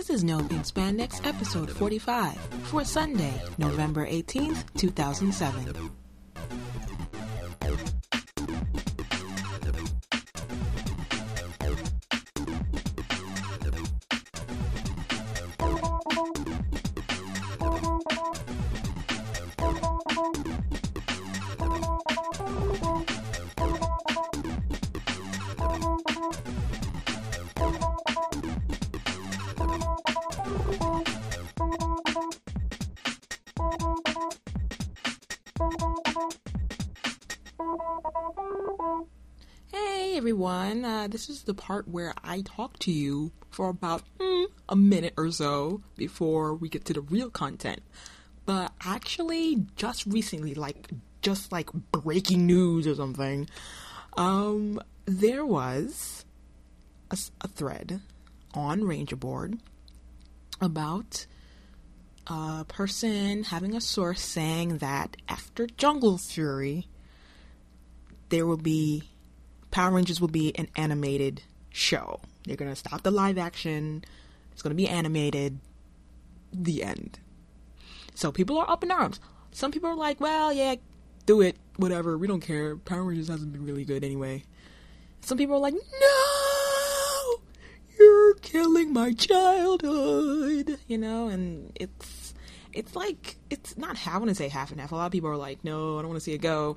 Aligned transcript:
This 0.00 0.08
is 0.08 0.24
No 0.24 0.38
Pink 0.38 0.62
Spandex, 0.62 1.26
episode 1.26 1.70
45, 1.70 2.34
for 2.70 2.86
Sunday, 2.86 3.34
November 3.58 4.06
18th, 4.06 4.64
2007. 4.78 5.90
Is 41.30 41.42
the 41.44 41.54
part 41.54 41.88
where 41.88 42.12
I 42.24 42.42
talk 42.42 42.78
to 42.80 42.92
you 42.92 43.32
for 43.50 43.68
about 43.68 44.02
mm, 44.18 44.46
a 44.68 44.76
minute 44.76 45.14
or 45.16 45.30
so 45.30 45.82
before 45.96 46.54
we 46.54 46.68
get 46.68 46.84
to 46.86 46.92
the 46.92 47.00
real 47.00 47.30
content. 47.30 47.80
But 48.46 48.72
actually, 48.84 49.64
just 49.76 50.06
recently, 50.06 50.54
like 50.54 50.88
just 51.22 51.52
like 51.52 51.72
breaking 51.72 52.46
news 52.46 52.86
or 52.86 52.94
something, 52.94 53.48
um, 54.16 54.80
there 55.06 55.44
was 55.44 56.24
a 57.40 57.48
thread 57.48 58.00
on 58.54 58.84
Ranger 58.84 59.16
Board 59.16 59.58
about 60.60 61.26
a 62.26 62.64
person 62.68 63.44
having 63.44 63.74
a 63.74 63.80
source 63.80 64.22
saying 64.22 64.78
that 64.78 65.16
after 65.28 65.66
Jungle 65.66 66.18
Fury, 66.18 66.86
there 68.28 68.46
will 68.46 68.56
be 68.56 69.10
Power 69.70 69.92
Rangers 69.92 70.20
will 70.20 70.28
be 70.28 70.56
an 70.56 70.68
animated 70.76 71.42
show. 71.70 72.20
They're 72.44 72.56
gonna 72.56 72.76
stop 72.76 73.02
the 73.02 73.10
live 73.10 73.38
action. 73.38 74.04
It's 74.52 74.62
gonna 74.62 74.74
be 74.74 74.88
animated. 74.88 75.60
The 76.52 76.82
end. 76.82 77.20
So 78.14 78.32
people 78.32 78.58
are 78.58 78.68
up 78.68 78.82
in 78.82 78.90
arms. 78.90 79.20
Some 79.52 79.70
people 79.70 79.88
are 79.88 79.96
like, 79.96 80.20
"Well, 80.20 80.52
yeah, 80.52 80.76
do 81.26 81.40
it. 81.40 81.56
Whatever. 81.76 82.18
We 82.18 82.26
don't 82.26 82.40
care. 82.40 82.76
Power 82.76 83.04
Rangers 83.04 83.28
hasn't 83.28 83.52
been 83.52 83.64
really 83.64 83.84
good 83.84 84.04
anyway." 84.04 84.42
Some 85.20 85.38
people 85.38 85.56
are 85.56 85.60
like, 85.60 85.74
"No, 85.74 87.40
you're 87.98 88.34
killing 88.34 88.92
my 88.92 89.12
childhood." 89.12 90.78
You 90.88 90.98
know, 90.98 91.28
and 91.28 91.72
it's 91.76 92.34
it's 92.72 92.96
like 92.96 93.36
it's 93.48 93.76
not. 93.76 94.06
I 94.06 94.18
wouldn't 94.18 94.36
say 94.36 94.48
half 94.48 94.70
and 94.72 94.80
half. 94.80 94.92
A 94.92 94.96
lot 94.96 95.06
of 95.06 95.12
people 95.12 95.30
are 95.30 95.36
like, 95.36 95.64
"No, 95.64 95.98
I 95.98 96.02
don't 96.02 96.08
want 96.08 96.16
to 96.16 96.24
see 96.24 96.32
it 96.32 96.38
go," 96.38 96.76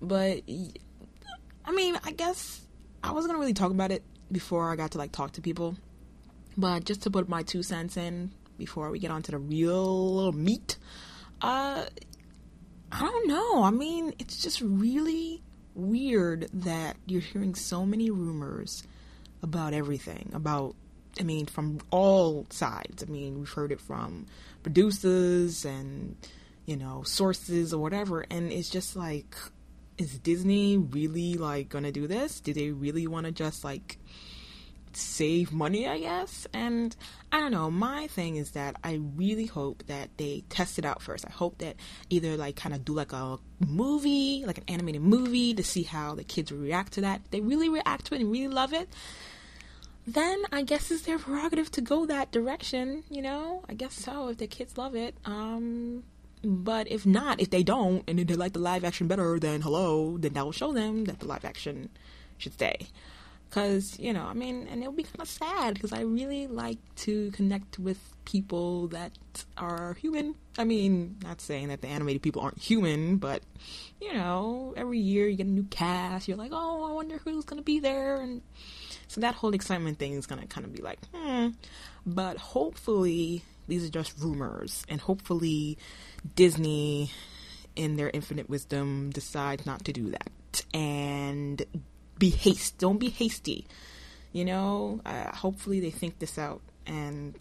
but 0.00 0.42
I 1.66 1.72
mean, 1.72 1.98
I 2.04 2.12
guess 2.12 2.60
I 3.02 3.12
wasn't 3.12 3.32
gonna 3.32 3.40
really 3.40 3.54
talk 3.54 3.70
about 3.70 3.90
it 3.90 4.02
before 4.30 4.70
I 4.70 4.76
got 4.76 4.92
to 4.92 4.98
like 4.98 5.12
talk 5.12 5.32
to 5.32 5.40
people, 5.40 5.76
but 6.56 6.84
just 6.84 7.02
to 7.02 7.10
put 7.10 7.28
my 7.28 7.42
two 7.42 7.62
cents 7.62 7.96
in 7.96 8.32
before 8.58 8.90
we 8.90 8.98
get 8.98 9.10
on 9.10 9.22
to 9.22 9.32
the 9.32 9.38
real 9.38 10.32
meat, 10.32 10.76
uh, 11.42 11.86
I 12.92 13.00
don't 13.00 13.28
know. 13.28 13.62
I 13.62 13.70
mean, 13.70 14.14
it's 14.18 14.42
just 14.42 14.60
really 14.60 15.42
weird 15.74 16.48
that 16.52 16.96
you're 17.06 17.20
hearing 17.20 17.54
so 17.54 17.84
many 17.84 18.10
rumors 18.10 18.82
about 19.42 19.74
everything. 19.74 20.30
About, 20.34 20.74
I 21.20 21.22
mean, 21.22 21.46
from 21.46 21.80
all 21.90 22.46
sides. 22.50 23.02
I 23.02 23.06
mean, 23.06 23.38
we've 23.38 23.52
heard 23.52 23.72
it 23.72 23.80
from 23.80 24.26
producers 24.62 25.64
and 25.64 26.16
you 26.64 26.76
know 26.76 27.02
sources 27.04 27.72
or 27.72 27.80
whatever, 27.80 28.24
and 28.30 28.50
it's 28.52 28.70
just 28.70 28.96
like 28.96 29.36
is 29.98 30.18
Disney 30.18 30.76
really 30.76 31.34
like 31.34 31.68
gonna 31.68 31.92
do 31.92 32.06
this? 32.06 32.40
Do 32.40 32.52
they 32.52 32.70
really 32.70 33.06
want 33.06 33.26
to 33.26 33.32
just 33.32 33.64
like 33.64 33.98
save 34.92 35.52
money, 35.52 35.86
I 35.86 35.98
guess? 35.98 36.46
And 36.52 36.94
I 37.30 37.40
don't 37.40 37.52
know. 37.52 37.70
My 37.70 38.06
thing 38.08 38.36
is 38.36 38.52
that 38.52 38.76
I 38.82 39.00
really 39.16 39.46
hope 39.46 39.84
that 39.86 40.10
they 40.16 40.44
test 40.48 40.78
it 40.78 40.84
out 40.84 41.02
first. 41.02 41.24
I 41.26 41.30
hope 41.30 41.58
that 41.58 41.76
either 42.10 42.36
like 42.36 42.56
kind 42.56 42.74
of 42.74 42.84
do 42.84 42.94
like 42.94 43.12
a 43.12 43.38
movie, 43.66 44.44
like 44.46 44.58
an 44.58 44.64
animated 44.68 45.02
movie 45.02 45.54
to 45.54 45.62
see 45.62 45.82
how 45.82 46.14
the 46.14 46.24
kids 46.24 46.52
react 46.52 46.92
to 46.94 47.02
that. 47.02 47.22
They 47.30 47.40
really 47.40 47.68
react 47.68 48.06
to 48.06 48.14
it 48.14 48.20
and 48.20 48.30
really 48.30 48.48
love 48.48 48.72
it. 48.72 48.88
Then 50.06 50.44
I 50.52 50.62
guess 50.62 50.90
it's 50.90 51.02
their 51.02 51.18
prerogative 51.18 51.70
to 51.72 51.80
go 51.80 52.06
that 52.06 52.30
direction, 52.30 53.02
you 53.10 53.22
know? 53.22 53.64
I 53.68 53.74
guess 53.74 53.94
so 53.94 54.28
if 54.28 54.38
the 54.38 54.46
kids 54.46 54.78
love 54.78 54.94
it. 54.94 55.16
Um 55.24 56.04
but 56.46 56.90
if 56.90 57.04
not, 57.04 57.40
if 57.40 57.50
they 57.50 57.64
don't, 57.64 58.04
and 58.06 58.18
they 58.18 58.34
like 58.34 58.52
the 58.52 58.60
live 58.60 58.84
action 58.84 59.08
better, 59.08 59.38
then 59.38 59.60
hello, 59.62 60.16
then 60.16 60.32
that 60.34 60.44
will 60.44 60.52
show 60.52 60.72
them 60.72 61.04
that 61.06 61.18
the 61.18 61.26
live 61.26 61.44
action 61.44 61.90
should 62.38 62.52
stay. 62.52 62.86
Because, 63.48 63.98
you 63.98 64.12
know, 64.12 64.24
I 64.24 64.34
mean, 64.34 64.68
and 64.70 64.80
it'll 64.80 64.92
be 64.92 65.02
kind 65.02 65.20
of 65.20 65.28
sad 65.28 65.74
because 65.74 65.92
I 65.92 66.02
really 66.02 66.46
like 66.46 66.78
to 66.96 67.30
connect 67.32 67.78
with 67.78 67.98
people 68.24 68.88
that 68.88 69.12
are 69.56 69.94
human. 69.94 70.34
I 70.56 70.64
mean, 70.64 71.16
not 71.22 71.40
saying 71.40 71.68
that 71.68 71.80
the 71.80 71.88
animated 71.88 72.22
people 72.22 72.42
aren't 72.42 72.58
human, 72.58 73.16
but, 73.16 73.42
you 74.00 74.12
know, 74.12 74.74
every 74.76 74.98
year 74.98 75.28
you 75.28 75.36
get 75.36 75.46
a 75.46 75.50
new 75.50 75.64
cast. 75.64 76.28
You're 76.28 76.36
like, 76.36 76.52
oh, 76.52 76.88
I 76.88 76.92
wonder 76.92 77.18
who's 77.18 77.44
to 77.44 77.62
be 77.62 77.80
there. 77.80 78.20
And 78.20 78.42
so 79.08 79.20
that 79.20 79.34
whole 79.34 79.54
excitement 79.54 79.98
thing 79.98 80.12
is 80.14 80.26
to 80.26 80.36
kind 80.36 80.64
of 80.64 80.72
be 80.72 80.82
like, 80.82 80.98
hmm. 81.14 81.48
But 82.04 82.36
hopefully, 82.36 83.42
these 83.68 83.86
are 83.86 83.90
just 83.90 84.18
rumors. 84.18 84.84
And 84.88 85.00
hopefully, 85.00 85.78
Disney, 86.34 87.10
in 87.74 87.96
their 87.96 88.10
infinite 88.12 88.48
wisdom, 88.48 89.10
decides 89.10 89.66
not 89.66 89.84
to 89.84 89.92
do 89.92 90.10
that 90.10 90.64
and 90.72 91.62
be 92.18 92.30
haste. 92.30 92.78
Don't 92.78 92.98
be 92.98 93.10
hasty. 93.10 93.66
You 94.32 94.44
know, 94.44 95.00
uh, 95.06 95.34
hopefully 95.34 95.80
they 95.80 95.90
think 95.90 96.18
this 96.18 96.38
out 96.38 96.60
and 96.86 97.34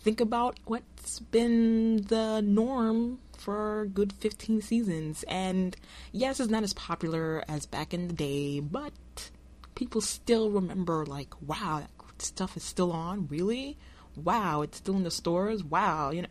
think 0.00 0.20
about 0.20 0.58
what's 0.66 1.18
been 1.18 2.02
the 2.02 2.40
norm 2.40 3.18
for 3.36 3.86
good 3.92 4.12
15 4.12 4.62
seasons. 4.62 5.24
And 5.28 5.76
yes, 6.12 6.40
it's 6.40 6.50
not 6.50 6.62
as 6.62 6.72
popular 6.74 7.42
as 7.48 7.66
back 7.66 7.92
in 7.92 8.08
the 8.08 8.14
day, 8.14 8.60
but 8.60 9.30
people 9.74 10.00
still 10.00 10.50
remember, 10.50 11.04
like, 11.06 11.34
wow, 11.42 11.80
that 11.80 12.22
stuff 12.22 12.56
is 12.56 12.62
still 12.62 12.92
on. 12.92 13.26
Really? 13.28 13.78
Wow, 14.16 14.62
it's 14.62 14.78
still 14.78 14.96
in 14.96 15.02
the 15.04 15.10
stores. 15.10 15.62
Wow, 15.62 16.10
you 16.10 16.22
know 16.22 16.28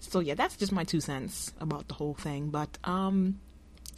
so 0.00 0.20
yeah 0.20 0.34
that's 0.34 0.56
just 0.56 0.72
my 0.72 0.82
two 0.82 1.00
cents 1.00 1.52
about 1.60 1.86
the 1.88 1.94
whole 1.94 2.14
thing 2.14 2.48
but 2.48 2.78
um 2.84 3.38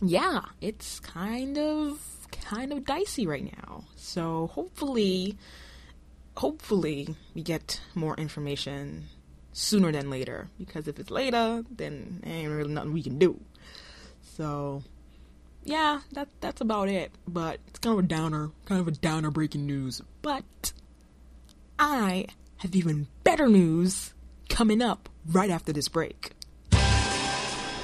yeah 0.03 0.42
it's 0.60 1.00
kind 1.00 1.56
of 1.56 2.00
kind 2.30 2.72
of 2.72 2.84
dicey 2.84 3.26
right 3.26 3.56
now 3.56 3.84
so 3.97 4.48
hopefully 4.48 5.36
hopefully 6.36 7.14
we 7.34 7.42
get 7.42 7.80
more 7.94 8.14
information 8.16 9.04
sooner 9.53 9.92
than 9.92 10.10
later 10.10 10.48
because 10.59 10.88
if 10.88 10.98
it's 10.98 11.10
later 11.10 11.62
then 11.70 12.20
ain't 12.26 12.50
really 12.50 12.72
nothing 12.72 12.92
we 12.92 13.03
can 13.03 13.19
do 13.19 13.41
so 14.22 14.82
yeah 15.62 16.00
that 16.12 16.26
that's 16.41 16.60
about 16.60 16.88
it 16.88 17.12
but 17.28 17.60
it's 17.69 17.78
kind 17.78 17.97
of 17.97 18.04
a 18.04 18.09
downer 18.09 18.50
kind 18.64 18.80
of 18.80 18.88
a 18.88 18.92
downer 18.92 19.30
breaking 19.30 19.66
news 19.66 20.03
but 20.22 20.72
i 21.78 22.26
have 22.62 22.77
even 22.77 23.09
better 23.25 23.49
news 23.49 24.15
coming 24.49 24.81
up 24.81 25.09
right 25.27 25.50
after 25.50 25.73
this 25.73 25.89
break. 25.89 26.31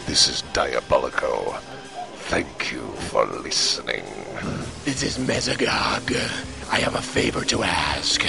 This 0.07 0.29
is 0.29 0.43
Diabolico. 0.53 1.59
Thank 2.31 2.71
you 2.71 2.87
for 3.11 3.27
listening. 3.27 4.05
This 4.85 5.03
is 5.03 5.19
Mesogog. 5.19 6.15
I 6.71 6.79
have 6.79 6.95
a 6.95 7.03
favor 7.03 7.45
to 7.47 7.65
ask. 7.65 8.25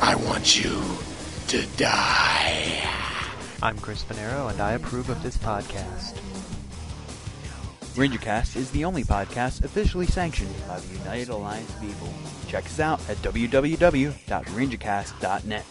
I 0.00 0.14
want 0.14 0.62
you 0.62 0.80
to 1.48 1.66
die. 1.76 2.88
I'm 3.60 3.76
Chris 3.78 4.04
Panero, 4.04 4.48
and 4.48 4.60
I 4.60 4.72
approve 4.72 5.10
of 5.10 5.20
this 5.24 5.36
podcast. 5.36 6.16
RangerCast 7.96 8.54
is 8.54 8.70
the 8.70 8.84
only 8.84 9.02
podcast 9.02 9.64
officially 9.64 10.06
sanctioned 10.06 10.54
by 10.68 10.78
the 10.78 10.98
United 10.98 11.28
Alliance 11.30 11.74
of 11.74 11.82
Evil. 11.82 12.12
Check 12.56 12.64
us 12.64 12.80
out 12.80 12.98
at 13.10 13.18
www.rangercast.net. 13.18 15.64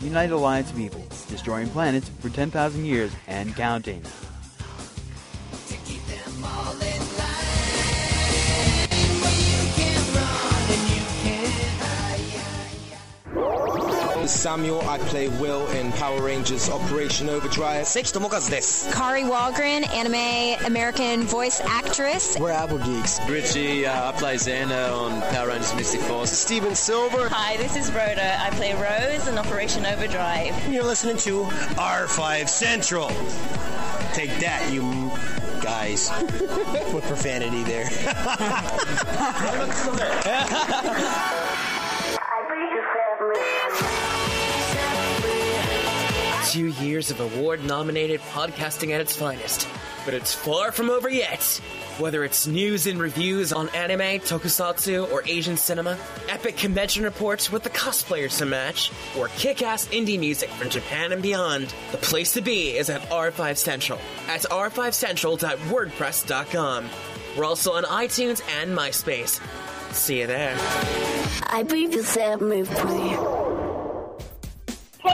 United 0.00 0.34
Alliance 0.34 0.70
of 0.72 0.80
Evil, 0.80 1.04
destroying 1.28 1.68
planets 1.68 2.10
for 2.18 2.30
10,000 2.30 2.84
years 2.84 3.12
and 3.28 3.54
counting. 3.54 4.02
Is 14.26 14.32
Samuel. 14.32 14.80
I 14.88 14.98
play 14.98 15.28
Will 15.28 15.68
in 15.68 15.92
Power 15.92 16.20
Rangers 16.20 16.68
Operation 16.68 17.28
Overdrive. 17.28 17.86
Sage 17.86 18.10
Tomokazu 18.10 18.50
desu. 18.50 18.92
Kari 18.92 19.22
Wahlgren, 19.22 19.88
anime 19.94 20.66
American 20.66 21.22
voice 21.22 21.60
actress. 21.60 22.36
We're 22.36 22.50
Apple 22.50 22.78
Geeks. 22.78 23.20
Richie, 23.28 23.86
uh, 23.86 24.08
I 24.08 24.12
play 24.18 24.34
Xander 24.34 24.92
on 24.92 25.20
Power 25.32 25.46
Rangers 25.46 25.72
Mystic 25.76 26.00
Force. 26.00 26.32
Steven 26.32 26.74
Silver. 26.74 27.28
Hi, 27.28 27.56
this 27.58 27.76
is 27.76 27.92
Rhoda. 27.92 28.40
I 28.40 28.50
play 28.50 28.74
Rose 28.74 29.28
in 29.28 29.38
Operation 29.38 29.86
Overdrive. 29.86 30.72
You're 30.72 30.82
listening 30.82 31.18
to 31.18 31.44
R5 31.76 32.48
Central. 32.48 33.08
Take 34.12 34.36
that, 34.40 34.72
you 34.72 34.82
guys. 35.62 36.10
Put 36.90 37.04
profanity 37.04 37.62
there. 37.62 37.88
Two 46.56 46.68
years 46.68 47.10
of 47.10 47.20
award 47.20 47.62
nominated 47.66 48.22
podcasting 48.32 48.94
at 48.94 49.02
its 49.02 49.14
finest, 49.14 49.68
but 50.06 50.14
it's 50.14 50.32
far 50.32 50.72
from 50.72 50.88
over 50.88 51.06
yet. 51.06 51.42
Whether 51.98 52.24
it's 52.24 52.46
news 52.46 52.86
and 52.86 52.98
reviews 52.98 53.52
on 53.52 53.68
anime, 53.74 54.20
tokusatsu, 54.20 55.12
or 55.12 55.22
Asian 55.26 55.58
cinema, 55.58 55.98
epic 56.30 56.56
convention 56.56 57.04
reports 57.04 57.52
with 57.52 57.62
the 57.62 57.68
cosplayers 57.68 58.38
to 58.38 58.46
match, 58.46 58.90
or 59.18 59.28
kick 59.36 59.60
ass 59.60 59.86
indie 59.88 60.18
music 60.18 60.48
from 60.48 60.70
Japan 60.70 61.12
and 61.12 61.20
beyond, 61.20 61.74
the 61.92 61.98
place 61.98 62.32
to 62.32 62.40
be 62.40 62.74
is 62.74 62.88
at 62.88 63.02
R5 63.10 63.58
Central 63.58 63.98
at 64.26 64.40
r5central.wordpress.com. 64.44 66.90
We're 67.36 67.44
also 67.44 67.74
on 67.74 67.84
iTunes 67.84 68.40
and 68.62 68.74
MySpace. 68.74 69.42
See 69.92 70.20
you 70.20 70.26
there. 70.26 70.56
I 71.48 71.64
believe 71.64 71.92
you 71.92 72.02
said 72.02 72.40
move 72.40 72.70
pretty. 72.70 73.45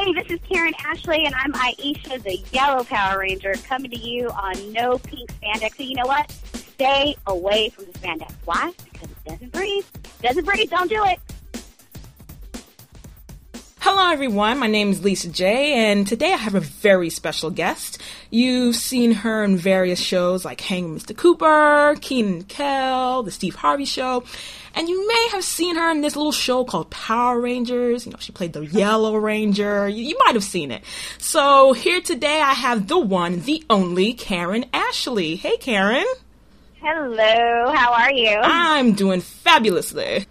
Hey, 0.02 0.12
this 0.14 0.26
is 0.32 0.40
Karan 0.50 0.74
Ashley, 0.84 1.24
and 1.26 1.32
I'm 1.32 1.52
Aisha, 1.52 2.20
the 2.24 2.36
Yellow 2.50 2.82
Power 2.82 3.20
Ranger, 3.20 3.54
coming 3.68 3.88
to 3.92 3.96
you 3.96 4.30
on 4.30 4.72
no 4.72 4.98
pink 4.98 5.30
spandex. 5.40 5.76
So 5.76 5.84
you 5.84 5.94
know 5.94 6.06
what? 6.06 6.28
Stay 6.54 7.14
away 7.28 7.68
from 7.68 7.84
the 7.84 7.92
spandex. 7.92 8.32
Why? 8.44 8.72
Because 8.92 9.08
it 9.10 9.24
doesn't 9.24 9.52
breathe. 9.52 9.84
Doesn't 10.20 10.44
breathe. 10.44 10.70
Don't 10.70 10.90
do 10.90 11.04
it. 11.04 11.20
Hello, 13.84 14.12
everyone. 14.12 14.60
My 14.60 14.68
name 14.68 14.92
is 14.92 15.02
Lisa 15.02 15.28
J, 15.28 15.72
and 15.72 16.06
today 16.06 16.32
I 16.32 16.36
have 16.36 16.54
a 16.54 16.60
very 16.60 17.10
special 17.10 17.50
guest. 17.50 18.00
You've 18.30 18.76
seen 18.76 19.10
her 19.10 19.42
in 19.42 19.56
various 19.56 19.98
shows 19.98 20.44
like 20.44 20.60
Hang 20.60 20.96
Mr. 20.96 21.16
Cooper, 21.16 21.96
Kenan 22.00 22.32
and 22.32 22.48
Kel, 22.48 23.24
The 23.24 23.32
Steve 23.32 23.56
Harvey 23.56 23.84
Show, 23.84 24.22
and 24.76 24.88
you 24.88 25.08
may 25.08 25.28
have 25.32 25.42
seen 25.42 25.74
her 25.74 25.90
in 25.90 26.00
this 26.00 26.14
little 26.14 26.30
show 26.30 26.62
called 26.64 26.90
Power 26.90 27.40
Rangers. 27.40 28.06
You 28.06 28.12
know, 28.12 28.18
she 28.20 28.30
played 28.30 28.52
the 28.52 28.64
Yellow 28.64 29.16
Ranger. 29.16 29.88
You, 29.88 30.04
you 30.04 30.16
might 30.24 30.36
have 30.36 30.44
seen 30.44 30.70
it. 30.70 30.84
So 31.18 31.72
here 31.72 32.00
today 32.00 32.40
I 32.40 32.52
have 32.54 32.86
the 32.86 33.00
one, 33.00 33.40
the 33.40 33.64
only 33.68 34.14
Karan 34.14 34.64
Ashley. 34.72 35.34
Hey, 35.34 35.56
Karan. 35.56 36.06
Hello. 36.80 37.72
How 37.74 37.94
are 37.94 38.12
you? 38.12 38.38
I'm 38.44 38.92
doing 38.92 39.20
fabulously 39.20 40.26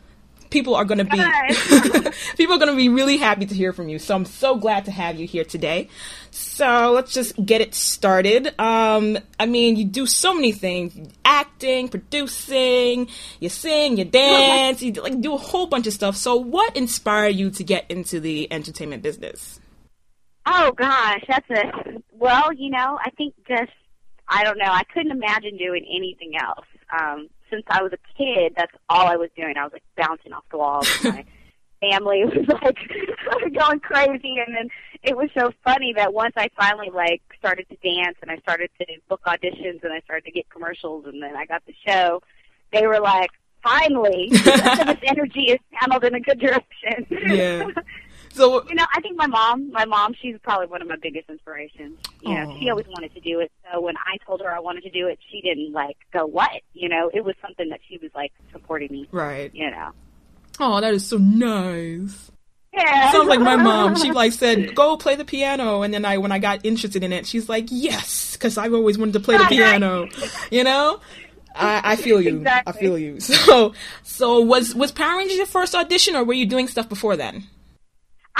people 0.51 0.75
are 0.75 0.85
going 0.85 0.99
to 0.99 1.05
be 1.05 1.17
people 2.37 2.55
are 2.55 2.59
going 2.59 2.69
to 2.69 2.75
be 2.75 2.89
really 2.89 3.17
happy 3.17 3.45
to 3.45 3.55
hear 3.55 3.73
from 3.73 3.89
you. 3.89 3.97
So 3.97 4.13
I'm 4.13 4.25
so 4.25 4.55
glad 4.55 4.85
to 4.85 4.91
have 4.91 5.19
you 5.19 5.25
here 5.25 5.43
today. 5.43 5.87
So 6.29 6.91
let's 6.93 7.13
just 7.13 7.43
get 7.43 7.61
it 7.61 7.73
started. 7.73 8.53
Um, 8.59 9.17
I 9.39 9.47
mean, 9.47 9.77
you 9.77 9.85
do 9.85 10.05
so 10.05 10.33
many 10.33 10.51
things: 10.51 10.95
acting, 11.25 11.89
producing, 11.89 13.07
you 13.39 13.49
sing, 13.49 13.97
you 13.97 14.05
dance, 14.05 14.83
you 14.83 14.91
like 14.93 15.19
do 15.21 15.33
a 15.33 15.37
whole 15.37 15.65
bunch 15.65 15.87
of 15.87 15.93
stuff. 15.93 16.15
So 16.15 16.35
what 16.35 16.75
inspired 16.77 17.35
you 17.35 17.49
to 17.51 17.63
get 17.63 17.89
into 17.89 18.19
the 18.19 18.51
entertainment 18.51 19.01
business? 19.01 19.59
Oh 20.45 20.71
gosh, 20.73 21.23
that's 21.27 21.49
a 21.49 22.01
well, 22.11 22.53
you 22.53 22.69
know, 22.69 22.99
I 23.03 23.09
think 23.11 23.33
just 23.47 23.71
I 24.27 24.43
don't 24.43 24.57
know. 24.57 24.71
I 24.71 24.83
couldn't 24.93 25.11
imagine 25.11 25.57
doing 25.57 25.85
anything 25.93 26.37
else. 26.37 26.65
Um, 26.97 27.29
since 27.51 27.63
I 27.67 27.83
was 27.83 27.91
a 27.93 28.17
kid, 28.17 28.53
that's 28.55 28.73
all 28.89 29.07
I 29.07 29.17
was 29.17 29.29
doing. 29.35 29.55
I 29.57 29.63
was 29.63 29.73
like 29.73 29.83
bouncing 29.97 30.33
off 30.33 30.43
the 30.49 30.57
walls. 30.57 30.87
my 31.03 31.25
family 31.81 32.23
was 32.25 32.47
like 32.61 32.77
going 33.53 33.79
crazy, 33.79 34.37
and 34.45 34.55
then 34.55 34.69
it 35.03 35.17
was 35.17 35.29
so 35.37 35.51
funny 35.63 35.93
that 35.93 36.13
once 36.13 36.33
I 36.37 36.49
finally 36.57 36.89
like 36.89 37.21
started 37.37 37.67
to 37.69 37.75
dance 37.77 38.17
and 38.21 38.31
I 38.31 38.37
started 38.37 38.69
to 38.79 38.85
book 39.09 39.21
auditions 39.25 39.83
and 39.83 39.91
I 39.91 39.99
started 40.01 40.25
to 40.25 40.31
get 40.31 40.49
commercials 40.49 41.05
and 41.05 41.21
then 41.21 41.35
I 41.35 41.45
got 41.45 41.63
the 41.65 41.73
show, 41.85 42.21
they 42.71 42.87
were 42.87 42.99
like, 42.99 43.31
"Finally, 43.63 44.29
this 44.31 44.97
energy 45.03 45.51
is 45.51 45.59
channeled 45.79 46.03
in 46.03 46.15
a 46.15 46.19
good 46.19 46.39
direction." 46.39 47.05
Yeah. 47.09 47.67
So 48.33 48.67
you 48.67 48.75
know, 48.75 48.85
I 48.95 49.01
think 49.01 49.17
my 49.17 49.27
mom, 49.27 49.71
my 49.71 49.85
mom, 49.85 50.13
she's 50.21 50.35
probably 50.41 50.67
one 50.67 50.81
of 50.81 50.87
my 50.87 50.95
biggest 51.01 51.29
inspirations. 51.29 51.99
You 52.21 52.33
know, 52.33 52.57
she 52.59 52.69
always 52.69 52.87
wanted 52.87 53.13
to 53.13 53.19
do 53.19 53.39
it. 53.39 53.51
So 53.71 53.81
when 53.81 53.95
I 53.97 54.17
told 54.25 54.41
her 54.41 54.49
I 54.49 54.59
wanted 54.59 54.83
to 54.83 54.89
do 54.89 55.07
it, 55.07 55.19
she 55.31 55.41
didn't 55.41 55.73
like 55.73 55.97
go 56.13 56.25
what? 56.25 56.61
You 56.73 56.89
know, 56.89 57.09
it 57.13 57.23
was 57.23 57.35
something 57.41 57.69
that 57.69 57.79
she 57.89 57.97
was 57.97 58.11
like 58.15 58.31
supporting 58.51 58.91
me. 58.91 59.07
Right. 59.11 59.51
You 59.53 59.71
know. 59.71 59.91
Oh, 60.59 60.81
that 60.81 60.93
is 60.93 61.05
so 61.05 61.17
nice. 61.17 62.31
Yeah. 62.73 63.11
Sounds 63.11 63.27
like 63.27 63.41
my 63.41 63.57
mom. 63.57 63.95
She 63.95 64.11
like 64.13 64.31
said, 64.31 64.75
"Go 64.75 64.95
play 64.97 65.15
the 65.15 65.25
piano," 65.25 65.81
and 65.81 65.93
then 65.93 66.05
I, 66.05 66.17
when 66.17 66.31
I 66.31 66.39
got 66.39 66.65
interested 66.65 67.03
in 67.03 67.11
it, 67.11 67.25
she's 67.25 67.49
like, 67.49 67.67
"Yes," 67.69 68.33
because 68.33 68.57
I've 68.57 68.73
always 68.73 68.97
wanted 68.97 69.13
to 69.13 69.19
play 69.19 69.37
the 69.37 69.45
piano. 69.45 70.07
You 70.51 70.63
know. 70.63 70.99
I, 71.53 71.81
I 71.83 71.95
feel 71.97 72.21
you. 72.21 72.37
Exactly. 72.37 72.73
I 72.73 72.77
feel 72.79 72.97
you. 72.97 73.19
So, 73.19 73.73
so 74.03 74.39
was 74.39 74.73
was 74.73 74.93
Power 74.93 75.17
Rangers 75.17 75.35
your 75.35 75.45
first 75.45 75.75
audition, 75.75 76.15
or 76.15 76.23
were 76.23 76.33
you 76.33 76.45
doing 76.45 76.69
stuff 76.69 76.87
before 76.87 77.17
then? 77.17 77.45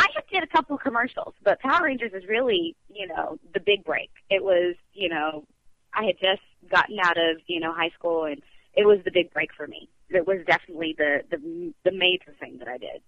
I 0.02 0.08
just 0.16 0.28
did 0.32 0.42
a 0.42 0.48
couple 0.48 0.76
of 0.76 0.82
commercials, 0.82 1.36
but 1.44 1.60
Power 1.60 1.86
Rangers 1.86 2.12
is 2.14 2.28
really, 2.28 2.76
you 2.92 3.08
know, 3.08 3.38
the 3.54 3.60
big 3.60 3.86
break. 3.86 4.10
It 4.32 4.44
was, 4.44 4.76
you 4.94 5.10
know, 5.10 5.46
I 5.94 6.06
had 6.06 6.16
just 6.20 6.42
gotten 6.72 6.98
out 7.00 7.18
of, 7.18 7.38
you 7.46 7.60
know, 7.60 7.72
high 7.72 7.92
school 7.98 8.26
and 8.26 8.42
it 8.74 8.88
was 8.88 8.98
the 9.06 9.12
big 9.12 9.32
break 9.32 9.54
for 9.56 9.68
me. 9.68 9.90
It 10.10 10.26
was 10.26 10.40
definitely 10.48 10.96
the 10.98 11.22
the 11.30 11.74
the 11.84 11.92
major 11.92 12.34
thing 12.40 12.58
that 12.58 12.68
I 12.68 12.80
did. 12.80 13.02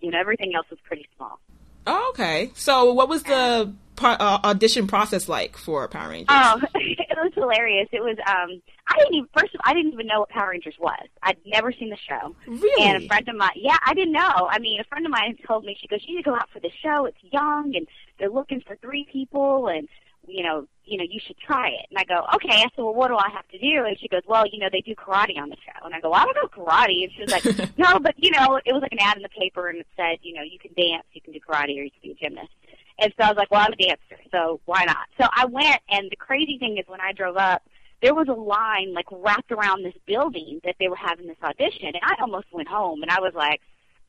You 0.00 0.12
know, 0.12 0.18
everything 0.18 0.54
else 0.54 0.66
was 0.70 0.78
pretty 0.82 1.06
small. 1.14 1.40
Oh, 1.86 2.10
okay. 2.10 2.50
So, 2.54 2.92
what 2.92 3.08
was 3.08 3.22
the 3.22 3.72
uh, 4.02 4.38
audition 4.44 4.86
process 4.86 5.28
like 5.28 5.56
for 5.56 5.86
Power 5.88 6.10
Rangers? 6.10 6.28
Oh, 6.30 6.60
it 6.74 7.16
was 7.16 7.32
hilarious. 7.34 7.88
It 7.92 8.02
was 8.02 8.16
um 8.26 8.60
I 8.86 8.98
didn't 8.98 9.14
even 9.14 9.28
first 9.36 9.54
of 9.54 9.60
all, 9.64 9.70
I 9.70 9.74
didn't 9.74 9.92
even 9.92 10.06
know 10.06 10.20
what 10.20 10.30
Power 10.30 10.50
Rangers 10.50 10.76
was. 10.78 11.06
I'd 11.22 11.36
never 11.46 11.72
seen 11.72 11.90
the 11.90 11.96
show. 11.96 12.34
Really? 12.46 12.84
And 12.84 13.04
a 13.04 13.06
friend 13.06 13.28
of 13.28 13.36
mine 13.36 13.50
yeah, 13.56 13.76
I 13.86 13.94
didn't 13.94 14.12
know. 14.12 14.48
I 14.50 14.58
mean, 14.58 14.80
a 14.80 14.84
friend 14.84 15.04
of 15.04 15.12
mine 15.12 15.36
told 15.46 15.64
me, 15.64 15.76
she 15.80 15.86
goes, 15.86 16.00
You 16.06 16.16
need 16.16 16.22
to 16.22 16.30
go 16.30 16.36
out 16.36 16.48
for 16.52 16.60
the 16.60 16.70
show, 16.82 17.06
it's 17.06 17.18
young 17.32 17.72
and 17.76 17.86
they're 18.18 18.30
looking 18.30 18.60
for 18.66 18.76
three 18.76 19.06
people 19.10 19.68
and 19.68 19.88
you 20.26 20.42
know, 20.42 20.66
you 20.84 20.98
know, 20.98 21.04
you 21.08 21.20
should 21.24 21.38
try 21.38 21.68
it. 21.68 21.86
And 21.90 21.98
I 21.98 22.04
go, 22.04 22.26
okay. 22.34 22.50
I 22.50 22.62
said, 22.74 22.82
well, 22.82 22.94
what 22.94 23.08
do 23.08 23.16
I 23.16 23.28
have 23.32 23.46
to 23.48 23.58
do? 23.58 23.84
And 23.84 23.98
she 23.98 24.08
goes, 24.08 24.22
well, 24.26 24.44
you 24.46 24.58
know, 24.58 24.68
they 24.70 24.80
do 24.80 24.94
karate 24.94 25.38
on 25.38 25.48
the 25.48 25.56
show. 25.56 25.84
And 25.84 25.94
I 25.94 26.00
go, 26.00 26.10
well, 26.10 26.20
I 26.20 26.24
don't 26.24 26.36
know 26.36 26.64
karate. 26.64 27.04
And 27.04 27.12
she 27.12 27.22
was 27.22 27.30
like, 27.30 27.78
no, 27.78 27.98
but 28.00 28.14
you 28.16 28.30
know, 28.30 28.60
it 28.64 28.72
was 28.72 28.82
like 28.82 28.92
an 28.92 28.98
ad 29.00 29.16
in 29.16 29.22
the 29.22 29.28
paper, 29.28 29.68
and 29.68 29.78
it 29.78 29.86
said, 29.96 30.18
you 30.22 30.34
know, 30.34 30.42
you 30.42 30.58
can 30.58 30.72
dance, 30.76 31.04
you 31.12 31.20
can 31.20 31.32
do 31.32 31.40
karate, 31.40 31.78
or 31.78 31.82
you 31.82 31.90
can 31.90 32.00
be 32.02 32.12
a 32.12 32.14
gymnast. 32.14 32.50
And 32.98 33.12
so 33.18 33.24
I 33.24 33.28
was 33.28 33.36
like, 33.36 33.50
well, 33.50 33.62
I'm 33.62 33.72
a 33.72 33.76
dancer, 33.76 34.22
so 34.30 34.60
why 34.66 34.84
not? 34.84 35.08
So 35.18 35.26
I 35.32 35.46
went, 35.46 35.80
and 35.88 36.10
the 36.10 36.16
crazy 36.16 36.58
thing 36.58 36.76
is, 36.76 36.84
when 36.86 37.00
I 37.00 37.12
drove 37.12 37.36
up, 37.36 37.62
there 38.02 38.14
was 38.14 38.28
a 38.28 38.32
line 38.32 38.92
like 38.94 39.06
wrapped 39.10 39.52
around 39.52 39.84
this 39.84 39.94
building 40.06 40.60
that 40.64 40.76
they 40.78 40.88
were 40.88 40.96
having 40.96 41.26
this 41.26 41.36
audition, 41.42 41.88
and 41.88 42.00
I 42.02 42.14
almost 42.20 42.46
went 42.52 42.68
home, 42.68 43.02
and 43.02 43.10
I 43.10 43.20
was 43.20 43.32
like, 43.34 43.60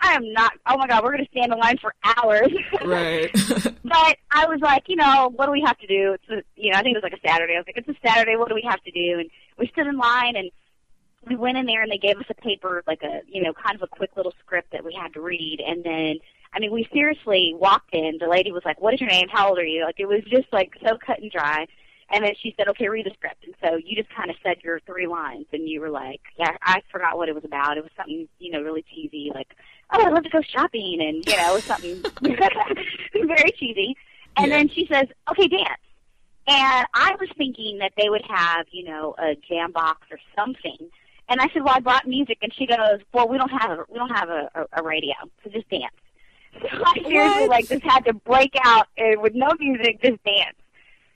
I 0.01 0.13
am 0.13 0.33
not. 0.33 0.53
Oh 0.65 0.77
my 0.77 0.87
God, 0.87 1.03
we're 1.03 1.11
going 1.11 1.23
to 1.23 1.31
stand 1.31 1.53
in 1.53 1.59
line 1.59 1.77
for 1.77 1.93
hours. 2.03 2.51
Right. 2.83 3.31
but 3.83 4.17
I 4.31 4.47
was 4.47 4.59
like, 4.61 4.83
you 4.87 4.95
know, 4.95 5.31
what 5.35 5.45
do 5.45 5.51
we 5.51 5.61
have 5.65 5.77
to 5.79 5.87
do? 5.87 6.13
It's 6.13 6.29
a, 6.29 6.43
you 6.59 6.71
know, 6.71 6.79
I 6.79 6.81
think 6.81 6.95
it 6.95 7.03
was 7.03 7.03
like 7.03 7.19
a 7.21 7.27
Saturday. 7.27 7.53
I 7.53 7.57
was 7.57 7.67
like, 7.67 7.77
it's 7.77 7.87
a 7.87 8.07
Saturday. 8.07 8.35
What 8.35 8.49
do 8.49 8.55
we 8.55 8.65
have 8.67 8.81
to 8.83 8.91
do? 8.91 9.19
And 9.19 9.29
we 9.57 9.67
stood 9.67 9.85
in 9.85 9.97
line 9.97 10.35
and 10.35 10.49
we 11.27 11.35
went 11.35 11.57
in 11.57 11.67
there 11.67 11.83
and 11.83 11.91
they 11.91 11.97
gave 11.97 12.17
us 12.17 12.25
a 12.29 12.33
paper, 12.33 12.83
like 12.87 13.03
a, 13.03 13.21
you 13.27 13.43
know, 13.43 13.53
kind 13.53 13.75
of 13.75 13.83
a 13.83 13.87
quick 13.87 14.11
little 14.15 14.33
script 14.43 14.71
that 14.71 14.83
we 14.83 14.93
had 14.93 15.13
to 15.13 15.21
read. 15.21 15.61
And 15.65 15.83
then, 15.83 16.19
I 16.53 16.59
mean, 16.59 16.71
we 16.71 16.87
seriously 16.91 17.53
walked 17.55 17.93
in. 17.93 18.17
The 18.19 18.27
lady 18.27 18.51
was 18.51 18.63
like, 18.65 18.81
what 18.81 18.95
is 18.95 18.99
your 18.99 19.09
name? 19.09 19.27
How 19.31 19.49
old 19.49 19.59
are 19.59 19.65
you? 19.65 19.83
Like, 19.83 19.99
it 19.99 20.07
was 20.07 20.23
just 20.23 20.51
like 20.51 20.71
so 20.83 20.97
cut 21.05 21.19
and 21.19 21.31
dry. 21.31 21.67
And 22.13 22.23
then 22.25 22.33
she 22.41 22.53
said, 22.57 22.67
okay, 22.67 22.89
read 22.89 23.05
the 23.05 23.11
script. 23.13 23.45
And 23.45 23.55
so 23.63 23.77
you 23.77 23.95
just 23.95 24.13
kind 24.13 24.29
of 24.29 24.35
said 24.43 24.57
your 24.63 24.79
three 24.81 25.07
lines 25.07 25.45
and 25.53 25.67
you 25.69 25.79
were 25.79 25.89
like, 25.89 26.19
yeah, 26.37 26.57
I 26.61 26.81
forgot 26.91 27.15
what 27.17 27.29
it 27.29 27.35
was 27.35 27.45
about. 27.45 27.77
It 27.77 27.83
was 27.83 27.91
something, 27.95 28.27
you 28.39 28.51
know, 28.51 28.61
really 28.61 28.83
cheesy, 28.93 29.31
like, 29.33 29.47
oh, 29.93 30.05
I'd 30.05 30.13
love 30.13 30.23
to 30.23 30.29
go 30.29 30.41
shopping. 30.41 30.97
And, 31.01 31.23
you 31.25 31.37
know, 31.37 31.55
it 31.55 31.63
something 31.67 32.03
very 33.13 33.51
cheesy. 33.57 33.95
And 34.37 34.47
Yeah. 34.51 34.57
then 34.57 34.69
she 34.69 34.87
says, 34.91 35.07
okay, 35.31 35.47
dance. 35.47 35.79
And 36.47 36.85
I 36.93 37.15
was 37.19 37.29
thinking 37.37 37.77
that 37.79 37.93
they 37.97 38.09
would 38.09 38.23
have, 38.27 38.65
you 38.71 38.83
know, 38.83 39.15
a 39.17 39.35
jam 39.47 39.71
box 39.71 40.01
or 40.11 40.17
something. 40.35 40.77
And 41.29 41.39
I 41.39 41.47
said, 41.53 41.63
well, 41.63 41.75
I 41.75 41.79
brought 41.79 42.07
music. 42.07 42.39
And 42.41 42.53
she 42.53 42.65
goes, 42.65 42.99
well, 43.13 43.27
we 43.29 43.37
don't 43.37 43.51
have 43.51 43.71
a, 43.71 43.85
we 43.89 43.97
don't 43.97 44.09
have 44.09 44.27
a, 44.29 44.49
a, 44.55 44.81
a 44.81 44.83
radio, 44.83 45.13
so 45.43 45.49
just 45.49 45.69
dance. 45.69 45.85
So 46.61 46.67
I 46.85 46.93
seriously, 47.07 47.41
What? 47.43 47.49
like, 47.49 47.69
just 47.69 47.83
had 47.83 48.01
to 48.01 48.13
break 48.13 48.53
out 48.65 48.87
uh, 48.99 49.19
with 49.21 49.33
no 49.33 49.47
music, 49.57 50.01
just 50.03 50.21
dance. 50.25 50.57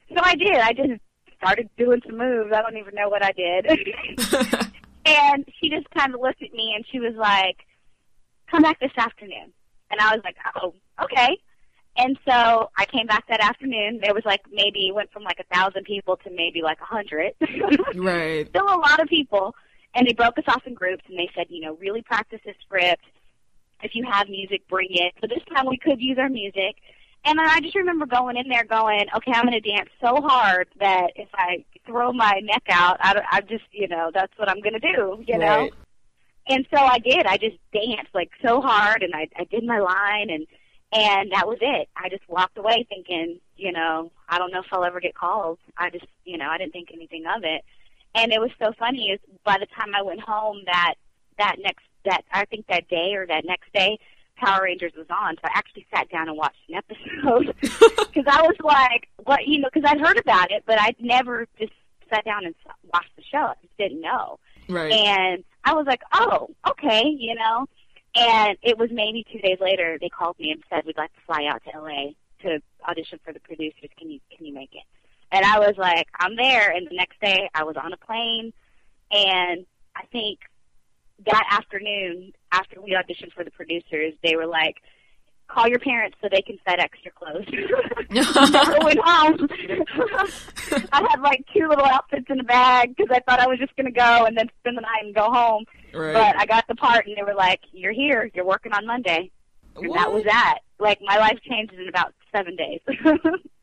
So 0.09 0.21
I 0.21 0.35
did. 0.35 0.55
I 0.55 0.73
just 0.73 1.01
started 1.37 1.69
doing 1.77 2.01
some 2.05 2.17
moves. 2.17 2.51
I 2.53 2.61
don't 2.61 2.77
even 2.77 2.95
know 2.95 3.09
what 3.09 3.23
I 3.23 3.31
did. 3.31 3.65
and 5.05 5.45
she 5.59 5.69
just 5.69 5.89
kind 5.91 6.13
of 6.13 6.21
looked 6.21 6.41
at 6.41 6.53
me 6.53 6.73
and 6.75 6.85
she 6.91 6.99
was 6.99 7.15
like, 7.15 7.57
come 8.49 8.63
back 8.63 8.79
this 8.79 8.91
afternoon. 8.97 9.51
And 9.91 9.99
I 9.99 10.15
was 10.15 10.21
like, 10.23 10.37
oh, 10.55 10.73
okay. 11.03 11.37
And 11.97 12.17
so 12.27 12.69
I 12.77 12.85
came 12.85 13.07
back 13.07 13.25
that 13.29 13.39
afternoon. 13.39 13.99
There 14.03 14.13
was 14.13 14.25
like 14.25 14.41
maybe 14.51 14.91
went 14.93 15.11
from 15.11 15.23
like 15.23 15.39
a 15.39 15.55
thousand 15.55 15.85
people 15.85 16.17
to 16.17 16.29
maybe 16.29 16.61
like 16.61 16.79
a 16.81 16.85
hundred. 16.85 17.33
right. 17.95 18.47
Still 18.49 18.65
a 18.65 18.79
lot 18.79 18.99
of 19.01 19.07
people. 19.07 19.55
And 19.93 20.05
they 20.05 20.13
broke 20.13 20.37
us 20.37 20.43
off 20.47 20.63
in 20.65 20.73
groups 20.73 21.03
and 21.07 21.17
they 21.17 21.29
said, 21.33 21.45
you 21.49 21.61
know, 21.61 21.75
really 21.75 22.01
practice 22.01 22.41
this 22.45 22.55
script. 22.65 23.03
If 23.81 23.91
you 23.95 24.05
have 24.11 24.27
music, 24.27 24.67
bring 24.67 24.89
it. 24.91 25.13
So 25.21 25.27
this 25.27 25.43
time 25.53 25.67
we 25.67 25.77
could 25.77 26.01
use 26.01 26.17
our 26.17 26.29
music. 26.29 26.75
And 27.25 27.39
then 27.39 27.47
I 27.47 27.59
just 27.59 27.75
remember 27.75 28.05
going 28.05 28.37
in 28.37 28.47
there 28.49 28.63
going, 28.63 29.07
okay, 29.15 29.31
I'm 29.33 29.45
going 29.45 29.59
to 29.59 29.69
dance 29.71 29.89
so 29.99 30.21
hard 30.21 30.67
that 30.79 31.11
if 31.15 31.27
I 31.33 31.65
throw 31.87 32.13
my 32.13 32.39
neck 32.43 32.63
out, 32.69 32.97
I, 32.99 33.19
I 33.31 33.41
just, 33.41 33.63
you 33.71 33.87
know, 33.87 34.11
that's 34.13 34.31
what 34.37 34.47
I'm 34.47 34.61
going 34.61 34.79
to 34.79 34.79
do, 34.79 35.23
you 35.27 35.39
know? 35.39 35.61
Right. 35.61 35.73
And 36.47 36.67
so 36.71 36.79
I 36.79 36.99
did. 36.99 37.25
I 37.25 37.37
just 37.37 37.57
danced 37.73 38.13
like 38.13 38.29
so 38.43 38.61
hard 38.61 39.01
and 39.01 39.15
I, 39.15 39.27
I 39.35 39.45
did 39.45 39.65
my 39.65 39.79
line 39.79 40.29
and, 40.29 40.45
and 40.93 41.31
that 41.31 41.47
was 41.47 41.57
it. 41.61 41.89
I 41.97 42.09
just 42.09 42.21
walked 42.29 42.59
away 42.59 42.85
thinking, 42.87 43.39
you 43.57 43.71
know, 43.71 44.11
I 44.29 44.37
don't 44.37 44.51
know 44.51 44.59
if 44.59 44.67
I'll 44.71 44.85
ever 44.85 44.99
get 44.99 45.15
called. 45.15 45.57
I 45.77 45.89
just, 45.89 46.05
you 46.25 46.37
know, 46.37 46.47
I 46.47 46.59
didn't 46.59 46.73
think 46.73 46.89
anything 46.93 47.25
of 47.25 47.43
it. 47.43 47.63
And 48.13 48.31
it 48.31 48.39
was 48.39 48.51
so 48.61 48.71
funny 48.77 49.09
is 49.09 49.19
by 49.43 49.57
the 49.59 49.65
time 49.65 49.95
I 49.95 50.03
went 50.03 50.21
home 50.21 50.61
that, 50.67 50.93
that 51.39 51.55
next, 51.59 51.83
that, 52.05 52.23
I 52.31 52.45
think 52.45 52.67
that 52.67 52.87
day 52.87 53.15
or 53.15 53.25
that 53.25 53.45
next 53.45 53.73
day, 53.73 53.97
Power 54.37 54.63
Rangers 54.63 54.93
was 54.97 55.07
on, 55.09 55.35
so 55.35 55.41
I 55.45 55.51
actually 55.53 55.85
sat 55.93 56.09
down 56.09 56.27
and 56.27 56.37
watched 56.37 56.59
an 56.69 56.75
episode 56.75 57.55
because 57.61 58.25
I 58.27 58.41
was 58.41 58.55
like, 58.61 59.09
"What?" 59.23 59.47
You 59.47 59.59
know, 59.59 59.69
because 59.73 59.89
I'd 59.89 59.99
heard 59.99 60.17
about 60.17 60.51
it, 60.51 60.63
but 60.65 60.79
I'd 60.79 60.95
never 60.99 61.47
just 61.57 61.73
sat 62.09 62.25
down 62.25 62.45
and 62.45 62.55
watched 62.93 63.15
the 63.15 63.23
show. 63.23 63.37
I 63.37 63.53
just 63.61 63.77
didn't 63.77 64.01
know. 64.01 64.39
Right. 64.67 64.91
And 64.91 65.43
I 65.63 65.73
was 65.73 65.85
like, 65.85 66.01
"Oh, 66.13 66.49
okay," 66.69 67.07
you 67.07 67.35
know. 67.35 67.67
And 68.15 68.57
it 68.61 68.77
was 68.77 68.89
maybe 68.91 69.25
two 69.31 69.39
days 69.39 69.57
later 69.59 69.97
they 69.99 70.09
called 70.09 70.37
me 70.39 70.51
and 70.51 70.63
said, 70.69 70.85
"We'd 70.85 70.97
like 70.97 71.13
to 71.13 71.21
fly 71.25 71.45
out 71.45 71.63
to 71.63 71.79
LA 71.79 72.11
to 72.41 72.61
audition 72.87 73.19
for 73.23 73.33
the 73.33 73.39
producers. 73.39 73.89
Can 73.97 74.09
you 74.09 74.19
can 74.35 74.45
you 74.45 74.53
make 74.53 74.73
it?" 74.73 74.83
And 75.31 75.45
I 75.45 75.59
was 75.59 75.75
like, 75.77 76.07
"I'm 76.19 76.35
there." 76.35 76.71
And 76.71 76.87
the 76.89 76.95
next 76.95 77.19
day 77.19 77.49
I 77.53 77.63
was 77.63 77.75
on 77.77 77.93
a 77.93 77.97
plane, 77.97 78.53
and 79.11 79.65
I 79.95 80.05
think 80.11 80.39
that 81.25 81.43
afternoon, 81.51 82.33
after 82.51 82.81
we 82.81 82.91
auditioned 82.91 83.31
for 83.33 83.43
the 83.43 83.51
producers, 83.51 84.13
they 84.23 84.35
were 84.35 84.45
like, 84.45 84.77
"Call 85.47 85.67
your 85.67 85.79
parents 85.79 86.17
so 86.21 86.27
they 86.29 86.41
can 86.41 86.57
FedEx 86.67 86.89
your 87.03 87.13
clothes." 87.13 87.45
I 88.11 88.79
went 88.83 88.99
home. 89.03 89.47
I 90.91 91.07
had 91.09 91.21
like 91.21 91.45
two 91.55 91.67
little 91.67 91.85
outfits 91.85 92.25
in 92.29 92.39
a 92.39 92.43
bag 92.43 92.95
because 92.95 93.11
I 93.11 93.19
thought 93.21 93.39
I 93.39 93.47
was 93.47 93.59
just 93.59 93.75
going 93.75 93.85
to 93.85 93.91
go 93.91 94.25
and 94.25 94.37
then 94.37 94.49
spend 94.59 94.77
the 94.77 94.81
night 94.81 95.03
and 95.03 95.15
go 95.15 95.31
home. 95.31 95.65
Right. 95.93 96.13
But 96.13 96.37
I 96.37 96.45
got 96.45 96.67
the 96.67 96.75
part, 96.75 97.07
and 97.07 97.15
they 97.17 97.23
were 97.23 97.35
like, 97.35 97.61
"You're 97.71 97.93
here. 97.93 98.29
You're 98.33 98.45
working 98.45 98.73
on 98.73 98.85
Monday." 98.85 99.31
And 99.77 99.93
that 99.93 100.11
was 100.11 100.23
that. 100.23 100.59
Like 100.79 100.99
my 101.01 101.17
life 101.17 101.39
changed 101.47 101.73
in 101.73 101.87
about 101.87 102.13
seven 102.33 102.55
days. 102.55 102.81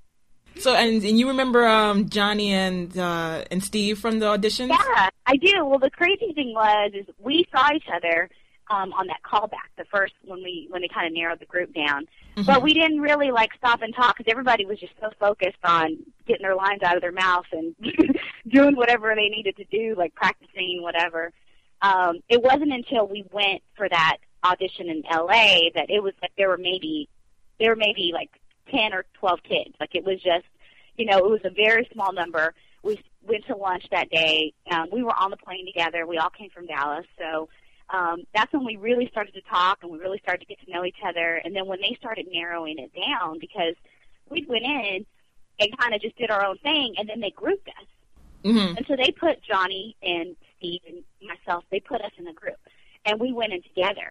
So 0.59 0.75
and, 0.75 1.03
and 1.03 1.19
you 1.19 1.29
remember 1.29 1.67
um, 1.67 2.09
Johnny 2.09 2.53
and 2.53 2.97
uh, 2.97 3.45
and 3.51 3.63
Steve 3.63 3.99
from 3.99 4.19
the 4.19 4.27
audition? 4.27 4.69
Yeah, 4.69 5.09
I 5.27 5.37
do. 5.37 5.65
Well, 5.65 5.79
the 5.79 5.91
crazy 5.91 6.33
thing 6.35 6.53
was 6.55 6.93
is 6.95 7.07
we 7.19 7.47
saw 7.53 7.73
each 7.75 7.87
other 7.93 8.29
um, 8.71 8.93
on 8.93 9.07
that 9.09 9.21
callback, 9.25 9.71
the 9.77 9.85
first 9.85 10.15
when 10.25 10.43
we 10.43 10.67
when 10.71 10.83
they 10.83 10.89
kind 10.89 11.07
of 11.07 11.13
narrowed 11.13 11.41
the 11.41 11.47
group 11.47 11.75
down. 11.75 12.07
Mm-hmm. 12.37 12.45
But 12.45 12.63
we 12.63 12.75
didn't 12.75 13.01
really 13.01 13.31
like 13.31 13.51
stop 13.57 13.83
and 13.83 13.95
talk 13.95 14.17
because 14.17 14.31
everybody 14.31 14.65
was 14.65 14.79
just 14.79 14.93
so 15.01 15.11
focused 15.19 15.59
on 15.65 15.99
getting 16.27 16.43
their 16.43 16.55
lines 16.55 16.83
out 16.83 16.97
of 16.97 17.03
their 17.03 17.13
mouth 17.13 17.47
and 17.53 17.75
doing 18.49 18.77
whatever 18.77 19.15
they 19.15 19.29
needed 19.29 19.57
to 19.57 19.65
do, 19.65 19.95
like 19.97 20.15
practicing 20.15 20.81
whatever. 20.83 21.33
Um, 21.83 22.21
it 22.29 22.41
wasn't 22.41 22.73
until 22.73 23.07
we 23.07 23.25
went 23.33 23.63
for 23.77 23.89
that 23.89 24.19
audition 24.45 24.89
in 24.89 25.03
LA 25.11 25.71
that 25.75 25.87
it 25.89 26.03
was 26.03 26.15
like 26.23 26.33
there 26.37 26.49
were 26.49 26.59
maybe 26.59 27.09
there 27.59 27.71
were 27.71 27.77
maybe 27.77 28.11
like 28.15 28.31
ten 28.71 28.93
or 28.93 29.05
twelve 29.15 29.43
kids. 29.43 29.75
Like 29.81 29.95
it 29.95 30.05
was 30.05 30.21
just, 30.23 30.47
you 30.97 31.07
know, 31.07 31.19
it 31.19 31.31
was 31.31 31.41
a 31.45 31.51
very 31.51 31.89
small 31.93 32.13
number. 32.13 32.55
We 32.83 33.01
went 33.23 33.47
to 33.47 33.57
lunch 33.57 33.85
that 33.91 34.11
day. 34.11 34.53
Um, 34.71 34.89
we 34.93 35.03
were 35.03 35.17
on 35.17 35.31
the 35.31 35.37
plane 35.37 35.67
together. 35.67 36.07
We 36.07 36.19
all 36.19 36.31
came 36.31 36.51
from 36.51 36.67
Dallas, 36.67 37.07
so 37.19 37.49
um, 37.91 38.25
that's 38.35 38.53
when 38.53 38.65
we 38.65 38.77
really 38.77 39.09
started 39.09 39.35
to 39.35 39.43
talk 39.43 39.79
and 39.83 39.91
we 39.91 39.99
really 39.99 40.19
started 40.23 40.41
to 40.41 40.47
get 40.47 40.65
to 40.65 40.73
know 40.73 40.85
each 40.85 40.97
other. 41.07 41.41
And 41.45 41.55
then 41.55 41.67
when 41.67 41.81
they 41.81 41.97
started 41.99 42.27
narrowing 42.33 42.79
it 42.79 42.91
down, 42.95 43.39
because 43.39 43.75
we 44.31 44.45
went 44.49 44.65
in 44.65 45.07
and 45.61 45.79
kind 45.79 45.95
of 45.95 46.01
just 46.01 46.17
did 46.17 46.31
our 46.31 46.45
own 46.45 46.59
thing, 46.59 46.95
and 46.97 47.09
then 47.09 47.21
they 47.21 47.31
grouped 47.31 47.69
us. 47.69 47.87
Mm-hmm. 48.45 48.77
And 48.77 48.87
so 48.89 48.97
they 48.97 49.13
put 49.13 49.43
Johnny 49.43 49.97
and 50.03 50.35
Steve 50.59 50.81
and 50.89 51.05
myself, 51.23 51.65
they 51.71 51.81
put 51.81 52.01
us 52.01 52.13
in 52.19 52.27
a 52.27 52.33
group, 52.33 52.59
and 53.05 53.21
we 53.21 53.33
went 53.33 53.53
in 53.53 53.63
together. 53.63 54.11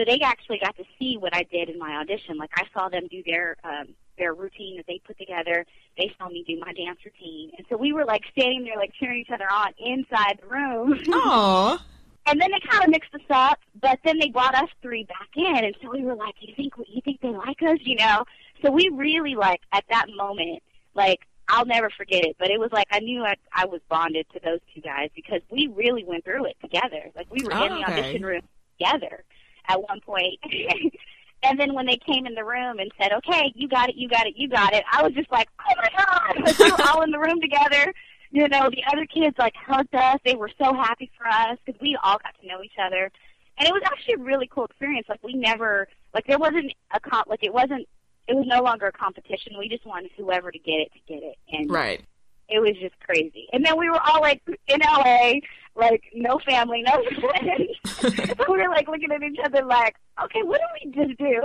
So 0.00 0.04
they 0.06 0.20
actually 0.22 0.58
got 0.58 0.74
to 0.78 0.84
see 0.98 1.18
what 1.18 1.36
I 1.36 1.42
did 1.42 1.68
in 1.68 1.78
my 1.78 1.96
audition. 1.96 2.38
Like 2.38 2.52
I 2.56 2.62
saw 2.72 2.88
them 2.88 3.06
do 3.10 3.22
their 3.26 3.56
um, 3.64 3.88
their 4.16 4.32
routine 4.32 4.78
that 4.78 4.86
they 4.86 4.98
put 5.06 5.18
together. 5.18 5.66
They 5.98 6.10
saw 6.16 6.30
me 6.30 6.42
do 6.48 6.58
my 6.58 6.72
dance 6.72 7.00
routine, 7.04 7.50
and 7.58 7.66
so 7.68 7.76
we 7.76 7.92
were 7.92 8.06
like 8.06 8.22
standing 8.32 8.64
there, 8.64 8.76
like 8.78 8.92
cheering 8.98 9.20
each 9.20 9.30
other 9.30 9.44
on 9.52 9.74
inside 9.78 10.40
the 10.40 10.46
room. 10.48 10.98
Aww. 11.04 11.78
And 12.24 12.40
then 12.40 12.50
they 12.50 12.60
kind 12.66 12.84
of 12.84 12.90
mixed 12.90 13.14
us 13.14 13.20
up, 13.28 13.58
but 13.78 13.98
then 14.02 14.18
they 14.18 14.30
brought 14.30 14.54
us 14.54 14.70
three 14.80 15.04
back 15.04 15.28
in, 15.36 15.64
and 15.66 15.74
so 15.82 15.90
we 15.90 16.02
were 16.02 16.14
like, 16.14 16.34
"You 16.40 16.54
think 16.54 16.72
you 16.88 17.02
think 17.04 17.20
they 17.20 17.28
like 17.28 17.60
us?" 17.60 17.78
You 17.82 17.96
know? 17.96 18.24
So 18.64 18.70
we 18.70 18.88
really 18.88 19.34
like 19.34 19.60
at 19.72 19.84
that 19.90 20.06
moment, 20.16 20.62
like 20.94 21.20
I'll 21.46 21.66
never 21.66 21.90
forget 21.90 22.24
it. 22.24 22.36
But 22.38 22.48
it 22.48 22.58
was 22.58 22.70
like 22.72 22.86
I 22.90 23.00
knew 23.00 23.22
I, 23.22 23.34
I 23.52 23.66
was 23.66 23.82
bonded 23.90 24.24
to 24.32 24.40
those 24.42 24.60
two 24.74 24.80
guys 24.80 25.10
because 25.14 25.42
we 25.50 25.66
really 25.66 26.04
went 26.04 26.24
through 26.24 26.46
it 26.46 26.56
together. 26.62 27.10
Like 27.14 27.26
we 27.30 27.44
were 27.44 27.50
in 27.50 27.58
the 27.58 27.84
Okay. 27.84 28.00
audition 28.00 28.22
room 28.22 28.42
together 28.78 29.24
at 29.70 29.82
one 29.82 30.00
point. 30.00 30.38
and 31.42 31.58
then 31.58 31.74
when 31.74 31.86
they 31.86 31.96
came 31.96 32.26
in 32.26 32.34
the 32.34 32.44
room 32.44 32.78
and 32.78 32.90
said, 33.00 33.12
"Okay, 33.12 33.52
you 33.54 33.68
got 33.68 33.88
it, 33.88 33.96
you 33.96 34.08
got 34.08 34.26
it, 34.26 34.34
you 34.36 34.48
got 34.48 34.72
it," 34.74 34.84
I 34.90 35.02
was 35.02 35.12
just 35.12 35.30
like, 35.30 35.48
"Oh 35.60 35.74
my 35.76 35.88
god!" 35.96 36.58
We 36.58 36.70
were 36.70 36.88
all 36.88 37.02
in 37.02 37.10
the 37.10 37.18
room 37.18 37.40
together. 37.40 37.92
You 38.30 38.48
know, 38.48 38.70
the 38.70 38.84
other 38.92 39.06
kids 39.06 39.36
like 39.38 39.54
hugged 39.56 39.94
us. 39.94 40.18
They 40.24 40.36
were 40.36 40.50
so 40.62 40.72
happy 40.74 41.10
for 41.16 41.26
us 41.26 41.58
because 41.64 41.80
we 41.80 41.96
all 42.02 42.18
got 42.22 42.34
to 42.40 42.46
know 42.46 42.62
each 42.62 42.78
other, 42.80 43.10
and 43.58 43.68
it 43.68 43.72
was 43.72 43.82
actually 43.84 44.14
a 44.14 44.18
really 44.18 44.48
cool 44.52 44.66
experience. 44.66 45.06
Like 45.08 45.22
we 45.22 45.34
never, 45.34 45.88
like 46.14 46.26
there 46.26 46.38
wasn't 46.38 46.72
a 46.92 47.00
comp, 47.00 47.28
like 47.28 47.42
it 47.42 47.52
wasn't, 47.52 47.88
it 48.28 48.34
was 48.34 48.46
no 48.46 48.62
longer 48.62 48.86
a 48.86 48.92
competition. 48.92 49.54
We 49.58 49.68
just 49.68 49.86
wanted 49.86 50.10
whoever 50.16 50.50
to 50.50 50.58
get 50.58 50.80
it 50.80 50.92
to 50.92 50.98
get 51.06 51.22
it, 51.22 51.36
and 51.50 51.70
Right. 51.70 52.04
It 52.50 52.60
was 52.60 52.76
just 52.80 52.98
crazy. 53.00 53.48
And 53.52 53.64
then 53.64 53.78
we 53.78 53.88
were 53.88 54.00
all 54.00 54.20
like 54.20 54.42
in 54.66 54.80
LA, 54.80 55.34
like 55.76 56.02
no 56.14 56.38
family, 56.38 56.82
no 56.82 57.02
friends. 57.20 58.38
we 58.48 58.56
were 58.56 58.68
like 58.68 58.88
looking 58.88 59.12
at 59.12 59.22
each 59.22 59.38
other 59.44 59.64
like, 59.64 59.96
okay, 60.24 60.42
what 60.42 60.60
did 60.60 60.68
we 60.84 61.06
just 61.06 61.18
do? 61.18 61.42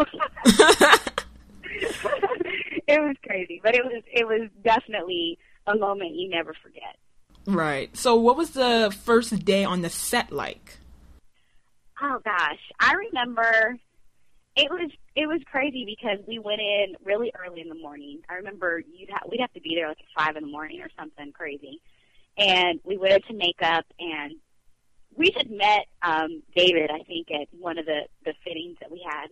it 2.87 3.01
was 3.01 3.15
crazy, 3.25 3.61
but 3.63 3.75
it 3.75 3.83
was 3.83 4.03
it 4.11 4.25
was 4.25 4.49
definitely 4.63 5.37
a 5.67 5.75
moment 5.75 6.15
you 6.15 6.29
never 6.29 6.53
forget. 6.63 6.97
Right. 7.47 7.95
So 7.95 8.15
what 8.15 8.37
was 8.37 8.51
the 8.51 8.95
first 9.03 9.45
day 9.45 9.63
on 9.63 9.81
the 9.81 9.89
set 9.89 10.31
like? 10.31 10.77
Oh 12.01 12.19
gosh, 12.23 12.59
I 12.79 12.93
remember 12.93 13.77
it 14.55 14.69
was 14.71 14.89
it 15.15 15.27
was 15.27 15.41
crazy 15.51 15.85
because 15.85 16.19
we 16.27 16.39
went 16.39 16.61
in 16.61 16.95
really 17.03 17.31
early 17.45 17.61
in 17.61 17.69
the 17.69 17.75
morning. 17.75 18.21
I 18.29 18.35
remember 18.35 18.79
you'd 18.79 19.09
ha- 19.09 19.27
we'd 19.29 19.41
have 19.41 19.53
to 19.53 19.61
be 19.61 19.75
there 19.75 19.87
like 19.87 19.99
at 19.99 20.23
five 20.25 20.35
in 20.37 20.43
the 20.43 20.49
morning 20.51 20.81
or 20.81 20.89
something 20.97 21.31
crazy, 21.33 21.81
and 22.37 22.79
we 22.83 22.97
went 22.97 23.13
into 23.13 23.33
makeup 23.33 23.85
and 23.99 24.35
we 25.17 25.31
had 25.35 25.49
met 25.49 25.87
um, 26.01 26.41
David 26.55 26.89
I 26.91 27.03
think 27.03 27.27
at 27.31 27.47
one 27.57 27.77
of 27.77 27.85
the 27.85 28.01
the 28.23 28.33
fittings 28.43 28.77
that 28.79 28.91
we 28.91 29.05
had. 29.07 29.27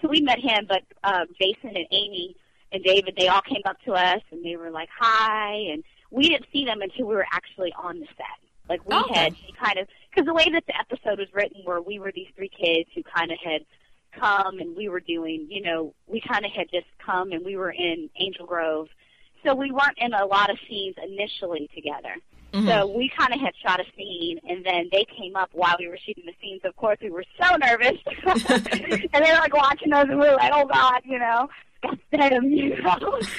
So 0.00 0.08
we 0.08 0.20
met 0.20 0.38
him, 0.38 0.66
but 0.68 0.82
um, 1.04 1.26
Jason 1.40 1.76
and 1.76 1.86
Amy 1.90 2.36
and 2.72 2.82
David 2.82 3.14
they 3.18 3.28
all 3.28 3.42
came 3.42 3.62
up 3.66 3.76
to 3.84 3.92
us 3.92 4.22
and 4.30 4.44
they 4.44 4.56
were 4.56 4.70
like 4.70 4.88
hi, 4.98 5.52
and 5.72 5.84
we 6.10 6.28
didn't 6.28 6.46
see 6.52 6.64
them 6.64 6.80
until 6.80 7.06
we 7.06 7.14
were 7.14 7.26
actually 7.30 7.72
on 7.76 8.00
the 8.00 8.06
set. 8.16 8.40
Like 8.70 8.86
we 8.86 9.04
Okay. 9.04 9.14
had 9.14 9.34
kind 9.62 9.78
of 9.78 9.88
because 10.08 10.24
the 10.26 10.32
way 10.34 10.48
that 10.50 10.64
the 10.66 10.78
episode 10.78 11.18
was 11.18 11.28
written, 11.34 11.60
where 11.64 11.82
we 11.82 11.98
were 11.98 12.12
these 12.14 12.28
three 12.34 12.48
kids 12.48 12.88
who 12.94 13.02
kind 13.02 13.30
of 13.32 13.38
had 13.44 13.66
come 14.12 14.58
and 14.58 14.76
we 14.76 14.88
were 14.88 15.00
doing, 15.00 15.46
you 15.48 15.62
know, 15.62 15.94
we 16.06 16.20
kind 16.20 16.44
of 16.44 16.52
had 16.52 16.70
just 16.70 16.86
come 17.04 17.32
and 17.32 17.44
we 17.44 17.56
were 17.56 17.70
in 17.70 18.10
Angel 18.18 18.46
Grove, 18.46 18.88
so 19.44 19.54
we 19.54 19.70
weren't 19.70 19.98
in 19.98 20.12
a 20.12 20.26
lot 20.26 20.50
of 20.50 20.58
scenes 20.68 20.96
initially 21.02 21.68
together. 21.74 22.14
Mm-hmm. 22.52 22.66
So 22.66 22.86
we 22.88 23.10
kind 23.16 23.32
of 23.32 23.40
had 23.40 23.52
shot 23.62 23.80
a 23.80 23.84
scene, 23.96 24.40
and 24.48 24.64
then 24.64 24.88
they 24.90 25.04
came 25.16 25.36
up 25.36 25.50
while 25.52 25.76
we 25.78 25.86
were 25.86 25.98
shooting 26.04 26.24
the 26.26 26.34
scenes. 26.42 26.62
Of 26.64 26.74
course, 26.76 26.98
we 27.00 27.10
were 27.10 27.24
so 27.40 27.56
nervous, 27.56 27.98
and 28.26 29.24
they 29.24 29.30
were 29.30 29.38
like 29.38 29.54
watching 29.54 29.92
us, 29.92 30.06
and 30.08 30.18
we 30.18 30.26
were 30.28 30.34
like, 30.34 30.50
"Oh 30.52 30.66
God," 30.66 31.02
you 31.04 31.20
know, 31.20 31.48
that's 31.82 32.00
them, 32.10 32.50
you 32.50 32.82
know. 32.82 33.20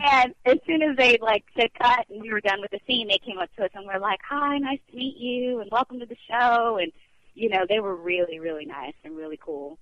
and 0.00 0.34
as 0.46 0.58
soon 0.64 0.82
as 0.82 0.96
they 0.96 1.18
like 1.20 1.44
said 1.58 1.70
cut 1.74 2.06
and 2.08 2.22
we 2.22 2.32
were 2.32 2.40
done 2.40 2.60
with 2.60 2.70
the 2.70 2.80
scene, 2.86 3.08
they 3.08 3.18
came 3.18 3.38
up 3.38 3.50
to 3.56 3.64
us 3.64 3.70
and 3.74 3.84
were 3.84 3.98
like, 3.98 4.20
"Hi, 4.28 4.58
nice 4.58 4.78
to 4.90 4.96
meet 4.96 5.16
you, 5.16 5.60
and 5.60 5.70
welcome 5.72 5.98
to 5.98 6.06
the 6.06 6.16
show." 6.28 6.78
And 6.80 6.92
you 7.34 7.48
know, 7.48 7.66
they 7.68 7.80
were 7.80 7.96
really, 7.96 8.38
really 8.38 8.66
nice 8.66 8.94
and 9.04 9.16
really 9.16 9.40
cool, 9.42 9.78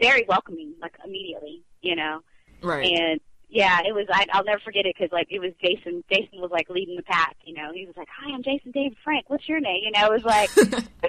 very 0.00 0.24
welcoming, 0.28 0.74
like 0.80 0.94
immediately, 1.04 1.62
you 1.82 1.96
know. 1.96 2.20
Right. 2.62 2.90
And 2.98 3.20
yeah, 3.48 3.80
it 3.86 3.94
was. 3.94 4.06
I, 4.10 4.26
I'll 4.32 4.44
never 4.44 4.58
forget 4.60 4.86
it 4.86 4.96
because 4.98 5.12
like 5.12 5.28
it 5.30 5.38
was 5.38 5.52
Jason. 5.62 6.02
Jason 6.12 6.40
was 6.40 6.50
like 6.50 6.68
leading 6.68 6.96
the 6.96 7.02
pack. 7.02 7.36
You 7.44 7.54
know, 7.54 7.70
he 7.72 7.86
was 7.86 7.96
like, 7.96 8.08
"Hi, 8.18 8.32
I'm 8.34 8.42
Jason 8.42 8.72
David 8.72 8.96
Frank. 9.04 9.30
What's 9.30 9.48
your 9.48 9.60
name?" 9.60 9.82
You 9.84 9.92
know, 9.92 10.06
it 10.06 10.12
was 10.12 10.24
like, 10.24 10.50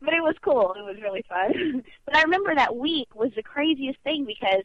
but 0.00 0.14
it 0.14 0.22
was 0.22 0.36
cool. 0.42 0.74
It 0.78 0.82
was 0.84 0.96
really 1.02 1.24
fun. 1.28 1.84
but 2.06 2.16
I 2.16 2.22
remember 2.22 2.54
that 2.54 2.76
week 2.76 3.14
was 3.14 3.30
the 3.36 3.42
craziest 3.42 3.98
thing 4.00 4.24
because 4.24 4.62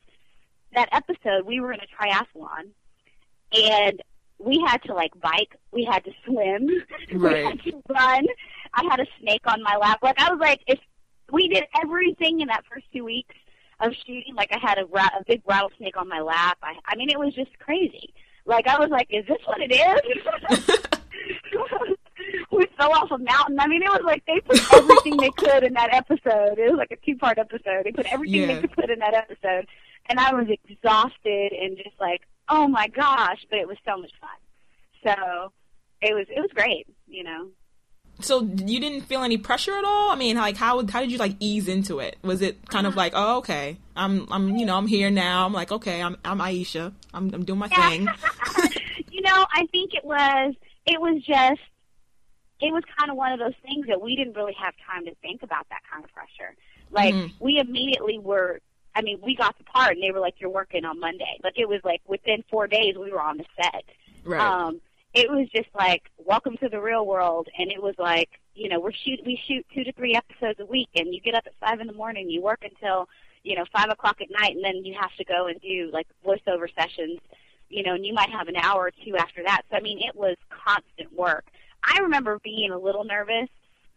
that 0.73 0.87
episode, 0.91 1.45
we 1.45 1.59
were 1.59 1.73
in 1.73 1.79
a 1.81 1.87
triathlon, 2.01 2.69
and 3.53 4.01
we 4.37 4.63
had 4.65 4.81
to 4.83 4.93
like 4.93 5.11
bike, 5.19 5.55
we 5.73 5.83
had 5.83 6.03
to 6.05 6.11
swim, 6.25 6.67
we 7.11 7.17
Right. 7.17 7.45
had 7.45 7.61
to 7.63 7.81
run. 7.89 8.25
I 8.73 8.83
had 8.89 8.99
a 9.01 9.05
snake 9.19 9.41
on 9.47 9.61
my 9.63 9.75
lap. 9.77 9.99
Like 10.01 10.19
I 10.19 10.31
was 10.31 10.39
like, 10.39 10.61
if 10.67 10.79
we 11.31 11.47
did 11.47 11.65
everything 11.81 12.41
in 12.41 12.47
that 12.47 12.63
first 12.71 12.85
two 12.93 13.03
weeks 13.05 13.35
of 13.79 13.93
shooting, 14.05 14.35
like 14.35 14.49
I 14.51 14.59
had 14.59 14.77
a, 14.77 14.85
ra- 14.85 15.09
a 15.19 15.23
big 15.27 15.41
rattlesnake 15.45 15.95
on 15.97 16.07
my 16.07 16.19
lap. 16.21 16.57
I, 16.61 16.73
I 16.85 16.95
mean, 16.95 17.09
it 17.09 17.17
was 17.19 17.33
just 17.33 17.57
crazy. 17.59 18.13
Like 18.45 18.67
I 18.67 18.77
was 18.79 18.89
like, 18.89 19.07
is 19.09 19.25
this 19.27 19.37
what 19.45 19.59
it 19.61 19.71
is? 19.71 20.79
we 22.51 22.65
fell 22.77 22.91
off 22.93 23.11
a 23.11 23.17
mountain. 23.17 23.59
I 23.59 23.67
mean, 23.67 23.81
it 23.83 23.89
was 23.89 24.01
like 24.03 24.23
they 24.25 24.39
put 24.41 24.73
everything 24.73 25.17
they 25.17 25.29
could 25.31 25.63
in 25.63 25.73
that 25.73 25.93
episode. 25.93 26.57
It 26.57 26.69
was 26.71 26.77
like 26.77 26.91
a 26.91 26.97
two-part 27.05 27.37
episode. 27.37 27.83
They 27.85 27.91
put 27.91 28.11
everything 28.11 28.41
Yeah. 28.41 28.47
they 28.55 28.61
could 28.61 28.71
put 28.73 28.89
in 28.89 28.99
that 28.99 29.13
episode, 29.13 29.67
and 30.07 30.19
I 30.19 30.33
was 30.33 30.47
exhausted 30.67 31.53
and 31.53 31.77
just 31.77 31.99
like, 31.99 32.21
oh 32.49 32.67
my 32.67 32.87
gosh! 32.87 33.45
But 33.49 33.59
it 33.59 33.67
was 33.67 33.77
so 33.85 33.97
much 33.97 34.11
fun. 34.19 34.29
So 35.03 35.51
it 36.01 36.13
was 36.13 36.25
it 36.29 36.39
was 36.39 36.49
great. 36.53 36.87
You 37.07 37.23
know. 37.23 37.47
So 38.21 38.41
you 38.41 38.79
didn't 38.79 39.01
feel 39.01 39.23
any 39.23 39.37
pressure 39.37 39.77
at 39.77 39.83
all? 39.85 40.11
I 40.11 40.15
mean, 40.15 40.35
like 40.35 40.57
how 40.57 40.85
how 40.87 40.99
did 40.99 41.11
you 41.11 41.17
like 41.17 41.35
ease 41.39 41.67
into 41.67 41.99
it? 41.99 42.17
Was 42.21 42.41
it 42.41 42.67
kind 42.69 42.85
of 42.85 42.95
like, 42.95 43.13
oh, 43.15 43.37
okay, 43.37 43.77
I'm 43.95 44.27
I'm 44.31 44.55
you 44.57 44.65
know 44.65 44.75
I'm 44.75 44.87
here 44.87 45.09
now. 45.09 45.45
I'm 45.45 45.53
like, 45.53 45.71
okay, 45.71 46.01
I'm 46.01 46.17
I'm 46.25 46.39
Aisha. 46.39 46.93
I'm 47.13 47.33
I'm 47.33 47.45
doing 47.45 47.59
my 47.59 47.69
thing. 47.69 48.01
you 49.11 49.21
know, 49.21 49.45
I 49.53 49.65
think 49.71 49.93
it 49.93 50.03
was 50.03 50.55
it 50.85 50.99
was 50.99 51.21
just 51.23 51.61
it 52.61 52.73
was 52.73 52.83
kind 52.97 53.09
of 53.09 53.15
one 53.15 53.31
of 53.31 53.39
those 53.39 53.53
things 53.63 53.87
that 53.87 54.01
we 54.01 54.15
didn't 54.15 54.35
really 54.35 54.55
have 54.61 54.73
time 54.85 55.05
to 55.05 55.15
think 55.21 55.43
about 55.43 55.67
that 55.69 55.79
kind 55.89 56.03
of 56.03 56.11
pressure. 56.13 56.55
Like 56.91 57.13
Mhm. 57.13 57.31
we 57.39 57.57
immediately 57.59 58.19
were 58.19 58.59
I 58.95 59.01
mean, 59.01 59.19
we 59.23 59.35
got 59.35 59.57
the 59.57 59.63
part 59.63 59.93
and 59.93 60.03
they 60.03 60.11
were 60.11 60.19
like, 60.19 60.35
You're 60.39 60.49
working 60.49 60.83
on 60.83 60.99
Monday. 60.99 61.39
Like 61.43 61.57
it 61.57 61.69
was 61.69 61.79
like 61.85 62.01
within 62.07 62.43
four 62.49 62.67
days 62.67 62.95
we 62.99 63.11
were 63.11 63.21
on 63.21 63.37
the 63.37 63.45
set. 63.55 63.85
Right. 64.25 64.41
Um 64.41 64.81
it 65.13 65.29
was 65.29 65.47
just 65.49 65.69
like 65.75 66.03
welcome 66.17 66.55
to 66.57 66.69
the 66.69 66.79
real 66.79 67.05
world. 67.05 67.47
And 67.57 67.71
it 67.71 67.81
was 67.81 67.95
like 67.97 68.29
you 68.53 68.69
know 68.69 68.79
we're 68.79 68.91
shoot 68.91 69.19
we 69.25 69.41
shoot 69.47 69.65
two 69.73 69.83
to 69.83 69.91
three 69.93 70.15
episodes 70.15 70.59
a 70.59 70.65
week 70.65 70.89
and 70.95 71.13
you 71.13 71.21
get 71.21 71.35
up 71.35 71.43
at 71.45 71.53
five 71.59 71.79
in 71.79 71.87
the 71.87 71.93
morning 71.93 72.29
you 72.29 72.41
work 72.41 72.59
until 72.63 73.07
you 73.43 73.55
know 73.55 73.63
five 73.73 73.89
o'clock 73.89 74.17
at 74.21 74.29
night 74.29 74.55
and 74.55 74.63
then 74.63 74.83
you 74.83 74.93
have 74.99 75.15
to 75.17 75.23
go 75.23 75.47
and 75.47 75.61
do 75.61 75.89
like 75.93 76.07
voiceover 76.25 76.67
sessions 76.75 77.19
you 77.69 77.83
know 77.83 77.93
and 77.93 78.05
you 78.05 78.13
might 78.13 78.29
have 78.29 78.47
an 78.47 78.57
hour 78.57 78.87
or 78.87 78.91
two 79.05 79.15
after 79.15 79.41
that. 79.43 79.61
So 79.71 79.77
i 79.77 79.79
mean 79.81 79.99
it 79.99 80.15
was 80.15 80.35
constant 80.49 81.17
work. 81.17 81.45
I 81.83 81.99
remember 81.99 82.39
being 82.43 82.71
a 82.71 82.77
little 82.77 83.03
nervous 83.03 83.49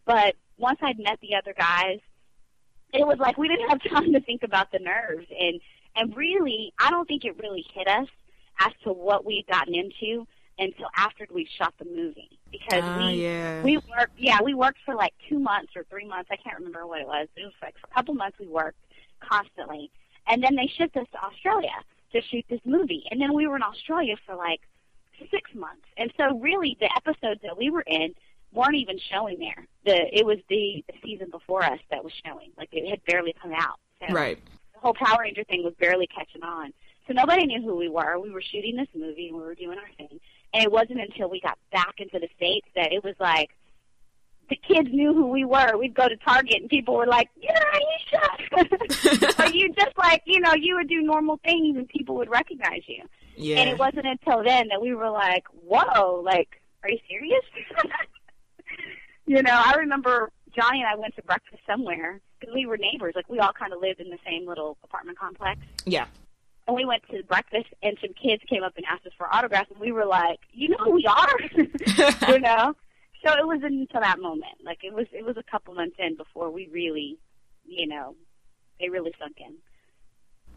but 0.07 0.37
once 0.59 0.79
i'd 0.83 0.99
met 0.99 1.19
the 1.21 1.35
other 1.35 1.55
guys 1.59 1.99
it 2.93 3.07
was 3.07 3.19
like 3.19 3.37
we 3.37 3.49
didn't 3.49 3.69
have 3.69 3.81
time 3.91 4.13
to 4.13 4.21
think 4.21 4.43
about 4.43 4.71
the 4.71 4.79
nerves. 4.79 5.27
And 5.39 5.61
and 5.97 6.17
really 6.17 6.73
i 6.79 6.89
don't 6.89 7.07
think 7.07 7.25
it 7.25 7.37
really 7.39 7.67
hit 7.75 7.89
us 7.89 8.09
as 8.61 8.73
to 8.85 8.93
what 8.93 9.27
we'd 9.27 9.47
gotten 9.49 9.75
into 9.75 10.27
until 10.63 10.89
after 10.97 11.27
we 11.33 11.49
shot 11.59 11.75
the 11.79 11.85
movie. 11.85 12.39
Because 12.51 12.85
Ah, 12.87 12.97
we 12.97 13.05
yeah. 13.23 13.63
we 13.63 13.77
worked 13.79 14.13
yeah 14.19 14.39
we 14.43 14.55
worked 14.55 14.79
for 14.85 14.95
like 14.95 15.15
two 15.29 15.39
months 15.39 15.73
or 15.77 15.85
three 15.85 16.07
months. 16.07 16.29
I 16.31 16.37
can't 16.37 16.57
remember 16.57 16.87
what 16.87 17.01
it 17.01 17.07
was 17.07 17.29
it 17.37 17.45
was 17.45 17.53
like 17.63 17.75
for 17.79 17.89
a 17.91 17.95
couple 17.95 18.15
months 18.15 18.39
we 18.39 18.47
worked 18.49 18.79
constantly. 19.21 19.91
And 20.27 20.43
then 20.43 20.55
they 20.57 20.67
shipped 20.77 20.97
us 20.97 21.07
to 21.13 21.23
australia 21.23 21.71
to 22.13 22.21
shoot 22.23 22.45
this 22.51 22.61
movie. 22.65 23.05
And 23.11 23.21
then 23.21 23.33
we 23.35 23.47
were 23.47 23.57
in 23.57 23.63
australia 23.63 24.17
for 24.27 24.35
like 24.35 24.61
six 25.31 25.51
months. 25.55 25.85
And 25.97 26.13
so 26.17 26.39
really 26.39 26.77
the 26.81 26.91
episodes 26.97 27.41
that 27.43 27.57
we 27.57 27.71
were 27.71 27.85
in 27.87 28.15
weren't 28.53 28.75
even 28.77 28.99
showing 29.11 29.39
there. 29.39 29.67
The 29.87 30.19
it 30.19 30.27
was 30.27 30.39
the, 30.49 30.85
the 30.89 30.95
season 31.03 31.31
before 31.31 31.63
us 31.65 31.81
that 31.91 32.05
was 32.05 32.13
showing. 32.25 32.51
Like 32.59 32.69
it 32.73 32.89
had 32.89 33.03
barely 33.05 33.35
come 33.41 33.53
out. 33.55 33.79
So 34.01 34.13
Right. 34.15 34.39
the 34.75 34.81
whole 34.81 34.95
Power 34.95 35.19
Ranger 35.23 35.45
thing 35.45 35.63
was 35.65 35.75
barely 35.79 36.07
catching 36.07 36.43
on. 36.43 36.73
So 37.07 37.13
nobody 37.13 37.47
knew 37.47 37.63
who 37.63 37.77
we 37.77 37.89
were. 37.89 38.19
We 38.19 38.31
were 38.31 38.43
shooting 38.43 38.77
this 38.77 38.89
movie 38.95 39.29
and 39.29 39.37
we 39.37 39.43
were 39.43 39.55
doing 39.55 39.79
our 39.79 39.91
thing. 39.97 40.21
And 40.55 40.63
it 40.63 40.71
wasn't 40.71 41.01
until 41.01 41.29
we 41.29 41.41
got 41.41 41.59
back 41.73 41.95
into 41.99 42.19
the 42.19 42.29
States 42.37 42.67
that 42.75 42.93
it 42.93 43.03
was 43.03 43.15
like 43.19 43.51
the 44.49 44.57
kids 44.57 44.89
knew 44.93 45.15
who 45.15 45.27
we 45.29 45.45
were. 45.45 45.77
We'd 45.77 45.95
go 45.95 46.09
to 46.09 46.17
Target 46.17 46.61
and 46.61 46.69
people 46.69 46.95
were 46.95 47.07
like, 47.07 47.29
Yeah, 47.41 47.59
Aisha 48.13 49.39
Or 49.41 49.47
you 49.51 49.73
just 49.73 49.97
like, 49.97 50.23
you 50.27 50.41
know, 50.41 50.55
you 50.55 50.77
would 50.77 50.89
do 50.89 51.01
normal 51.01 51.41
things 51.45 51.77
and 51.77 51.89
people 51.89 52.17
would 52.17 52.31
recognize 52.31 52.83
you. 52.87 53.03
Yeah. 53.37 53.61
And 53.61 53.71
it 53.71 53.79
wasn't 53.79 54.07
until 54.07 54.45
then 54.45 54.69
that 54.69 54.81
we 54.81 54.95
were 54.95 55.11
like, 55.11 55.45
Whoa, 55.67 56.21
like, 56.25 56.61
are 56.83 56.91
you 56.91 56.99
serious? 57.09 57.45
you 59.27 59.43
know, 59.43 59.63
I 59.65 59.75
remember 59.75 60.31
Johnny 60.55 60.81
and 60.81 60.89
I 60.89 60.97
went 60.97 61.17
to 61.17 61.23
breakfast 61.23 61.63
somewhere 61.67 62.21
because 62.39 62.55
we 62.55 62.67
were 62.67 62.77
neighbors. 62.77 63.15
Like 63.17 63.29
we 63.29 63.39
all 63.39 63.53
kind 63.53 63.73
of 63.73 63.81
lived 63.81 64.01
in 64.01 64.11
the 64.11 64.19
same 64.27 64.47
little 64.47 64.77
apartment 64.85 65.19
complex. 65.19 65.61
Yeah. 65.87 66.07
And 66.67 66.77
we 66.77 66.85
went 66.85 67.03
to 67.11 67.23
breakfast, 67.25 67.67
and 67.83 67.97
some 68.01 68.15
kids 68.15 68.43
came 68.49 68.63
up 68.63 68.75
and 68.77 68.87
asked 68.89 69.07
us 69.07 69.13
for 69.19 69.33
autographs, 69.35 69.71
and 69.71 69.81
we 69.81 69.93
were 69.93 70.05
like, 70.05 70.39
"You 70.53 70.69
know 70.69 70.79
who 70.79 70.93
we 70.93 71.07
are," 71.07 71.37
you 72.29 72.39
know. 72.39 72.75
So 73.25 73.33
it 73.33 73.47
wasn't 73.47 73.73
until 73.73 74.01
that 74.01 74.21
moment. 74.21 74.59
Like 74.65 74.79
it 74.83 74.93
was, 74.93 75.07
it 75.13 75.25
was 75.25 75.37
a 75.37 75.43
couple 75.51 75.75
months 75.75 75.97
in 75.99 76.17
before 76.17 76.51
we 76.51 76.69
really, 76.73 77.19
you 77.65 77.87
know, 77.87 78.17
they 78.81 78.89
really 78.89 79.13
sunk 79.19 79.37
in. 79.39 79.55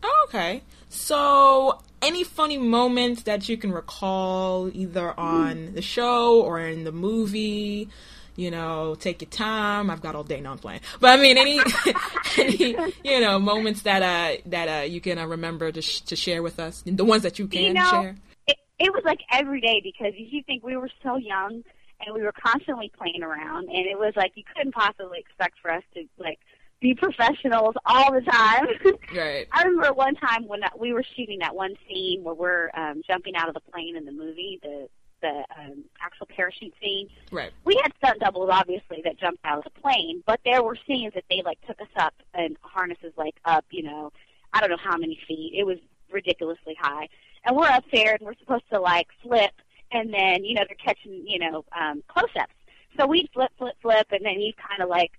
Oh, 0.04 0.26
okay. 0.28 0.62
So, 0.90 1.80
any 2.02 2.24
funny 2.24 2.58
moments 2.58 3.24
that 3.24 3.50
you 3.50 3.58
can 3.58 3.72
recall, 3.72 4.70
either 4.74 5.20
on 5.20 5.68
hmm. 5.68 5.74
the 5.76 5.82
show 5.82 6.42
or 6.42 6.60
in 6.60 6.84
the 6.84 6.92
movie? 6.92 7.90
You 8.36 8.52
know, 8.52 8.96
take 8.96 9.22
your 9.22 9.30
time. 9.30 9.90
I've 9.90 10.02
got 10.02 10.16
all 10.16 10.24
day. 10.24 10.42
No, 10.42 10.52
I'm 10.52 10.58
playing. 10.58 10.82
But 11.00 11.18
I 11.18 11.22
mean, 11.22 11.38
any, 11.38 11.60
any 12.38 12.76
you 13.04 13.22
know, 13.22 13.40
moments 13.40 13.84
that 13.84 14.02
uh 14.02 14.42
that 14.48 14.82
uh 14.82 14.86
you 14.86 15.02
can 15.02 15.18
uh, 15.18 15.26
remember 15.26 15.72
to 15.72 15.82
sh- 15.82 16.02
to 16.02 16.16
share 16.16 16.44
with 16.44 16.60
us, 16.60 16.84
the 16.86 17.06
ones 17.06 17.24
that 17.24 17.40
you 17.40 17.48
can 17.48 17.62
you 17.62 17.74
know, 17.74 17.90
share. 17.90 18.16
It, 18.48 18.58
it 18.80 18.94
was 18.94 19.04
like 19.06 19.20
every 19.32 19.62
day 19.62 19.82
because 19.84 20.14
you 20.18 20.44
think 20.44 20.64
we 20.64 20.76
were 20.76 20.90
so 21.02 21.16
young 21.16 21.64
and 22.06 22.14
we 22.14 22.22
were 22.24 22.34
constantly 22.34 22.92
playing 22.98 23.24
around, 23.24 23.70
and 23.70 23.86
it 23.86 23.98
was 23.98 24.14
like 24.16 24.34
you 24.36 24.44
couldn't 24.54 24.74
possibly 24.74 25.20
expect 25.20 25.60
for 25.62 25.72
us 25.72 25.84
to 25.94 26.04
like 26.18 26.40
be 26.82 26.94
professionals 26.94 27.76
all 27.86 28.14
the 28.14 28.22
time. 28.22 28.68
Right. 29.16 29.48
I 29.52 29.64
remember 29.64 29.94
one 29.94 30.16
time 30.16 30.48
when 30.48 30.60
we 30.78 30.92
were 30.92 31.04
shooting 31.16 31.40
that 31.40 31.56
one 31.56 31.76
scene 31.88 32.24
where 32.24 32.36
we're 32.36 32.70
um, 32.76 33.02
jumping 33.08 33.36
out 33.36 33.48
of 33.48 33.54
the 33.54 33.62
plane 33.72 33.96
in 33.96 34.04
the 34.04 34.12
movie, 34.12 34.60
the 34.62 34.90
the 35.26 35.46
um, 35.60 35.84
actual 36.02 36.28
parachute 36.28 36.74
scene. 36.82 37.10
Right. 37.32 37.52
We 37.64 37.80
had 37.82 37.92
stunt 37.98 38.20
doubles, 38.20 38.50
obviously, 38.52 39.02
that 39.04 39.18
jumped 39.18 39.40
out 39.44 39.60
of 39.60 39.64
the 39.64 39.82
plane, 39.82 40.24
but 40.26 40.40
there 40.46 40.62
were 40.62 40.78
scenes 40.88 41.14
that 41.16 41.24
they 41.30 41.42
like 41.44 41.60
took 41.68 41.82
us 41.82 41.94
up 41.98 42.14
and 42.34 42.58
harnesses 42.62 43.14
like 43.18 43.36
up, 43.46 43.66
you 43.72 43.84
know, 43.84 44.12
I 44.54 44.60
don't 44.60 44.70
know 44.70 44.78
how 44.82 44.98
many 44.98 45.20
feet. 45.28 45.54
It 45.56 45.66
was 45.66 45.78
ridiculously 46.12 46.78
high, 46.80 47.10
and 47.44 47.56
we're 47.56 47.68
up 47.68 47.84
there 47.92 48.16
and 48.16 48.22
we're 48.26 48.38
supposed 48.40 48.70
to 48.72 48.80
like 48.80 49.08
flip, 49.22 49.52
and 49.92 50.14
then 50.14 50.46
you 50.46 50.56
know 50.56 50.64
they're 50.68 50.78
catching 50.78 51.24
you 51.28 51.40
know 51.40 51.66
um, 51.80 52.04
close-ups. 52.08 52.54
So 52.98 53.06
we'd 53.06 53.30
flip, 53.34 53.52
flip, 53.58 53.76
flip, 53.82 54.08
and 54.12 54.24
then 54.24 54.40
you'd 54.40 54.56
kind 54.56 54.82
of 54.82 54.88
like 54.88 55.12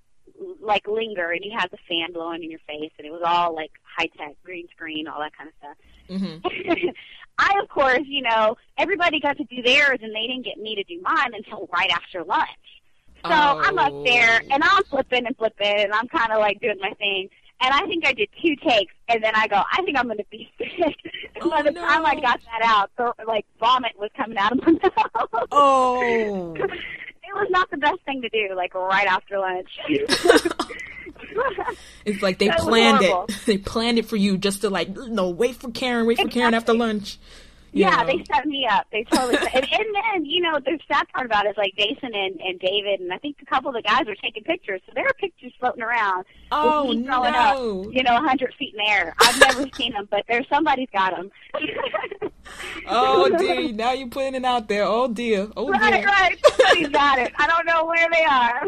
like 0.61 0.87
linger, 0.87 1.31
and 1.31 1.44
you 1.44 1.53
had 1.57 1.70
the 1.70 1.79
fan 1.88 2.12
blowing 2.12 2.42
in 2.42 2.51
your 2.51 2.61
face, 2.66 2.92
and 2.99 3.07
it 3.07 3.11
was 3.11 3.22
all 3.25 3.55
like 3.55 3.72
high 3.96 4.09
tech, 4.16 4.37
green 4.44 4.68
screen, 4.68 5.07
all 5.09 5.20
that 5.20 5.33
kind 5.37 5.49
of 5.49 5.55
stuff. 5.59 5.77
Mm-hmm. 6.09 6.88
I, 7.38 7.61
of 7.62 7.68
course, 7.68 8.03
you 8.05 8.22
know, 8.22 8.57
everybody 8.79 9.20
got 9.20 9.37
to 9.38 9.44
do 9.44 9.62
theirs, 9.62 9.99
and 10.03 10.14
they 10.14 10.27
didn't 10.27 10.44
get 10.44 10.59
me 10.59 10.75
to 10.75 10.85
do 10.85 11.01
mine 11.03 11.33
until 11.35 11.68
right 11.72 11.90
after 11.90 12.25
lunch. 12.25 12.49
So 13.25 13.33
I'm 13.33 13.79
up 13.79 14.05
there, 14.05 14.40
and 14.51 14.62
I'm 14.62 14.85
flipping 14.85 15.27
and 15.27 15.37
flipping, 15.37 15.66
and 15.66 15.92
I'm 15.92 16.07
kind 16.09 16.33
of 16.33 16.38
like 16.38 16.61
doing 16.61 16.79
my 16.81 16.92
thing. 16.92 17.29
And 17.61 17.72
I 17.72 17.87
think 17.87 18.07
I 18.07 18.12
did 18.12 18.29
two 18.40 18.55
takes, 18.57 18.92
and 19.09 19.25
then 19.25 19.35
I 19.35 19.49
go, 19.49 19.62
I 19.72 19.83
think 19.83 19.99
I'm 19.99 20.05
going 20.05 20.18
to 20.18 20.27
be 20.31 20.51
sick. 20.59 20.96
and 21.40 21.51
by 21.51 21.62
the 21.62 21.72
time 21.72 22.05
I 22.05 22.14
got 22.16 22.40
that 22.44 22.62
out, 22.62 22.90
the, 22.96 23.12
like 23.27 23.46
vomit 23.59 23.92
was 23.99 24.11
coming 24.16 24.37
out 24.38 24.53
of 24.53 24.59
my 24.64 24.72
mouth. 24.96 25.49
Oh. 25.51 26.57
It 27.29 27.35
was 27.35 27.49
not 27.51 27.71
the 27.71 27.77
best 27.77 28.01
thing 28.05 28.23
to 28.23 28.29
do, 28.29 28.55
like 28.55 28.75
right 28.75 29.07
after 29.07 29.39
lunch. 29.39 29.71
It's 32.05 32.23
like 32.23 32.39
they 32.39 32.51
planned 32.51 33.03
it. 33.03 33.15
They 33.47 33.59
planned 33.59 33.99
it 33.99 34.07
for 34.07 34.17
you 34.17 34.39
just 34.39 34.62
to 34.62 34.71
like 34.71 34.89
no 34.89 35.29
wait 35.31 35.57
for 35.57 35.71
Karan, 35.71 36.07
wait 36.07 36.19
for 36.19 36.29
Karan 36.29 36.55
after 36.55 36.73
lunch. 36.73 37.19
Yeah, 37.79 37.91
know. 38.03 38.07
they 38.07 38.25
set 38.25 38.47
me 38.47 38.67
up. 38.71 38.87
They 38.91 39.05
totally 39.05 39.37
set, 39.37 39.55
and, 39.55 39.65
and 39.73 39.87
then 39.95 40.25
you 40.25 40.41
know 40.43 40.59
the 40.59 40.79
sad 40.89 41.07
part 41.12 41.27
about 41.27 41.47
it 41.47 41.51
is 41.51 41.57
like 41.57 41.75
Jason 41.77 42.15
and, 42.15 42.41
and 42.41 42.59
David 42.61 43.01
and 43.01 43.12
I 43.12 43.19
think 43.19 43.37
a 43.43 43.47
couple 43.47 43.69
of 43.71 43.75
the 43.77 43.83
guys 43.83 44.07
were 44.07 44.15
taking 44.17 44.43
pictures, 44.45 44.81
so 44.87 44.93
there 44.95 45.07
are 45.07 45.12
pictures 45.15 45.53
floating 45.61 45.83
around 45.83 46.25
Oh, 46.53 46.87
with 46.89 46.99
me 46.99 47.05
throwing 47.05 47.33
no. 47.33 47.83
up, 47.87 47.95
you 47.95 48.03
know, 48.03 48.17
a 48.17 48.21
hundred 48.21 48.55
feet 48.59 48.75
in 48.75 48.79
the 48.85 48.91
air. 48.91 49.15
I've 49.21 49.39
never 49.41 49.67
seen 49.75 49.93
them, 49.93 50.09
but 50.11 50.25
there's 50.29 50.49
somebody's 50.49 50.89
got 50.93 51.15
them. 51.17 51.31
Oh 52.87 53.29
dear, 53.39 53.73
now 53.73 53.93
you're 53.93 54.09
putting 54.09 54.35
it 54.37 54.45
out 54.45 54.69
there. 54.69 54.85
Oh 54.85 55.09
dear, 55.09 55.49
oh 55.57 55.69
right, 55.69 55.93
dear. 55.93 56.07
right. 56.07 56.39
Somebody's 56.57 56.89
got 56.93 57.19
it. 57.19 57.33
I 57.39 57.47
don't 57.47 57.67
know 57.67 57.85
where 57.85 58.09
they 58.12 58.25
are. 58.25 58.62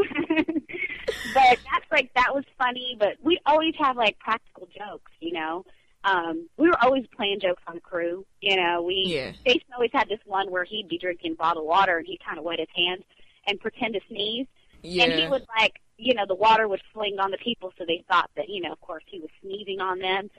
but 1.34 1.58
that's 1.70 1.90
like 1.92 2.12
that 2.14 2.34
was 2.34 2.44
funny. 2.58 2.96
But 2.98 3.16
we 3.22 3.38
always 3.46 3.74
have 3.78 3.96
like 3.96 4.18
practical 4.18 4.68
jokes, 4.76 5.12
you 5.20 5.32
know. 5.32 5.64
Um, 6.04 6.48
we 6.56 6.68
were 6.68 6.82
always 6.82 7.06
playing 7.16 7.40
jokes 7.40 7.62
on 7.66 7.74
the 7.74 7.80
crew. 7.80 8.24
You 8.40 8.56
know, 8.56 8.82
we 8.82 9.04
Yeah. 9.06 9.32
Jason 9.44 9.68
always 9.74 9.90
had 9.92 10.08
this 10.08 10.20
one 10.24 10.50
where 10.50 10.64
he'd 10.64 10.88
be 10.88 10.98
drinking 10.98 11.34
bottled 11.34 11.66
water 11.66 11.98
and 11.98 12.06
he'd 12.06 12.20
kind 12.24 12.38
of 12.38 12.44
wet 12.44 12.60
his 12.60 12.68
hands 12.74 13.04
and 13.46 13.60
pretend 13.60 13.94
to 13.94 14.00
sneeze. 14.08 14.46
And 14.84 15.12
he 15.12 15.26
would 15.26 15.44
like, 15.58 15.80
you 15.96 16.14
know, 16.14 16.24
the 16.26 16.34
water 16.34 16.68
would 16.68 16.80
fling 16.92 17.18
on 17.18 17.32
the 17.32 17.38
people, 17.38 17.72
so 17.76 17.84
they 17.84 18.04
thought 18.08 18.30
that, 18.36 18.48
you 18.48 18.62
know, 18.62 18.70
of 18.70 18.80
course, 18.80 19.02
he 19.06 19.18
was 19.18 19.30
sneezing 19.42 19.80
on 19.80 19.98
them. 19.98 20.30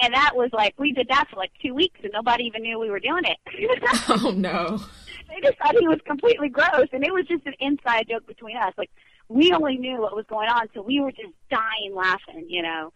And 0.00 0.12
that 0.12 0.32
was 0.34 0.50
like 0.52 0.74
we 0.76 0.92
did 0.92 1.06
that 1.08 1.28
for 1.30 1.36
like 1.36 1.52
two 1.62 1.72
weeks, 1.72 2.00
and 2.02 2.12
nobody 2.12 2.44
even 2.44 2.62
knew 2.62 2.80
we 2.80 2.90
were 2.90 2.98
doing 2.98 3.22
it. 3.24 3.38
oh 4.08 4.32
no! 4.36 4.80
They 5.28 5.40
just 5.40 5.56
thought 5.58 5.76
he 5.78 5.86
was 5.86 6.00
completely 6.04 6.48
gross, 6.48 6.88
and 6.92 7.04
it 7.04 7.14
was 7.14 7.26
just 7.26 7.46
an 7.46 7.54
inside 7.60 8.08
joke 8.08 8.26
between 8.26 8.56
us. 8.56 8.74
Like 8.76 8.90
we 9.28 9.52
only 9.52 9.76
knew 9.76 10.00
what 10.00 10.16
was 10.16 10.26
going 10.26 10.48
on, 10.48 10.68
so 10.74 10.82
we 10.82 10.98
were 10.98 11.12
just 11.12 11.32
dying 11.48 11.94
laughing, 11.94 12.46
you 12.48 12.62
know. 12.62 12.92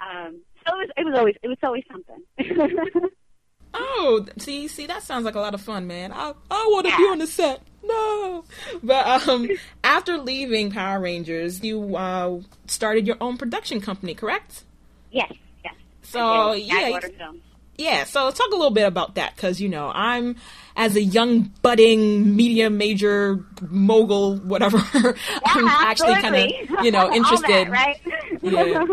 Um, 0.00 0.40
so 0.66 0.74
it 0.74 0.78
was, 0.78 0.90
it 0.96 1.04
was 1.04 1.14
always, 1.18 1.34
it 1.42 1.48
was 1.48 1.58
always 1.62 1.84
something. 1.90 2.22
oh, 3.74 4.26
see, 4.38 4.68
see, 4.68 4.86
that 4.86 5.02
sounds 5.02 5.24
like 5.24 5.34
a 5.34 5.40
lot 5.40 5.54
of 5.54 5.60
fun, 5.60 5.86
man. 5.86 6.12
I, 6.12 6.32
I 6.50 6.68
want 6.70 6.86
to 6.86 6.90
yeah. 6.90 6.96
be 6.98 7.04
on 7.04 7.18
the 7.18 7.26
set. 7.26 7.62
No, 7.82 8.44
but 8.82 9.28
um, 9.28 9.48
after 9.82 10.18
leaving 10.18 10.70
Power 10.70 11.00
Rangers, 11.00 11.64
you 11.64 11.96
uh, 11.96 12.40
started 12.66 13.06
your 13.06 13.16
own 13.20 13.38
production 13.38 13.80
company, 13.80 14.14
correct? 14.14 14.64
Yes, 15.10 15.32
yes. 15.64 15.74
So 16.02 16.52
yeah, 16.52 17.00
yeah. 17.76 18.04
So 18.04 18.30
talk 18.30 18.48
a 18.48 18.54
little 18.54 18.70
bit 18.70 18.86
about 18.86 19.14
that, 19.14 19.34
because 19.34 19.60
you 19.60 19.68
know 19.70 19.90
I'm 19.94 20.36
as 20.76 20.94
a 20.94 21.02
young 21.02 21.52
budding 21.62 22.36
media 22.36 22.68
major 22.68 23.44
mogul, 23.62 24.36
whatever. 24.36 24.78
Yeah, 24.94 25.12
I'm 25.46 25.68
actually 25.68 26.14
kind 26.16 26.36
of 26.36 26.84
you 26.84 26.90
know 26.90 27.10
interested, 27.12 27.68
that, 27.68 27.70
right? 27.70 28.00
yeah. 28.42 28.84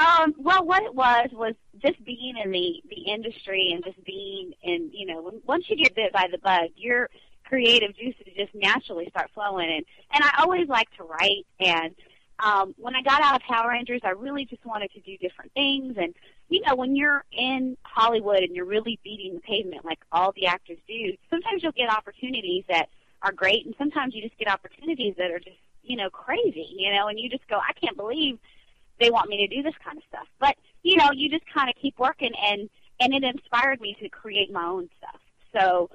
Um, 0.00 0.34
well, 0.38 0.64
what 0.64 0.82
it 0.82 0.94
was 0.94 1.28
was 1.30 1.54
just 1.82 2.02
being 2.04 2.34
in 2.42 2.50
the 2.50 2.82
the 2.88 3.12
industry 3.12 3.72
and 3.72 3.84
just 3.84 4.02
being 4.04 4.52
in 4.62 4.90
you 4.92 5.06
know 5.06 5.30
once 5.46 5.68
you 5.68 5.76
get 5.76 5.94
bit 5.94 6.12
by 6.12 6.26
the 6.32 6.38
bug, 6.38 6.70
your 6.76 7.10
creative 7.44 7.94
juices 7.94 8.26
just 8.34 8.54
naturally 8.54 9.08
start 9.10 9.30
flowing. 9.34 9.70
And 9.70 9.84
and 10.12 10.24
I 10.24 10.42
always 10.42 10.68
like 10.68 10.88
to 10.96 11.04
write. 11.04 11.46
And 11.58 11.94
um, 12.38 12.74
when 12.78 12.96
I 12.96 13.02
got 13.02 13.20
out 13.20 13.36
of 13.36 13.42
Power 13.42 13.68
Rangers, 13.70 14.00
I 14.02 14.10
really 14.10 14.46
just 14.46 14.64
wanted 14.64 14.90
to 14.92 15.00
do 15.00 15.18
different 15.18 15.52
things. 15.52 15.96
And 15.98 16.14
you 16.48 16.62
know, 16.66 16.74
when 16.76 16.96
you're 16.96 17.22
in 17.30 17.76
Hollywood 17.82 18.38
and 18.38 18.56
you're 18.56 18.64
really 18.64 18.98
beating 19.04 19.34
the 19.34 19.40
pavement 19.40 19.84
like 19.84 20.00
all 20.12 20.32
the 20.32 20.46
actors 20.46 20.78
do, 20.88 21.12
sometimes 21.28 21.62
you'll 21.62 21.72
get 21.72 21.90
opportunities 21.90 22.64
that 22.70 22.88
are 23.22 23.32
great, 23.32 23.66
and 23.66 23.74
sometimes 23.76 24.14
you 24.14 24.22
just 24.22 24.38
get 24.38 24.48
opportunities 24.48 25.14
that 25.18 25.30
are 25.30 25.40
just 25.40 25.58
you 25.82 25.96
know 25.96 26.08
crazy. 26.08 26.74
You 26.74 26.90
know, 26.94 27.08
and 27.08 27.20
you 27.20 27.28
just 27.28 27.46
go, 27.48 27.58
I 27.58 27.74
can't 27.74 27.98
believe 27.98 28.38
they 29.00 29.10
want 29.10 29.28
me 29.28 29.38
to 29.38 29.54
do 29.54 29.62
this 29.62 29.74
kind 29.84 29.98
of 29.98 30.04
stuff. 30.08 30.26
But 30.38 30.56
you 30.82 30.96
know, 30.96 31.10
you 31.12 31.28
just 31.28 31.44
kind 31.52 31.68
of 31.68 31.76
keep 31.80 31.98
working, 31.98 32.32
and 32.42 32.68
and 33.00 33.14
it 33.14 33.24
inspired 33.24 33.80
me 33.80 33.96
to 34.02 34.08
create 34.08 34.52
my 34.52 34.64
own 34.64 34.88
stuff. 34.98 35.20
So 35.52 35.90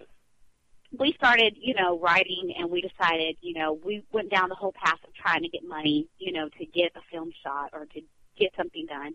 we 0.97 1.13
started, 1.13 1.55
you 1.59 1.73
know, 1.73 1.99
writing, 1.99 2.53
and 2.57 2.69
we 2.69 2.81
decided, 2.81 3.37
you 3.41 3.53
know, 3.53 3.73
we 3.73 4.03
went 4.11 4.29
down 4.29 4.49
the 4.49 4.55
whole 4.55 4.73
path 4.73 4.99
of 5.03 5.13
trying 5.13 5.43
to 5.43 5.49
get 5.49 5.63
money, 5.63 6.07
you 6.19 6.31
know, 6.31 6.49
to 6.49 6.65
get 6.65 6.91
a 6.95 7.01
film 7.11 7.31
shot 7.43 7.71
or 7.73 7.85
to 7.85 8.01
get 8.37 8.51
something 8.57 8.85
done, 8.85 9.13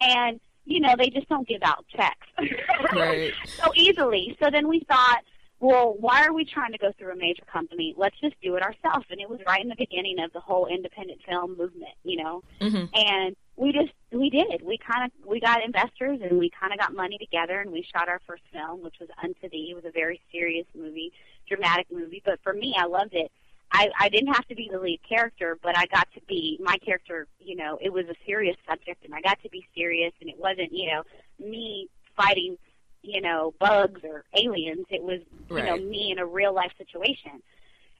and 0.00 0.40
you 0.64 0.80
know, 0.80 0.94
they 0.98 1.08
just 1.08 1.28
don't 1.30 1.48
give 1.48 1.62
out 1.62 1.84
checks 1.88 2.26
right. 2.92 3.32
so 3.46 3.72
easily. 3.74 4.36
So 4.40 4.50
then 4.50 4.68
we 4.68 4.80
thought, 4.80 5.22
well, 5.60 5.96
why 5.98 6.24
are 6.24 6.32
we 6.32 6.44
trying 6.44 6.72
to 6.72 6.78
go 6.78 6.92
through 6.98 7.12
a 7.12 7.16
major 7.16 7.42
company? 7.52 7.94
Let's 7.96 8.18
just 8.20 8.36
do 8.40 8.54
it 8.56 8.62
ourselves. 8.62 9.06
And 9.10 9.20
it 9.20 9.28
was 9.28 9.40
right 9.46 9.60
in 9.60 9.68
the 9.68 9.76
beginning 9.76 10.20
of 10.20 10.32
the 10.32 10.40
whole 10.40 10.66
independent 10.66 11.20
film 11.28 11.56
movement, 11.56 11.94
you 12.04 12.22
know. 12.22 12.42
Mm-hmm. 12.60 12.84
And 12.94 13.36
we 13.56 13.72
just 13.72 13.92
we 14.12 14.30
did. 14.30 14.62
We 14.62 14.78
kind 14.78 15.04
of 15.04 15.28
we 15.28 15.40
got 15.40 15.64
investors 15.64 16.20
and 16.22 16.38
we 16.38 16.50
kind 16.50 16.72
of 16.72 16.78
got 16.78 16.94
money 16.94 17.18
together 17.18 17.60
and 17.60 17.72
we 17.72 17.84
shot 17.92 18.08
our 18.08 18.20
first 18.26 18.44
film, 18.52 18.82
which 18.82 18.96
was 19.00 19.08
Unto 19.22 19.48
Thee. 19.50 19.68
It 19.72 19.74
was 19.74 19.84
a 19.84 19.90
very 19.90 20.20
serious 20.30 20.66
movie, 20.76 21.12
dramatic 21.48 21.86
movie, 21.90 22.22
but 22.24 22.38
for 22.42 22.52
me, 22.52 22.76
I 22.78 22.86
loved 22.86 23.14
it. 23.14 23.32
I 23.72 23.88
I 23.98 24.08
didn't 24.10 24.32
have 24.32 24.46
to 24.48 24.54
be 24.54 24.68
the 24.70 24.78
lead 24.78 25.00
character, 25.06 25.58
but 25.60 25.76
I 25.76 25.86
got 25.86 26.06
to 26.14 26.20
be 26.28 26.58
my 26.62 26.76
character. 26.78 27.26
You 27.40 27.56
know, 27.56 27.78
it 27.80 27.92
was 27.92 28.06
a 28.06 28.14
serious 28.24 28.56
subject, 28.68 29.04
and 29.04 29.12
I 29.12 29.20
got 29.20 29.42
to 29.42 29.50
be 29.50 29.66
serious, 29.74 30.12
and 30.20 30.30
it 30.30 30.38
wasn't 30.38 30.72
you 30.72 30.90
know 30.92 31.02
me 31.44 31.88
fighting 32.16 32.58
you 33.02 33.20
know, 33.20 33.54
bugs 33.58 34.00
or 34.04 34.24
aliens. 34.34 34.86
It 34.90 35.02
was, 35.02 35.20
you 35.50 35.56
right. 35.56 35.64
know, 35.64 35.76
me 35.76 36.10
in 36.12 36.18
a 36.18 36.26
real 36.26 36.54
life 36.54 36.72
situation. 36.76 37.42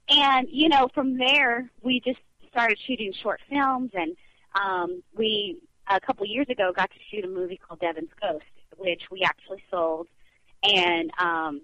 And, 0.08 0.48
you 0.50 0.68
know, 0.68 0.88
from 0.94 1.18
there, 1.18 1.70
we 1.82 2.00
just 2.00 2.18
started 2.50 2.78
shooting 2.86 3.12
short 3.12 3.40
films 3.50 3.90
and 3.94 4.16
um, 4.54 5.02
we, 5.16 5.58
a 5.86 6.00
couple 6.00 6.26
years 6.26 6.48
ago, 6.48 6.72
got 6.74 6.90
to 6.90 6.96
shoot 7.10 7.24
a 7.24 7.28
movie 7.28 7.58
called 7.58 7.80
Devon's 7.80 8.10
Ghost, 8.20 8.44
which 8.76 9.02
we 9.10 9.22
actually 9.22 9.62
sold 9.70 10.08
and 10.62 11.10
um, 11.18 11.60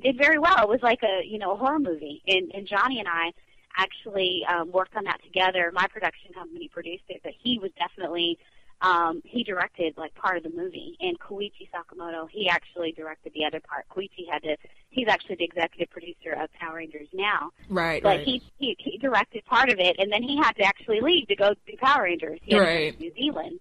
did 0.00 0.16
very 0.18 0.38
well. 0.38 0.62
It 0.62 0.68
was 0.68 0.82
like 0.82 1.02
a, 1.02 1.26
you 1.26 1.38
know, 1.38 1.52
a 1.52 1.56
horror 1.56 1.78
movie. 1.78 2.22
And, 2.26 2.52
and 2.54 2.66
Johnny 2.66 2.98
and 2.98 3.08
I 3.08 3.32
actually 3.76 4.44
um, 4.48 4.70
worked 4.72 4.96
on 4.96 5.04
that 5.04 5.22
together. 5.22 5.70
My 5.74 5.86
production 5.86 6.32
company 6.32 6.68
produced 6.68 7.04
it, 7.08 7.20
but 7.22 7.32
he 7.38 7.58
was 7.58 7.70
definitely 7.78 8.38
um, 8.82 9.20
he 9.24 9.44
directed 9.44 9.94
like 9.96 10.14
part 10.14 10.36
of 10.36 10.42
the 10.42 10.50
movie, 10.50 10.96
and 11.00 11.18
Koichi 11.18 11.68
Sakamoto 11.74 12.28
he 12.30 12.48
actually 12.48 12.92
directed 12.92 13.32
the 13.34 13.44
other 13.44 13.60
part. 13.60 13.86
Koichi 13.88 14.28
had 14.30 14.42
to 14.42 14.56
he's 14.88 15.08
actually 15.08 15.36
the 15.36 15.44
executive 15.44 15.90
producer 15.90 16.32
of 16.32 16.52
Power 16.54 16.76
Rangers 16.76 17.08
now, 17.12 17.50
right? 17.68 18.02
But 18.02 18.08
right. 18.08 18.24
he, 18.24 18.42
he 18.58 18.76
he 18.78 18.98
directed 18.98 19.44
part 19.44 19.70
of 19.70 19.78
it, 19.78 19.96
and 19.98 20.10
then 20.10 20.22
he 20.22 20.36
had 20.36 20.52
to 20.52 20.62
actually 20.62 21.00
leave 21.00 21.28
to 21.28 21.36
go 21.36 21.54
do 21.66 21.76
Power 21.78 22.04
Rangers. 22.04 22.40
He 22.42 22.58
right. 22.58 22.98
New 22.98 23.12
Zealand, 23.14 23.60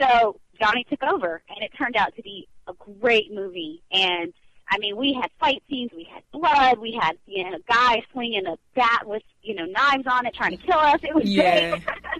so 0.00 0.40
Johnny 0.60 0.86
took 0.88 1.02
over, 1.02 1.42
and 1.48 1.64
it 1.64 1.72
turned 1.76 1.96
out 1.96 2.14
to 2.16 2.22
be 2.22 2.46
a 2.68 2.72
great 3.00 3.32
movie, 3.32 3.82
and 3.90 4.32
I 4.72 4.78
mean, 4.78 4.96
we 4.96 5.12
had 5.12 5.30
fight 5.38 5.62
scenes, 5.68 5.90
we 5.94 6.08
had 6.12 6.22
blood, 6.32 6.78
we 6.78 6.98
had 7.00 7.18
you 7.26 7.50
know 7.50 7.58
guys 7.68 8.02
swinging 8.12 8.46
a 8.46 8.56
bat 8.74 9.02
with 9.04 9.22
you 9.42 9.54
know 9.54 9.66
knives 9.66 10.06
on 10.06 10.24
it, 10.24 10.34
trying 10.34 10.56
to 10.56 10.64
kill 10.64 10.78
us. 10.78 11.00
It 11.02 11.14
was 11.14 11.24
yeah, 11.24 11.78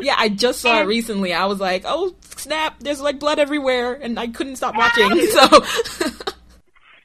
yeah. 0.00 0.14
I 0.16 0.28
just 0.28 0.60
saw 0.60 0.72
and, 0.72 0.80
it 0.80 0.86
recently. 0.86 1.32
I 1.32 1.46
was 1.46 1.60
like, 1.60 1.82
oh 1.86 2.14
snap! 2.36 2.80
There's 2.80 3.00
like 3.00 3.18
blood 3.18 3.38
everywhere, 3.38 3.94
and 3.94 4.18
I 4.18 4.28
couldn't 4.28 4.56
stop 4.56 4.74
watching. 4.76 5.26
So 5.26 5.48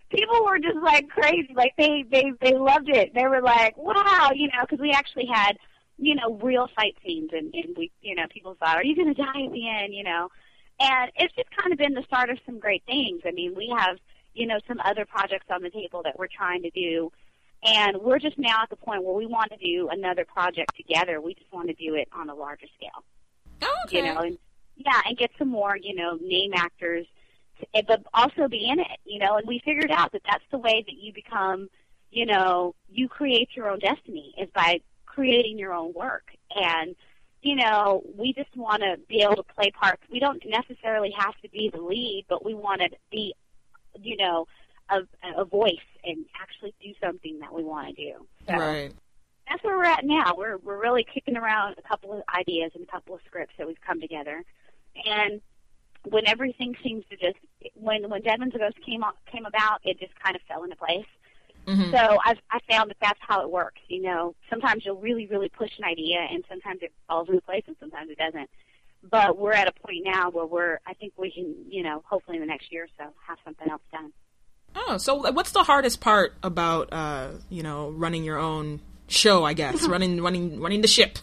people 0.09 0.43
were 0.45 0.59
just 0.59 0.77
like 0.83 1.09
crazy. 1.09 1.53
Like 1.55 1.73
they 1.77 2.03
they 2.09 2.31
they 2.41 2.53
loved 2.53 2.89
it. 2.89 3.13
They 3.13 3.27
were 3.27 3.41
like, 3.41 3.77
wow, 3.77 4.31
you 4.33 4.47
know, 4.47 4.61
because 4.61 4.79
we 4.79 4.91
actually 4.91 5.27
had 5.31 5.57
you 5.97 6.15
know 6.15 6.35
real 6.41 6.67
fight 6.75 6.95
scenes, 7.05 7.29
and, 7.33 7.53
and 7.53 7.75
we 7.77 7.91
you 8.01 8.15
know 8.15 8.25
people 8.29 8.55
thought, 8.59 8.77
are 8.77 8.83
you 8.83 8.95
going 8.95 9.13
to 9.13 9.21
die 9.21 9.45
at 9.45 9.51
the 9.51 9.69
end? 9.69 9.93
You 9.93 10.03
know. 10.03 10.29
And 10.81 11.11
it's 11.17 11.35
just 11.35 11.49
kind 11.57 11.73
of 11.73 11.77
been 11.77 11.93
the 11.93 12.03
start 12.03 12.29
of 12.29 12.37
some 12.45 12.57
great 12.57 12.83
things. 12.85 13.23
I 13.25 13.31
mean, 13.31 13.53
we 13.53 13.69
have 13.77 13.97
you 14.33 14.47
know, 14.47 14.59
some 14.67 14.79
other 14.83 15.05
projects 15.05 15.47
on 15.49 15.61
the 15.61 15.69
table 15.69 16.01
that 16.03 16.17
we're 16.17 16.27
trying 16.27 16.63
to 16.63 16.69
do. 16.71 17.11
And 17.63 17.97
we're 17.97 18.19
just 18.19 18.37
now 18.37 18.63
at 18.63 18.69
the 18.69 18.77
point 18.77 19.03
where 19.03 19.15
we 19.15 19.25
want 19.25 19.51
to 19.51 19.57
do 19.57 19.89
another 19.89 20.25
project 20.25 20.75
together. 20.77 21.19
We 21.19 21.33
just 21.33 21.51
want 21.51 21.67
to 21.67 21.73
do 21.73 21.95
it 21.95 22.07
on 22.13 22.29
a 22.29 22.35
larger 22.35 22.67
scale. 22.75 23.03
Oh, 23.61 23.75
okay. 23.85 23.97
You 23.97 24.13
know, 24.13 24.21
and 24.21 24.37
yeah, 24.77 25.01
and 25.05 25.17
get 25.17 25.31
some 25.37 25.49
more, 25.49 25.75
you 25.75 25.93
know, 25.93 26.17
name 26.21 26.53
actors, 26.55 27.05
to, 27.59 27.67
eh, 27.73 27.81
but 27.85 28.05
also 28.13 28.47
be 28.47 28.69
in 28.69 28.79
it. 28.79 28.99
You 29.03 29.19
know, 29.19 29.35
and 29.35 29.45
we 29.45 29.61
figured 29.65 29.91
out 29.91 30.13
that 30.13 30.21
that's 30.29 30.43
the 30.51 30.57
way 30.57 30.83
that 30.87 30.95
you 30.95 31.11
become, 31.11 31.69
you 32.11 32.25
know, 32.25 32.75
you 32.89 33.09
create 33.09 33.49
your 33.55 33.69
own 33.69 33.79
destiny 33.79 34.33
is 34.37 34.49
by 34.55 34.79
creating 35.05 35.59
your 35.59 35.73
own 35.73 35.93
work. 35.93 36.31
And 36.55 36.95
you 37.41 37.55
know, 37.55 38.03
we 38.17 38.33
just 38.33 38.55
want 38.55 38.83
to 38.83 38.97
be 39.07 39.21
able 39.21 39.37
to 39.37 39.43
play 39.43 39.71
parts. 39.71 40.01
We 40.11 40.19
don't 40.19 40.43
necessarily 40.45 41.13
have 41.17 41.35
to 41.41 41.49
be 41.49 41.69
the 41.73 41.81
lead, 41.81 42.25
but 42.27 42.45
we 42.45 42.53
want 42.53 42.81
to 42.81 42.89
be 43.11 43.33
you 44.01 44.17
know, 44.17 44.47
a, 44.89 45.41
a 45.41 45.45
voice 45.45 45.75
and 46.03 46.25
actually 46.39 46.73
do 46.81 46.93
something 47.01 47.39
that 47.39 47.53
we 47.53 47.63
want 47.63 47.87
to 47.87 47.93
do. 47.93 48.25
So 48.47 48.55
right. 48.55 48.93
That's 49.47 49.63
where 49.63 49.77
we're 49.77 49.85
at 49.85 50.05
now. 50.05 50.35
We're 50.37 50.57
we're 50.57 50.79
really 50.79 51.05
kicking 51.11 51.35
around 51.35 51.75
a 51.77 51.87
couple 51.87 52.13
of 52.13 52.21
ideas 52.37 52.71
and 52.75 52.83
a 52.83 52.91
couple 52.91 53.15
of 53.15 53.21
scripts 53.25 53.53
that 53.57 53.67
we've 53.67 53.81
come 53.85 53.99
together, 53.99 54.43
and 55.05 55.41
when 56.07 56.27
everything 56.27 56.75
seems 56.83 57.03
to 57.09 57.17
just 57.17 57.37
when 57.73 58.07
when 58.09 58.21
Devon's 58.21 58.53
Ghost 58.53 58.77
came 58.85 59.03
up, 59.03 59.17
came 59.31 59.45
about, 59.45 59.81
it 59.83 59.99
just 59.99 60.13
kind 60.23 60.35
of 60.35 60.41
fell 60.47 60.63
into 60.63 60.75
place. 60.75 61.05
Mm-hmm. 61.65 61.91
So 61.91 62.19
I've 62.23 62.37
I 62.51 62.59
found 62.69 62.91
that 62.91 62.97
that's 63.01 63.19
how 63.21 63.41
it 63.41 63.49
works. 63.49 63.81
You 63.87 64.03
know, 64.03 64.35
sometimes 64.51 64.85
you'll 64.85 65.01
really 65.01 65.25
really 65.25 65.49
push 65.49 65.71
an 65.79 65.83
idea, 65.83 66.19
and 66.19 66.43
sometimes 66.47 66.81
it 66.83 66.93
falls 67.07 67.27
into 67.27 67.41
place, 67.41 67.63
and 67.65 67.75
sometimes 67.79 68.11
it 68.11 68.19
doesn't 68.19 68.49
but 69.09 69.37
we're 69.37 69.53
at 69.53 69.67
a 69.67 69.71
point 69.85 70.03
now 70.03 70.29
where 70.29 70.45
we're 70.45 70.79
I 70.85 70.93
think 70.93 71.13
we 71.17 71.31
can 71.31 71.55
you 71.69 71.83
know 71.83 72.03
hopefully 72.05 72.37
in 72.37 72.41
the 72.41 72.47
next 72.47 72.71
year 72.71 72.85
or 72.85 72.87
so 72.97 73.13
have 73.25 73.37
something 73.45 73.69
else 73.69 73.81
done. 73.91 74.11
Oh, 74.75 74.97
so 74.97 75.15
what's 75.15 75.51
the 75.51 75.63
hardest 75.63 76.01
part 76.01 76.33
about 76.43 76.91
uh, 76.91 77.29
you 77.49 77.63
know 77.63 77.89
running 77.89 78.23
your 78.23 78.37
own 78.37 78.81
show? 79.07 79.43
I 79.43 79.53
guess 79.53 79.87
running 79.87 80.21
running 80.21 80.59
running 80.59 80.81
the 80.81 80.87
ship. 80.87 81.19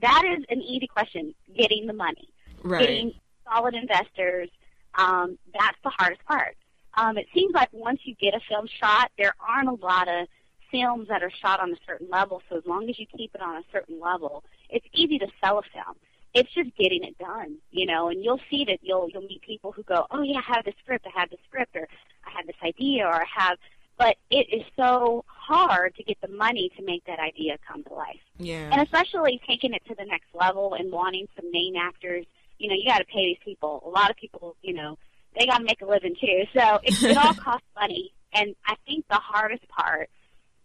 That 0.00 0.22
is 0.38 0.44
an 0.48 0.60
easy 0.62 0.86
question. 0.86 1.34
Getting 1.56 1.86
the 1.86 1.92
money, 1.92 2.28
right? 2.62 2.80
Getting 2.80 3.12
solid 3.44 3.74
investors. 3.74 4.48
Um, 4.94 5.38
that's 5.52 5.78
the 5.84 5.90
hardest 5.90 6.24
part. 6.24 6.56
Um, 6.94 7.16
it 7.16 7.26
seems 7.32 7.54
like 7.54 7.68
once 7.72 8.00
you 8.04 8.14
get 8.16 8.34
a 8.34 8.40
film 8.48 8.66
shot, 8.80 9.10
there 9.18 9.34
aren't 9.40 9.68
a 9.68 9.84
lot 9.84 10.08
of 10.08 10.26
films 10.70 11.08
that 11.08 11.22
are 11.22 11.30
shot 11.30 11.60
on 11.60 11.70
a 11.70 11.76
certain 11.86 12.08
level. 12.10 12.42
So 12.48 12.56
as 12.56 12.66
long 12.66 12.88
as 12.88 12.98
you 12.98 13.06
keep 13.16 13.34
it 13.34 13.40
on 13.40 13.56
a 13.56 13.62
certain 13.72 14.00
level, 14.00 14.44
it's 14.68 14.86
easy 14.92 15.18
to 15.18 15.26
sell 15.42 15.58
a 15.58 15.62
film 15.62 15.96
it's 16.34 16.52
just 16.52 16.76
getting 16.76 17.04
it 17.04 17.18
done, 17.18 17.56
you 17.70 17.86
know, 17.86 18.08
and 18.08 18.22
you'll 18.22 18.40
see 18.50 18.64
that 18.66 18.78
you'll 18.82 19.08
you'll 19.10 19.22
meet 19.22 19.42
people 19.42 19.72
who 19.72 19.82
go, 19.82 20.06
Oh 20.10 20.22
yeah, 20.22 20.38
I 20.38 20.54
have 20.54 20.64
the 20.64 20.72
script, 20.82 21.06
I 21.06 21.18
have 21.18 21.30
the 21.30 21.38
script 21.48 21.74
or 21.76 21.88
I 22.26 22.30
have 22.36 22.46
this 22.46 22.56
idea 22.62 23.06
or 23.06 23.14
I 23.14 23.26
have 23.36 23.58
but 23.96 24.16
it 24.30 24.46
is 24.52 24.62
so 24.76 25.24
hard 25.26 25.92
to 25.96 26.04
get 26.04 26.20
the 26.20 26.28
money 26.28 26.70
to 26.76 26.84
make 26.84 27.04
that 27.06 27.18
idea 27.18 27.58
come 27.66 27.82
to 27.82 27.92
life. 27.92 28.20
Yeah. 28.38 28.70
And 28.70 28.80
especially 28.80 29.40
taking 29.44 29.72
it 29.72 29.82
to 29.88 29.94
the 29.96 30.04
next 30.04 30.28
level 30.32 30.74
and 30.74 30.92
wanting 30.92 31.26
some 31.34 31.50
name 31.50 31.74
actors 31.74 32.24
you 32.58 32.68
know, 32.68 32.74
you 32.74 32.84
got 32.84 32.98
to 32.98 33.04
pay 33.04 33.26
these 33.26 33.38
people. 33.44 33.82
A 33.86 33.88
lot 33.88 34.10
of 34.10 34.16
people, 34.16 34.56
you 34.62 34.74
know, 34.74 34.98
they 35.38 35.46
got 35.46 35.58
to 35.58 35.64
make 35.64 35.80
a 35.80 35.86
living 35.86 36.14
too. 36.20 36.44
So 36.54 36.80
it, 36.82 37.02
it 37.02 37.16
all 37.16 37.34
costs 37.42 37.66
money. 37.76 38.12
And 38.32 38.54
I 38.66 38.74
think 38.86 39.06
the 39.08 39.16
hardest 39.16 39.66
part 39.68 40.10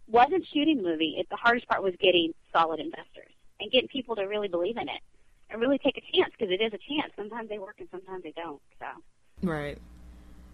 wasn't 0.07 0.45
shooting 0.53 0.77
the 0.77 0.83
movie. 0.83 1.15
It, 1.17 1.29
the 1.29 1.37
hardest 1.37 1.67
part 1.67 1.81
was 1.81 1.93
getting 1.99 2.33
solid 2.51 2.79
investors 2.79 3.31
and 3.59 3.71
getting 3.71 3.87
people 3.87 4.15
to 4.15 4.23
really 4.23 4.47
believe 4.47 4.77
in 4.77 4.89
it 4.89 5.01
and 5.53 5.61
really 5.61 5.77
take 5.77 5.97
a 5.97 6.17
chance 6.17 6.33
because 6.37 6.51
it 6.51 6.61
is 6.61 6.73
a 6.73 6.79
chance. 6.91 7.13
Sometimes 7.15 7.47
they 7.47 7.59
work 7.59 7.75
and 7.79 7.87
sometimes 7.91 8.23
they 8.23 8.33
don't. 8.35 8.61
So. 8.79 9.47
Right. 9.47 9.77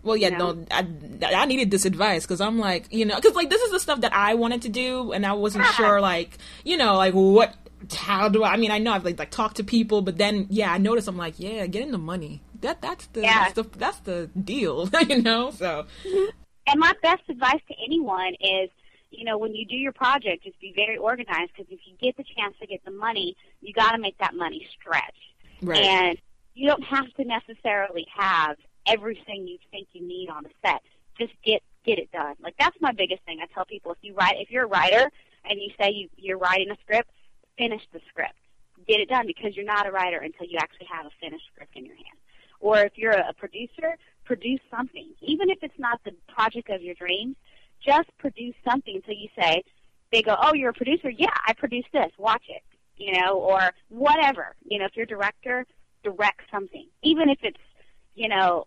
Well, 0.04 0.16
yeah, 0.16 0.30
you 0.30 0.38
know? 0.38 0.52
no, 0.54 0.66
I, 0.72 1.34
I 1.34 1.46
needed 1.46 1.72
this 1.72 1.86
advice 1.86 2.24
because 2.24 2.40
I'm 2.40 2.58
like, 2.58 2.92
you 2.94 3.06
know, 3.06 3.16
because 3.16 3.36
like 3.36 3.50
this 3.50 3.62
is 3.62 3.72
the 3.72 3.80
stuff 3.80 4.02
that 4.02 4.14
I 4.14 4.36
wanted 4.36 4.62
to 4.64 4.70
do, 4.70 5.12
and 5.12 5.26
I 5.26 5.34
wasn't 5.34 5.66
sure, 5.66 6.00
like, 6.00 6.38
you 6.64 6.78
know, 6.78 6.96
like 6.96 7.14
what, 7.14 7.54
how 7.94 8.30
do 8.30 8.44
I? 8.44 8.54
I 8.54 8.58
mean, 8.58 8.72
I 8.72 8.78
know 8.78 8.94
I've 8.94 9.04
like 9.04 9.20
like 9.20 9.32
talked 9.32 9.58
to 9.58 9.64
people, 9.64 10.02
but 10.02 10.18
then 10.18 10.48
yeah, 10.50 10.72
I 10.72 10.78
noticed 10.78 11.10
I'm 11.10 11.18
like, 11.18 11.36
yeah, 11.38 11.66
getting 11.66 11.92
the 11.92 11.98
money. 11.98 12.42
That 12.62 12.82
that's 12.82 13.08
the 13.08 13.22
yeah. 13.22 13.44
that's 13.44 13.54
the 13.54 13.78
that's 13.78 14.00
the 14.00 14.30
deal, 14.42 14.90
you 15.08 15.22
know. 15.22 15.52
So. 15.52 15.86
Mm-hmm. 16.06 16.30
And 16.68 16.80
my 16.80 16.94
best 17.02 17.24
advice 17.28 17.62
to 17.68 17.74
anyone 17.84 18.36
is 18.40 18.70
you 19.12 19.26
know, 19.26 19.38
when 19.38 19.56
you 19.56 19.66
do 19.66 19.76
your 19.76 19.92
project, 19.92 20.44
just 20.44 20.60
be 20.60 20.74
very 20.76 20.98
organized 20.98 21.52
because 21.56 21.72
if 21.72 21.80
you 21.86 21.96
get 22.00 22.18
the 22.18 22.24
chance 22.24 22.56
to 22.62 22.68
get 22.68 22.84
the 22.86 22.92
money, 22.92 23.36
you 23.62 23.74
got 23.74 23.92
to 23.92 23.98
make 23.98 24.18
that 24.20 24.36
money 24.36 24.68
stretch. 24.80 25.16
Right. 25.62 25.84
And 25.84 26.18
you 26.54 26.68
don't 26.68 26.84
have 26.84 27.12
to 27.16 27.24
necessarily 27.26 28.06
have 28.16 28.58
everything 28.86 29.48
you 29.48 29.58
think 29.72 29.88
you 29.94 30.06
need 30.06 30.30
on 30.30 30.44
the 30.44 30.50
set. 30.64 30.82
Just 31.18 31.34
get 31.44 31.62
get 31.86 32.00
it 32.00 32.12
done. 32.12 32.36
Like 32.42 32.56
that's 32.60 32.78
my 32.82 32.92
biggest 32.92 33.24
thing. 33.24 33.40
I 33.42 33.46
tell 33.54 33.66
people 33.66 33.92
if 33.92 33.98
you 34.02 34.14
write 34.14 34.36
if 34.40 34.52
you're 34.52 34.66
a 34.66 34.68
writer 34.68 35.12
and 35.46 35.60
you 35.60 35.70
say 35.80 35.92
you 35.92 36.10
you're 36.16 36.38
writing 36.38 36.70
a 36.72 36.78
script, 36.82 37.10
finish 37.58 37.82
the 37.92 38.00
script. 38.10 38.34
Get 38.88 39.00
it 39.00 39.10
done 39.10 39.28
because 39.28 39.56
you're 39.56 39.66
not 39.66 39.88
a 39.88 39.92
writer 39.92 40.18
until 40.18 40.48
you 40.48 40.58
actually 40.58 40.88
have 40.92 41.06
a 41.06 41.12
finished 41.20 41.46
script 41.54 41.76
in 41.76 41.86
your 41.86 41.96
hand. 41.96 42.18
Or 42.62 42.80
if 42.80 42.98
you're 42.98 43.12
a 43.12 43.34
producer, 43.34 43.98
produce 44.26 44.60
something. 44.70 45.10
Even 45.22 45.50
if 45.50 45.60
it's 45.62 45.78
not 45.78 46.02
the 46.04 46.12
project 46.28 46.70
of 46.70 46.82
your 46.82 46.96
dreams, 46.96 47.36
just 47.86 48.10
produce 48.18 48.56
something. 48.64 49.02
So 49.06 49.12
you 49.12 49.30
say, 49.38 49.64
they 50.12 50.22
go, 50.22 50.36
oh, 50.42 50.54
you're 50.54 50.70
a 50.70 50.74
producer? 50.74 51.10
Yeah, 51.10 51.34
I 51.48 51.54
produced 51.54 51.90
this. 51.94 52.12
Watch 52.18 52.44
it. 52.50 52.64
You 52.98 53.14
know, 53.14 53.36
or 53.36 53.72
whatever. 53.88 54.56
You 54.66 54.80
know, 54.80 54.86
if 54.86 54.92
you're 54.96 55.06
a 55.06 55.08
director, 55.08 55.66
direct 56.04 56.42
something. 56.52 56.88
Even 57.02 57.30
if 57.30 57.40
it's, 57.44 57.58
you 58.16 58.28
know, 58.28 58.66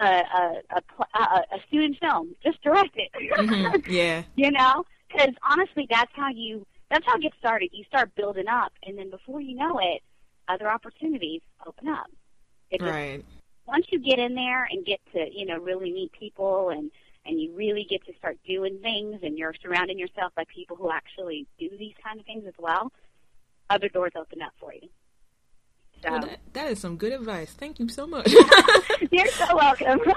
a 0.00 0.04
a, 0.04 0.82
a, 1.14 1.18
a 1.18 1.60
student 1.66 1.98
film, 2.00 2.34
just 2.42 2.62
direct 2.62 2.96
it. 2.96 3.10
Mm-hmm. 3.14 3.90
Yeah. 3.92 4.22
you 4.36 4.50
know, 4.50 4.84
because 5.08 5.34
honestly, 5.48 5.86
that's 5.90 6.12
how 6.14 6.28
you 6.28 6.66
that's 6.90 7.04
how 7.06 7.16
you 7.16 7.22
get 7.22 7.32
started. 7.38 7.70
You 7.72 7.84
start 7.84 8.14
building 8.14 8.48
up, 8.48 8.72
and 8.84 8.96
then 8.98 9.10
before 9.10 9.40
you 9.40 9.54
know 9.56 9.78
it, 9.78 10.02
other 10.48 10.70
opportunities 10.70 11.42
open 11.66 11.88
up. 11.88 12.06
It 12.70 12.82
right. 12.82 13.18
Just, 13.18 13.28
once 13.66 13.86
you 13.90 13.98
get 13.98 14.18
in 14.18 14.34
there 14.34 14.64
and 14.64 14.84
get 14.84 15.00
to 15.12 15.26
you 15.30 15.46
know 15.46 15.58
really 15.58 15.92
meet 15.92 16.12
people 16.12 16.70
and 16.70 16.90
and 17.28 17.40
you 17.40 17.52
really 17.54 17.84
get 17.84 18.04
to 18.06 18.12
start 18.18 18.38
doing 18.46 18.78
things 18.78 19.20
and 19.22 19.38
you're 19.38 19.54
surrounding 19.62 19.98
yourself 19.98 20.32
by 20.34 20.44
people 20.52 20.76
who 20.76 20.90
actually 20.90 21.46
do 21.58 21.68
these 21.78 21.92
kind 22.02 22.18
of 22.18 22.24
things 22.24 22.44
as 22.46 22.54
well, 22.58 22.90
other 23.68 23.88
doors 23.88 24.12
open 24.16 24.40
up 24.40 24.52
for 24.58 24.72
you. 24.72 24.88
So. 26.02 26.10
Well, 26.10 26.20
that, 26.22 26.40
that 26.54 26.70
is 26.72 26.80
some 26.80 26.96
good 26.96 27.12
advice. 27.12 27.52
Thank 27.52 27.78
you 27.78 27.88
so 27.88 28.06
much. 28.06 28.32
You're 29.10 29.26
so 29.28 29.54
welcome. 29.54 30.00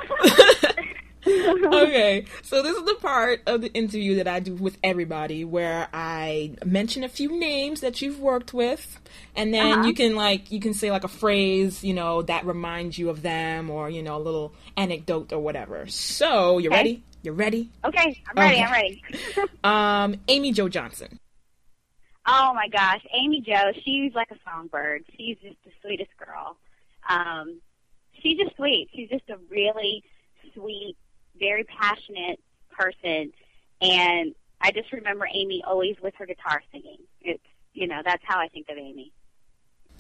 okay, 1.28 2.26
so 2.42 2.64
this 2.64 2.76
is 2.76 2.84
the 2.84 2.96
part 2.96 3.42
of 3.46 3.62
the 3.62 3.72
interview 3.74 4.16
that 4.16 4.28
I 4.28 4.40
do 4.40 4.56
with 4.56 4.78
everybody 4.84 5.46
where 5.46 5.88
I 5.94 6.56
mention 6.66 7.04
a 7.04 7.10
few 7.10 7.40
names 7.40 7.82
that 7.82 8.02
you've 8.02 8.20
worked 8.20 8.54
with, 8.54 9.00
and 9.36 9.54
then 9.54 9.80
uh-huh. 9.80 9.88
you 9.88 9.94
can 9.94 10.16
like 10.16 10.52
you 10.52 10.60
can 10.60 10.74
say 10.74 10.90
like 10.90 11.04
a 11.04 11.10
phrase, 11.10 11.84
you 11.84 11.94
know, 11.94 12.24
that 12.24 12.46
reminds 12.46 12.98
you 12.98 13.10
of 13.10 13.22
them, 13.22 13.70
or 13.70 13.90
you 13.90 14.02
know, 14.02 14.18
a 14.18 14.24
little 14.24 14.54
anecdote 14.78 15.32
or 15.32 15.40
whatever. 15.40 15.86
So 15.88 16.58
you 16.58 16.70
okay. 16.70 16.78
ready? 16.78 17.04
You 17.22 17.34
ready? 17.34 17.70
Okay, 17.86 18.22
I'm 18.28 18.36
ready. 18.36 18.56
Okay. 18.56 18.64
I'm 18.64 18.72
ready. 18.72 19.04
um, 19.64 20.22
Amy 20.28 20.54
Jo 20.54 20.70
Johnson. 20.70 21.20
Oh 22.26 22.54
my 22.54 22.68
gosh, 22.68 23.06
Amy 23.14 23.42
Jo, 23.42 23.72
she's 23.84 24.14
like 24.14 24.30
a 24.32 24.38
songbird. 24.50 25.06
She's 25.18 25.38
just 25.42 25.58
the 25.64 25.72
sweetest 25.82 26.12
girl. 26.18 26.58
Um, 27.10 27.62
she's 28.22 28.38
just 28.38 28.56
sweet. 28.56 28.90
She's 28.94 29.10
just 29.10 29.30
a 29.30 29.38
really 29.50 30.04
sweet 30.54 30.96
very 31.42 31.66
passionate 31.66 32.40
person, 32.70 33.34
and 33.82 34.34
I 34.62 34.72
just 34.72 34.94
remember 34.94 35.28
Amy 35.34 35.62
always 35.68 35.98
with 36.02 36.14
her 36.16 36.26
guitar 36.26 36.64
singing. 36.72 37.00
It's 37.22 37.44
you 37.74 37.88
know 37.88 38.02
that's 38.06 38.24
how 38.26 38.40
I 38.40 38.48
think 38.48 38.70
of 38.70 38.78
Amy. 38.78 39.12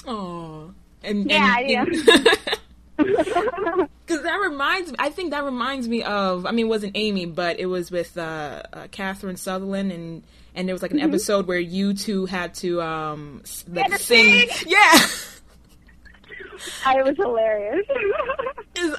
Oh, 0.07 0.71
and 1.03 1.29
yeah, 1.29 1.57
and, 1.59 1.95
yeah. 1.95 2.45
Because 2.97 4.21
that 4.23 4.39
reminds 4.41 4.91
me, 4.91 4.95
I 4.99 5.09
think 5.09 5.31
that 5.31 5.43
reminds 5.43 5.87
me 5.87 6.03
of. 6.03 6.45
I 6.45 6.51
mean, 6.51 6.67
it 6.67 6.69
wasn't 6.69 6.93
Amy, 6.95 7.25
but 7.25 7.59
it 7.59 7.65
was 7.65 7.91
with 7.91 8.17
uh, 8.17 8.63
uh, 8.71 8.87
Kiefer 8.87 9.35
Sutherland, 9.37 9.91
and 9.91 10.23
and 10.55 10.67
there 10.67 10.75
was 10.75 10.81
like 10.81 10.91
an 10.91 10.97
mm-hmm. 10.97 11.09
episode 11.09 11.47
where 11.47 11.59
you 11.59 11.93
two 11.93 12.25
had 12.25 12.53
to 12.55 12.81
um 12.81 13.41
like 13.67 13.97
sing. 13.97 14.49
Yeah. 14.65 14.99
I 16.85 17.01
was 17.01 17.15
hilarious. 17.17 17.87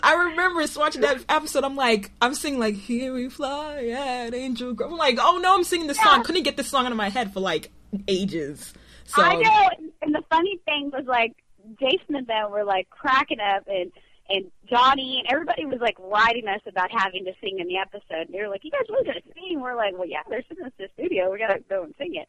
I 0.03 0.15
remember 0.31 0.65
watching 0.77 1.03
that 1.03 1.25
episode. 1.29 1.65
I'm 1.65 1.77
like, 1.77 2.11
I'm 2.21 2.35
singing 2.35 2.61
like 2.61 2.75
"Here 2.75 3.13
We 3.13 3.29
Fly 3.29 3.87
at 3.89 4.35
Angel 4.35 4.73
Grove." 4.73 4.93
I'm 4.93 4.99
like, 4.99 5.19
oh 5.21 5.39
no, 5.39 5.55
I'm 5.55 5.65
singing 5.65 5.87
the 5.87 5.95
song. 5.95 6.23
Couldn't 6.25 6.43
get 6.43 6.57
this 6.57 6.69
song 6.69 6.87
out 6.87 6.93
of 6.93 6.99
my 6.99 7.09
head 7.09 7.33
for 7.33 7.41
like 7.41 7.71
ages. 8.09 8.73
So 9.05 9.23
I 9.23 9.35
know. 9.37 9.69
And 10.01 10.15
the 10.15 10.23
funny 10.31 10.59
thing 10.65 10.91
was 10.93 11.05
like, 11.07 11.35
Jason 11.79 12.17
and 12.17 12.27
them 12.27 12.51
were 12.51 12.65
like 12.65 12.89
cracking 12.91 13.41
up, 13.41 13.65
and 13.67 13.93
and 14.29 14.51
Johnny 14.69 15.23
and 15.23 15.33
everybody 15.33 15.67
was 15.67 15.81
like 15.81 15.97
writing 15.99 16.49
us 16.49 16.61
about 16.67 16.91
having 16.91 17.25
to 17.25 17.33
sing 17.41 17.59
in 17.59 17.69
the 17.69 17.79
episode. 17.79 18.27
And 18.27 18.35
they 18.35 18.41
were 18.41 18.49
like, 18.49 18.65
"You 18.65 18.71
guys 18.71 18.87
really 18.89 19.05
gonna 19.05 19.21
sing?" 19.35 19.61
We're 19.61 19.77
like, 19.77 19.95
"Well, 19.97 20.09
yeah, 20.09 20.23
they're 20.29 20.43
sitting 20.49 20.65
in 20.65 20.73
the 20.79 20.89
studio. 20.95 21.31
We 21.31 21.39
gotta 21.39 21.61
go 21.69 21.85
and 21.85 21.95
sing 21.99 22.15
it." 22.15 22.29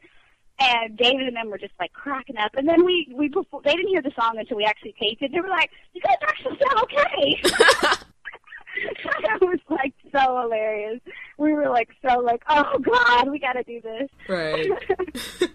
And 0.60 0.96
David 0.96 1.28
and 1.28 1.36
them 1.36 1.50
were 1.50 1.58
just 1.58 1.74
like 1.80 1.94
cracking 1.94 2.38
up. 2.38 2.52
And 2.56 2.68
then 2.68 2.86
we 2.86 3.08
we 3.14 3.28
they 3.28 3.72
didn't 3.72 3.90
hear 3.90 4.02
the 4.02 4.12
song 4.20 4.38
until 4.38 4.58
we 4.58 4.66
actually 4.66 4.96
taped 5.00 5.22
it. 5.22 5.32
They 5.32 5.42
were 5.42 5.50
like, 5.50 5.72
"You 5.94 6.02
guys 6.02 6.18
actually 6.22 6.58
sound 6.60 6.80
okay." 6.84 8.00
it 8.76 9.42
was 9.42 9.60
like 9.70 9.94
so 10.12 10.42
hilarious. 10.42 11.00
We 11.38 11.54
were 11.54 11.70
like 11.70 11.90
so 12.02 12.20
like, 12.20 12.44
"Oh 12.50 12.80
God, 12.80 13.30
we 13.30 13.40
got 13.40 13.54
to 13.54 13.64
do 13.64 13.82
this." 13.82 14.10
Right. 14.28 14.70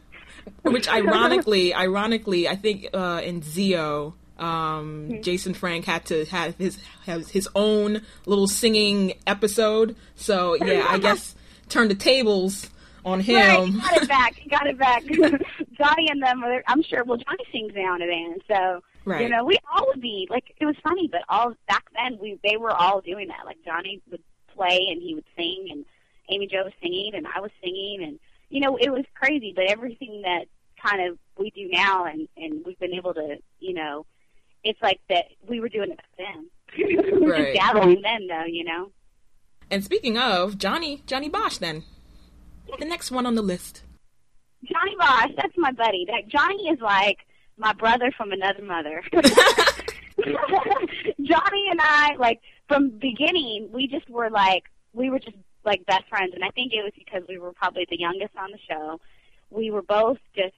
Which 0.63 0.89
ironically, 0.89 1.75
ironically, 1.75 2.49
I 2.49 2.57
think 2.57 2.89
uh, 2.93 3.21
in 3.25 3.43
Zeo, 3.43 4.15
um, 4.39 5.09
mm-hmm. 5.09 5.23
Jason 5.23 5.55
Frank 5.55 5.85
had 5.85 6.05
to 6.07 6.25
have 6.27 6.57
his 6.57 6.79
have 7.07 7.29
his 7.31 7.49
own 7.55 8.03
little 8.27 8.49
singing 8.49 9.15
episode. 9.27 9.97
So 10.17 10.55
yeah, 10.55 10.87
I 10.89 10.99
guess 10.99 11.35
turn 11.69 11.89
the 11.89 11.95
tables 11.95 12.71
on 13.09 13.21
him. 13.21 13.79
Right, 13.79 13.83
got 13.83 14.03
it 14.03 14.09
back. 14.09 14.40
Got 14.51 14.66
it 14.66 14.79
back. 14.79 15.05
Johnny 15.79 16.09
and 16.11 16.23
them, 16.23 16.44
are, 16.44 16.62
I'm 16.66 16.83
sure. 16.83 17.05
Well, 17.05 17.18
Johnny 17.18 17.44
sings 17.53 17.73
now 17.75 17.94
and 17.94 18.03
then, 18.03 18.38
so 18.49 18.81
right. 19.05 19.23
you 19.23 19.29
know, 19.29 19.44
we 19.44 19.59
all 19.73 19.87
would 19.88 20.01
be 20.01 20.27
like. 20.31 20.55
It 20.61 20.66
was 20.66 20.77
funny, 20.83 21.09
but 21.11 21.23
all 21.29 21.55
back 21.68 21.85
then, 21.94 22.18
we 22.21 22.38
they 22.42 22.57
were 22.57 22.73
all 22.73 23.01
doing 23.01 23.29
that. 23.29 23.47
Like 23.47 23.59
Johnny 23.64 24.01
would 24.11 24.23
play 24.55 24.87
and 24.90 25.03
he 25.03 25.14
would 25.14 25.27
sing, 25.37 25.68
and 25.71 25.85
Amy 26.31 26.47
Jo 26.47 26.64
was 26.64 26.73
singing, 26.83 27.12
and 27.14 27.27
I 27.27 27.40
was 27.40 27.51
singing, 27.62 28.03
and 28.03 28.18
you 28.51 28.61
know, 28.61 28.77
it 28.77 28.90
was 28.90 29.05
crazy. 29.14 29.53
But 29.55 29.66
everything 29.66 30.23
that 30.23 30.47
kind 30.83 31.09
of 31.09 31.18
we 31.38 31.51
do 31.51 31.68
now, 31.71 32.05
and 32.05 32.29
and 32.37 32.64
we've 32.64 32.79
been 32.79 32.94
able 32.94 33.14
to, 33.14 33.37
you 33.61 33.75
know, 33.75 34.07
it's 34.64 34.81
like 34.83 35.01
that 35.09 35.27
we 35.49 35.61
were 35.61 35.68
doing 35.68 35.90
it 35.90 35.97
back 35.97 36.07
then. 36.18 36.51
we 36.77 37.27
were 37.27 37.33
right. 37.33 37.55
just 37.55 37.59
dabbling 37.59 38.03
then, 38.03 38.27
though, 38.27 38.44
you 38.44 38.64
know. 38.64 38.90
And 39.71 39.85
speaking 39.85 40.16
of 40.16 40.59
Johnny, 40.59 41.03
Johnny 41.07 41.29
Bosch, 41.29 41.59
then 41.59 41.85
the 42.78 42.85
next 42.85 43.11
one 43.11 43.26
on 43.26 43.35
the 43.35 43.42
list. 43.42 43.83
Johnny 44.64 44.96
Bosch, 44.98 45.31
that's 45.37 45.57
my 45.57 45.72
buddy. 45.72 46.07
That 46.07 46.28
Johnny 46.28 46.68
is 46.68 46.81
like 46.81 47.18
my 47.57 47.72
brother 47.72 48.12
from 48.16 48.33
another 48.33 48.62
mother. 48.62 49.02
Johnny 50.24 51.68
and 51.70 51.81
I, 51.81 52.16
like 52.18 52.40
from 52.66 52.90
beginning, 52.90 53.68
we 53.72 53.87
just 53.87 54.09
were 54.11 54.31
like 54.31 54.64
we 54.92 55.11
were 55.11 55.18
just 55.18 55.37
like 55.64 55.87
best 55.87 56.09
friends, 56.09 56.33
and 56.35 56.44
I 56.44 56.50
think 56.50 56.72
it 56.72 56.83
was 56.83 56.92
because 56.96 57.22
we 57.28 57.38
were 57.38 57.52
probably 57.52 57.87
the 57.88 57.98
youngest 57.98 58.37
on 58.37 58.50
the 58.50 58.59
show. 58.68 59.00
We 59.50 59.70
were 59.70 59.83
both 59.83 60.18
just 60.35 60.54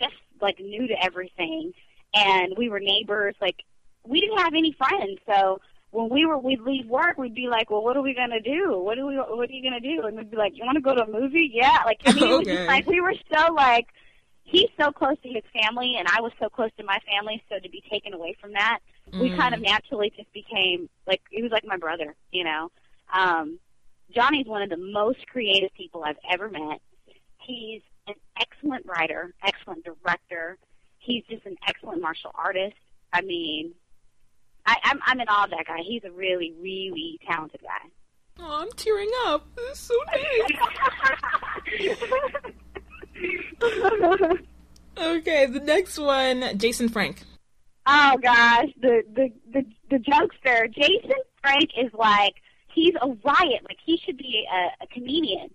just 0.00 0.14
like 0.40 0.58
new 0.58 0.88
to 0.88 0.94
everything, 1.02 1.72
and 2.14 2.54
we 2.56 2.68
were 2.68 2.80
neighbors. 2.80 3.36
Like 3.40 3.62
we 4.04 4.20
didn't 4.20 4.38
have 4.38 4.54
any 4.54 4.72
friends, 4.72 5.18
so 5.26 5.60
when 5.90 6.08
we 6.08 6.26
were 6.26 6.38
we'd 6.38 6.60
leave 6.60 6.86
work, 6.86 7.16
we'd 7.18 7.34
be 7.34 7.48
like, 7.48 7.70
"Well, 7.70 7.82
what 7.82 7.96
are 7.96 8.02
we 8.02 8.14
gonna 8.14 8.40
do? 8.40 8.78
What 8.78 8.98
are 8.98 9.06
we? 9.06 9.16
What 9.16 9.48
are 9.48 9.52
you 9.52 9.62
gonna 9.62 9.80
do?" 9.80 10.06
And 10.06 10.16
we'd 10.16 10.30
be 10.30 10.36
like, 10.36 10.56
"You 10.56 10.64
want 10.64 10.76
to 10.76 10.82
go 10.82 10.94
to 10.94 11.02
a 11.02 11.10
movie? 11.10 11.50
Yeah." 11.52 11.78
Like 11.84 12.00
I 12.06 12.12
mean, 12.14 12.24
okay. 12.24 12.32
it 12.32 12.38
was 12.38 12.46
just 12.46 12.68
like 12.68 12.86
we 12.86 13.00
were 13.00 13.14
so 13.32 13.52
like 13.52 13.86
he's 14.42 14.68
so 14.78 14.90
close 14.90 15.16
to 15.22 15.28
his 15.28 15.44
family, 15.52 15.96
and 15.98 16.08
I 16.08 16.20
was 16.20 16.32
so 16.40 16.48
close 16.48 16.70
to 16.78 16.84
my 16.84 16.98
family. 17.06 17.42
So 17.48 17.58
to 17.58 17.68
be 17.68 17.82
taken 17.90 18.14
away 18.14 18.36
from 18.40 18.52
that, 18.52 18.80
mm. 19.12 19.20
we 19.20 19.36
kind 19.36 19.54
of 19.54 19.60
naturally 19.60 20.12
just 20.16 20.32
became 20.32 20.88
like 21.06 21.22
he 21.30 21.42
was 21.42 21.52
like 21.52 21.64
my 21.64 21.76
brother, 21.76 22.14
you 22.32 22.44
know. 22.44 22.70
Um, 23.12 23.58
Johnny's 24.14 24.46
one 24.46 24.62
of 24.62 24.70
the 24.70 24.76
most 24.76 25.26
creative 25.26 25.72
people 25.74 26.04
I've 26.04 26.18
ever 26.30 26.48
met. 26.48 26.80
He's 27.38 27.82
an 28.06 28.14
excellent 28.40 28.86
writer, 28.86 29.34
excellent 29.42 29.84
director. 29.84 30.58
He's 30.98 31.24
just 31.28 31.44
an 31.46 31.56
excellent 31.66 32.02
martial 32.02 32.32
artist. 32.34 32.76
I 33.12 33.22
mean, 33.22 33.74
I, 34.66 34.76
I'm 34.84 35.00
I'm 35.06 35.20
in 35.20 35.28
awe 35.28 35.44
of 35.44 35.50
that 35.50 35.64
guy. 35.66 35.78
He's 35.86 36.04
a 36.04 36.10
really 36.10 36.54
really 36.60 37.18
talented 37.28 37.60
guy. 37.62 37.90
Oh, 38.38 38.62
I'm 38.62 38.70
tearing 38.76 39.10
up. 39.26 39.46
This 39.56 39.78
is 39.78 39.78
so 39.78 39.94
nice. 44.18 44.38
okay, 44.98 45.46
the 45.46 45.60
next 45.60 45.98
one, 45.98 46.58
Jason 46.58 46.88
Frank. 46.88 47.22
Oh 47.86 48.16
gosh, 48.22 48.68
the 48.80 49.02
the 49.14 49.32
the 49.52 49.64
the 49.90 49.98
jokester 49.98 50.72
Jason 50.74 51.16
Frank 51.40 51.70
is 51.78 51.92
like 51.94 52.34
he's 52.74 52.94
a 53.00 53.06
riot. 53.06 53.62
Like 53.64 53.78
he 53.84 53.98
should 54.04 54.18
be 54.18 54.44
a, 54.52 54.84
a 54.84 54.86
comedian. 54.88 55.50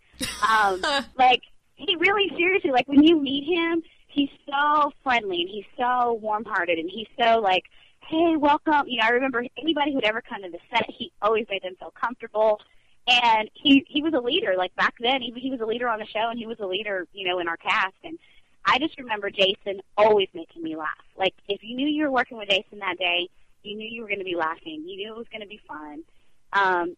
Um, 0.47 0.81
like 1.17 1.41
he 1.75 1.95
really 1.97 2.29
seriously 2.37 2.71
like 2.71 2.87
when 2.87 3.03
you 3.03 3.19
meet 3.19 3.45
him, 3.45 3.83
he's 4.07 4.29
so 4.49 4.91
friendly 5.03 5.41
and 5.41 5.49
he's 5.49 5.65
so 5.77 6.13
warm-hearted 6.21 6.77
and 6.77 6.89
he's 6.89 7.07
so 7.19 7.39
like, 7.39 7.63
hey, 8.11 8.35
welcome. 8.35 8.87
You 8.87 8.97
know, 8.97 9.05
I 9.05 9.11
remember 9.11 9.45
anybody 9.57 9.93
who'd 9.93 10.03
ever 10.03 10.21
come 10.21 10.43
to 10.43 10.49
the 10.49 10.59
set, 10.69 10.85
he 10.89 11.13
always 11.21 11.45
made 11.49 11.63
them 11.63 11.75
feel 11.79 11.91
comfortable. 11.91 12.59
And 13.07 13.49
he 13.53 13.85
he 13.87 14.03
was 14.03 14.13
a 14.13 14.19
leader. 14.19 14.55
Like 14.57 14.75
back 14.75 14.95
then, 14.99 15.21
he 15.21 15.31
he 15.31 15.49
was 15.49 15.61
a 15.61 15.65
leader 15.65 15.87
on 15.87 15.99
the 15.99 16.05
show, 16.05 16.29
and 16.29 16.37
he 16.37 16.45
was 16.45 16.59
a 16.59 16.65
leader, 16.65 17.07
you 17.13 17.27
know, 17.27 17.39
in 17.39 17.47
our 17.47 17.55
cast. 17.55 17.95
And 18.03 18.19
I 18.65 18.79
just 18.79 18.99
remember 18.99 19.29
Jason 19.29 19.81
always 19.97 20.27
making 20.33 20.61
me 20.61 20.75
laugh. 20.75 20.89
Like 21.17 21.33
if 21.47 21.63
you 21.63 21.75
knew 21.75 21.87
you 21.87 22.03
were 22.03 22.11
working 22.11 22.37
with 22.37 22.49
Jason 22.49 22.79
that 22.79 22.99
day, 22.99 23.29
you 23.63 23.77
knew 23.77 23.87
you 23.89 24.01
were 24.01 24.09
going 24.09 24.19
to 24.19 24.25
be 24.25 24.35
laughing. 24.35 24.83
You 24.85 24.97
knew 24.97 25.13
it 25.13 25.17
was 25.17 25.27
going 25.31 25.41
to 25.41 25.47
be 25.47 25.61
fun. 25.65 26.03
Um, 26.51 26.97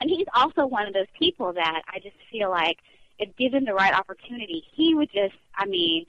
and 0.00 0.10
he's 0.10 0.26
also 0.34 0.66
one 0.66 0.86
of 0.86 0.94
those 0.94 1.06
people 1.18 1.52
that 1.52 1.82
I 1.86 1.98
just 2.00 2.16
feel 2.32 2.50
like 2.50 2.78
if 3.18 3.36
given 3.36 3.64
the 3.64 3.74
right 3.74 3.94
opportunity, 3.94 4.64
he 4.72 4.94
would 4.94 5.10
just, 5.12 5.34
I 5.54 5.66
mean, 5.66 6.06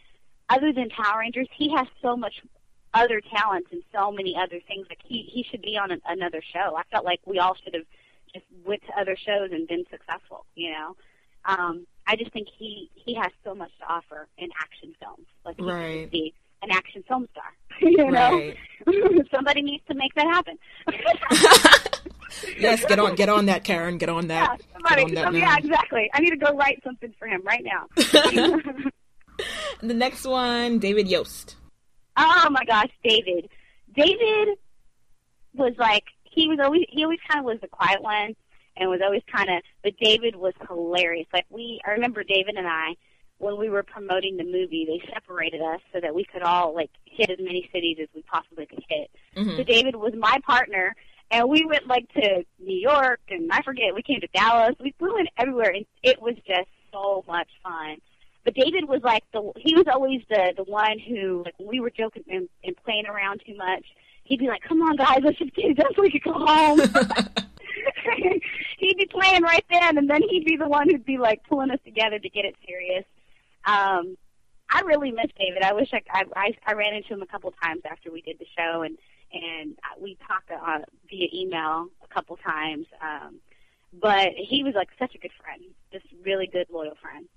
other 0.50 0.72
than 0.72 0.90
Power 0.90 1.20
Rangers, 1.20 1.48
he 1.56 1.70
has 1.76 1.88
so 2.02 2.16
much 2.16 2.42
other 2.98 3.22
talents 3.22 3.70
and 3.72 3.84
so 3.94 4.12
many 4.12 4.36
other 4.36 4.60
things. 4.68 4.88
Like 4.90 5.00
he, 5.04 5.30
he 5.32 5.44
should 5.50 5.62
be 5.62 5.78
on 5.78 5.92
an, 5.92 6.02
another 6.08 6.42
show. 6.54 6.76
I 6.76 6.84
felt 6.92 7.06
like 7.06 7.22
we 7.26 7.40
all 7.40 7.56
should 7.64 7.74
have 7.74 7.86
just 8.34 8.46
went 8.66 8.82
to 8.88 9.00
other 9.00 9.16
shows 9.16 9.52
and 9.52 9.68
been 9.68 9.86
successful, 9.90 10.46
you 10.56 10.72
know? 10.72 10.96
Um, 11.46 11.88
I 12.06 12.16
just 12.16 12.32
think 12.34 12.48
he, 12.58 12.90
he 12.94 13.14
has 13.16 13.32
so 13.44 13.56
much 13.56 13.72
to 13.80 13.86
offer 13.88 14.28
in 14.38 14.50
action 14.60 14.94
films. 15.00 15.28
Like 15.46 15.58
he 15.58 15.64
right. 15.64 16.02
should 16.02 16.12
be 16.12 16.34
an 16.62 16.72
action 16.72 17.04
film 17.08 17.28
star. 17.32 17.54
you 17.82 18.12
know? 18.12 18.52
Somebody 19.32 19.62
needs 19.62 19.84
to 19.88 19.94
make 19.94 20.14
that 20.16 20.26
happen. 20.26 20.58
yes, 22.60 22.84
get 22.86 23.00
on, 23.00 23.16
get 23.16 23.30
on 23.30 23.46
that, 23.46 23.64
Karan. 23.64 23.98
Get 23.98 24.10
on 24.10 24.28
that. 24.28 24.60
Yeah, 24.60 24.66
somebody, 24.74 25.04
on 25.04 25.34
that 25.34 25.34
yeah, 25.34 25.58
exactly. 25.58 26.10
I 26.14 26.20
need 26.20 26.32
to 26.32 26.38
go 26.38 26.56
write 26.56 26.82
something 26.84 27.14
for 27.20 27.28
him 27.28 27.42
right 27.44 27.64
now. 27.64 27.88
The 29.82 29.94
next 29.94 30.26
one, 30.26 30.80
David 30.80 31.08
Yost. 31.08 31.56
Oh 32.18 32.50
my 32.50 32.66
gosh, 32.66 32.90
David. 33.04 33.50
David 33.96 34.58
was 35.54 35.74
like 35.78 36.04
he 36.24 36.48
was 36.48 36.60
always 36.64 36.84
he 36.90 37.04
always 37.04 37.20
kind 37.28 37.40
of 37.40 37.46
was 37.46 37.60
the 37.62 37.68
quiet 37.68 38.02
one 38.02 38.36
and 38.76 38.90
was 38.90 39.02
always 39.04 39.24
kind 39.34 39.50
of 39.50 39.64
but 39.84 39.94
David 40.00 40.36
was 40.36 40.54
hilarious. 40.68 41.28
Like 41.34 41.46
we 41.50 41.82
I 41.86 41.92
remember 41.92 42.24
David 42.24 42.56
and 42.56 42.68
I 42.68 42.96
when 43.40 43.58
we 43.60 43.70
were 43.70 43.84
promoting 43.84 44.38
the 44.38 44.44
movie, 44.44 44.86
they 44.88 45.14
separated 45.14 45.62
us 45.62 45.80
so 45.94 46.00
that 46.00 46.14
we 46.16 46.24
could 46.26 46.42
all 46.42 46.74
like 46.74 46.90
hit 47.06 47.30
as 47.30 47.38
many 47.40 47.70
cities 47.74 47.98
as 48.02 48.08
we 48.16 48.24
possibly 48.24 48.66
could 48.66 48.84
hit. 48.90 49.12
Mhm. 49.36 49.58
So 49.58 49.64
David 49.64 49.96
was 49.96 50.14
my 50.18 50.40
partner 50.46 50.96
and 51.32 51.48
we 51.50 51.66
went 51.66 51.88
like 51.88 52.12
to 52.14 52.44
New 52.60 52.78
York 52.80 53.20
and 53.30 53.52
I 53.52 53.62
forget 53.62 53.94
we 53.96 54.02
came 54.04 54.22
to 54.22 54.28
Dallas. 54.34 54.76
We 54.80 54.94
flew 55.00 55.18
in 55.18 55.28
everywhere 55.38 55.72
and 55.72 55.86
it 56.04 56.22
was 56.22 56.36
just 56.48 56.70
so 56.92 57.24
much 57.28 57.50
fun. 57.64 57.98
But 58.48 58.56
David 58.56 58.88
was 58.88 59.02
like 59.04 59.26
the 59.34 59.52
he 59.58 59.76
was 59.76 59.88
always 59.92 60.22
the 60.30 60.54
the 60.56 60.64
one 60.64 61.00
who 61.00 61.44
like 61.44 61.56
when 61.58 61.68
we 61.68 61.82
were 61.82 61.90
joking 61.90 62.24
and, 62.30 62.48
and 62.64 62.78
playing 62.78 63.06
around 63.06 63.42
too 63.46 63.58
much, 63.58 63.84
he'd 64.24 64.40
be 64.40 64.48
like, 64.48 64.62
"Come 64.62 64.82
on, 64.82 64.96
guys, 64.96 65.20
let's 65.22 65.38
just 65.38 65.54
done 65.54 65.94
so 65.94 66.02
we 66.02 66.10
can 66.10 66.22
go 66.24 66.32
home." 66.32 66.80
he'd 68.78 68.96
be 68.96 69.06
playing 69.08 69.42
right 69.42 69.66
then, 69.70 69.98
and 69.98 70.10
then 70.10 70.22
he'd 70.30 70.46
be 70.46 70.56
the 70.56 70.70
one 70.70 70.90
who'd 70.90 71.04
be 71.04 71.18
like 71.18 71.44
pulling 71.50 71.72
us 71.72 71.80
together 71.84 72.20
to 72.20 72.30
get 72.30 72.46
it 72.46 72.56
serious. 72.66 73.04
Um, 73.66 74.16
I 74.70 74.80
really 74.86 75.12
miss 75.12 75.30
David. 75.38 75.62
I 75.62 75.74
wish 75.74 75.90
I, 75.92 76.02
I 76.10 76.24
I 76.34 76.58
I 76.68 76.72
ran 76.72 76.94
into 76.94 77.16
him 77.16 77.22
a 77.22 77.28
couple 77.28 77.54
times 77.62 77.82
after 77.84 78.14
we 78.14 78.22
did 78.22 78.40
the 78.40 78.48
show, 78.58 78.84
and 78.84 78.98
and 79.34 79.78
we 80.00 80.18
talked 80.26 80.52
uh, 80.52 80.86
via 81.10 81.28
email 81.34 81.88
a 82.02 82.14
couple 82.14 82.38
times. 82.38 82.86
Um, 83.02 83.42
but 83.92 84.30
he 84.38 84.64
was 84.64 84.74
like 84.74 84.88
such 84.98 85.16
a 85.16 85.18
good 85.18 85.32
friend, 85.44 85.64
just 85.92 86.06
really 86.24 86.48
good, 86.48 86.68
loyal 86.72 86.96
friend. 87.02 87.28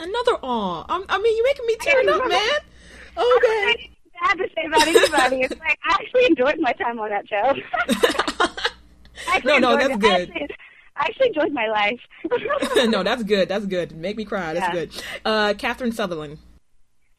Another 0.00 0.32
aw. 0.42 0.84
I'm, 0.88 1.04
I 1.08 1.18
mean, 1.18 1.36
you're 1.36 1.46
making 1.46 1.66
me 1.66 1.76
tear 1.80 2.00
up, 2.14 2.28
man. 2.28 2.58
Okay. 3.16 3.90
bad 4.22 4.38
to 4.38 4.48
say 4.56 4.64
about 4.66 4.82
anybody. 4.88 5.42
It's 5.42 5.58
like 5.60 5.78
I 5.84 5.92
actually 6.00 6.24
enjoyed 6.26 6.58
my 6.58 6.72
time 6.72 6.98
on 6.98 7.10
that 7.10 7.28
show. 7.28 7.54
I 9.28 9.40
No, 9.44 9.58
no, 9.58 9.76
that's 9.76 9.90
it. 9.94 9.98
good. 10.00 10.10
I 10.10 10.22
actually, 10.22 10.48
I 10.96 11.00
actually 11.04 11.26
enjoyed 11.28 11.52
my 11.52 11.68
life. 11.68 12.00
no, 12.90 13.02
that's 13.02 13.22
good. 13.24 13.48
That's 13.48 13.66
good. 13.66 13.92
Make 13.96 14.16
me 14.16 14.24
cry. 14.24 14.54
That's 14.54 14.66
Yeah. 14.68 14.72
good. 14.72 15.04
Uh, 15.24 15.54
Catherine 15.58 15.92
Sutherland. 15.92 16.38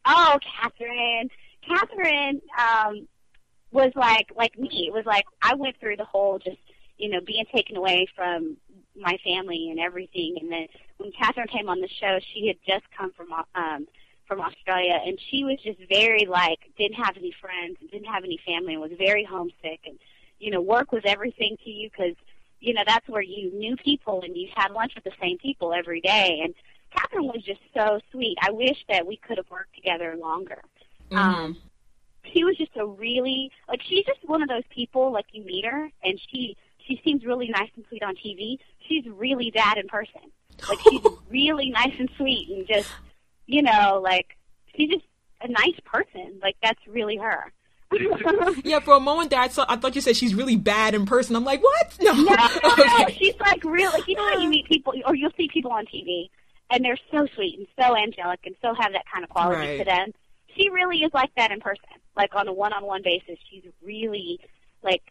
oh, 0.06 0.38
Catherine. 0.60 1.30
Catherine 1.68 2.42
um, 2.58 3.08
was 3.72 3.92
like 3.96 4.32
like 4.36 4.58
me. 4.58 4.86
It 4.88 4.94
was 4.94 5.06
like 5.06 5.26
I 5.44 5.54
went 5.54 5.80
through 5.80 5.98
the 5.98 6.06
whole 6.06 6.40
just 6.40 6.58
you 6.98 7.10
know 7.10 7.20
being 7.26 7.46
taken 7.54 7.78
away 7.78 8.08
from 8.16 8.58
my 9.00 9.18
family 9.24 9.70
and 9.70 9.80
everything, 9.80 10.38
and 10.42 10.52
then 10.52 10.68
when 11.02 11.12
Catherine 11.12 11.48
came 11.48 11.70
on 11.70 11.82
the 11.82 11.88
show, 11.88 12.20
she 12.34 12.48
had 12.48 12.58
just 12.66 12.86
come 12.96 13.12
from 13.12 13.28
um, 13.56 13.88
from 14.28 14.40
Australia, 14.40 15.00
and 15.06 15.20
she 15.30 15.44
was 15.44 15.58
just 15.64 15.80
very 15.90 16.26
like 16.26 16.60
didn't 16.78 16.96
have 16.96 17.18
any 17.18 17.34
friends, 17.42 17.78
didn't 17.92 18.06
have 18.06 18.24
any 18.24 18.40
family, 18.46 18.74
and 18.74 18.82
was 18.82 18.92
very 18.98 19.24
homesick, 19.24 19.82
and 19.86 19.98
you 20.40 20.52
know 20.52 20.62
work 20.62 20.92
was 20.92 21.04
everything 21.06 21.58
to 21.64 21.70
you 21.70 21.90
because 21.90 22.16
you 22.60 22.74
know 22.74 22.84
that's 22.86 23.08
where 23.10 23.22
you 23.22 23.52
knew 23.54 23.76
people 23.76 24.22
and 24.24 24.36
you 24.36 24.48
had 24.56 24.72
lunch 24.72 24.94
with 24.96 25.04
the 25.04 25.12
same 25.22 25.38
people 25.38 25.74
every 25.74 26.02
day, 26.02 26.42
and 26.44 26.54
Catherine 26.96 27.28
was 27.28 27.44
just 27.44 27.62
so 27.74 28.00
sweet. 28.12 28.38
I 28.42 28.52
wish 28.52 28.78
that 28.90 29.06
we 29.06 29.18
could 29.18 29.38
have 29.38 29.50
worked 29.50 29.76
together 29.76 30.16
longer. 30.20 30.62
Um, 31.12 31.58
she 32.34 32.44
was 32.44 32.56
just 32.58 32.72
a 32.78 32.86
really 32.86 33.52
like 33.68 33.82
she's 33.82 34.06
just 34.06 34.20
one 34.24 34.42
of 34.42 34.50
those 34.50 34.64
people 34.70 35.12
like 35.12 35.26
you 35.32 35.44
meet 35.44 35.66
her 35.66 35.90
and 36.04 36.20
she 36.30 36.56
she 36.88 37.02
seems 37.04 37.26
really 37.26 37.50
nice 37.50 37.70
and 37.76 37.86
sweet 37.90 38.04
on 38.04 38.16
TV. 38.16 38.58
She's 38.88 39.06
really 39.08 39.52
bad 39.52 39.78
in 39.78 39.88
person. 39.88 40.22
Like 40.70 40.80
she's 40.82 41.02
really 41.30 41.70
nice 41.70 41.94
and 42.00 42.10
sweet 42.18 42.50
and 42.50 42.68
just 42.68 42.90
you 43.48 43.62
know 43.62 44.00
like 44.04 44.38
she's 44.76 44.90
just 44.90 45.06
a 45.42 45.48
nice 45.48 45.80
person. 45.86 46.40
Like 46.42 46.56
that's 46.62 46.80
really 46.88 47.18
her. 47.18 47.52
yeah, 48.64 48.80
for 48.80 48.94
a 48.96 49.00
moment 49.02 49.32
there, 49.32 49.40
I, 49.42 49.50
saw, 49.50 49.66
I 49.68 49.76
thought 49.76 49.96
you 49.96 50.02
said 50.02 50.16
she's 50.16 50.34
really 50.34 50.56
bad 50.56 50.94
in 50.96 51.06
person. 51.06 51.36
I'm 51.36 51.44
like, 51.44 51.62
what? 51.62 51.98
No. 52.00 52.14
No, 52.14 52.24
no, 52.24 52.76
no. 52.78 53.06
She's 53.10 53.34
like 53.42 53.64
real. 53.66 53.92
Like 53.92 54.08
you 54.08 54.16
know 54.16 54.30
how 54.30 54.40
you 54.40 54.48
meet 54.50 54.66
people, 54.68 54.94
or 55.06 55.14
you'll 55.14 55.32
see 55.36 55.50
people 55.52 55.72
on 55.72 55.86
TV, 55.88 56.30
and 56.70 56.86
they're 56.86 56.98
so 57.12 57.28
sweet 57.36 57.58
and 57.60 57.68
so 57.78 57.96
angelic, 57.98 58.40
and 58.46 58.56
so 58.62 58.74
have 58.80 58.94
that 58.94 59.04
kind 59.12 59.26
of 59.26 59.30
quality 59.30 59.58
Right. 59.60 59.78
to 59.80 59.84
them. 59.84 60.14
She 60.56 60.70
really 60.70 61.00
is 61.00 61.12
like 61.14 61.32
that 61.36 61.52
in 61.52 61.60
person. 61.60 61.84
Like 62.16 62.34
on 62.34 62.48
a 62.48 62.54
one-on-one 62.54 63.02
basis, 63.04 63.38
she's 63.50 63.64
really 63.84 64.40
like 64.84 65.02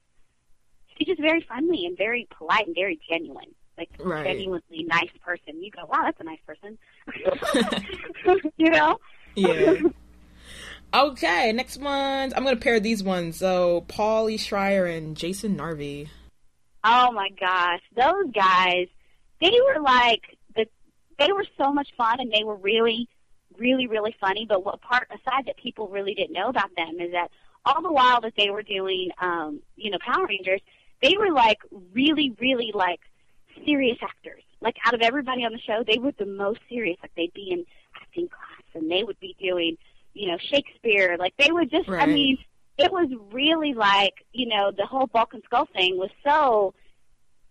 she's 0.97 1.09
just 1.09 1.21
very 1.21 1.43
friendly 1.43 1.85
and 1.85 1.99
very 1.99 2.29
polite 2.37 2.67
and 2.67 2.75
very 2.75 2.99
genuine. 3.11 3.55
Like 3.81 3.90
Right. 3.99 4.27
genuinely 4.27 4.85
nice 4.85 5.11
person. 5.25 5.62
You 5.62 5.71
go, 5.71 5.87
wow, 5.87 6.03
that's 6.03 6.21
a 6.21 6.25
nice 6.25 6.38
person. 6.47 6.79
you 8.59 8.71
know? 8.71 8.99
Yeah. 9.35 9.75
Okay, 10.93 11.53
next 11.53 11.77
ones. 11.77 12.33
I'm 12.35 12.43
gonna 12.43 12.57
pair 12.57 12.81
these 12.81 13.01
ones. 13.01 13.37
So 13.37 13.85
Paulie 13.87 14.35
Schrier 14.35 14.97
and 14.97 15.16
Jason 15.16 15.57
Narvy. 15.57 16.09
Oh 16.83 17.12
my 17.12 17.29
gosh, 17.38 17.81
those 17.95 18.33
guys, 18.35 18.88
they 19.40 19.53
were 19.53 19.81
like 19.81 20.23
the 20.57 20.66
they 21.16 21.33
were 21.33 21.45
so 21.57 21.73
much 21.73 21.90
fun 21.97 22.19
and 22.19 22.33
they 22.33 22.43
were 22.43 22.57
really 22.57 23.09
really 23.57 23.87
really 23.87 24.16
funny, 24.21 24.47
but 24.49 24.64
what 24.64 24.81
part 24.81 25.07
aside 25.11 25.47
that 25.47 25.57
people 25.59 25.87
really 25.87 26.14
didn't 26.14 26.33
know 26.33 26.49
about 26.49 26.75
them 26.77 26.99
is 26.99 27.12
that 27.12 27.31
all 27.64 27.83
the 27.83 27.93
while 27.93 28.21
that 28.23 28.33
they 28.37 28.51
were 28.51 28.64
doing 28.64 29.11
um, 29.21 29.61
you 29.77 29.93
know, 29.93 29.99
Power 30.05 30.27
Rangers, 30.27 30.61
they 31.03 31.14
were 31.16 31.31
like 31.31 31.59
really 31.93 32.35
really 32.40 32.73
like 32.75 33.01
serious 33.65 33.99
actors. 34.03 34.43
Like 34.61 34.77
out 34.85 34.95
of 34.95 35.01
everybody 35.01 35.45
on 35.45 35.53
the 35.53 35.59
show, 35.59 35.83
they 35.87 35.99
were 35.99 36.13
the 36.19 36.27
most 36.27 36.61
serious. 36.69 36.99
Like 37.03 37.13
they'd 37.17 37.33
be 37.33 37.51
in 37.51 37.65
acting 38.01 38.29
class 38.29 38.63
and 38.75 38.91
they 38.91 39.05
would 39.05 39.19
be 39.21 39.37
doing, 39.41 39.77
you 40.15 40.29
know, 40.29 40.39
Shakespeare. 40.39 41.17
Like 41.19 41.35
they 41.38 41.51
would 41.51 41.71
just 41.71 41.88
I 41.88 42.07
mean, 42.07 42.38
it 42.79 42.92
was 42.92 43.09
really 43.33 43.75
like, 43.75 44.25
you 44.33 44.46
know, 44.48 44.71
the 44.71 44.87
whole 44.87 45.07
Bulk 45.07 45.35
and 45.35 45.42
Skull 45.44 45.67
thing 45.73 45.98
was 45.98 46.11
so 46.25 46.75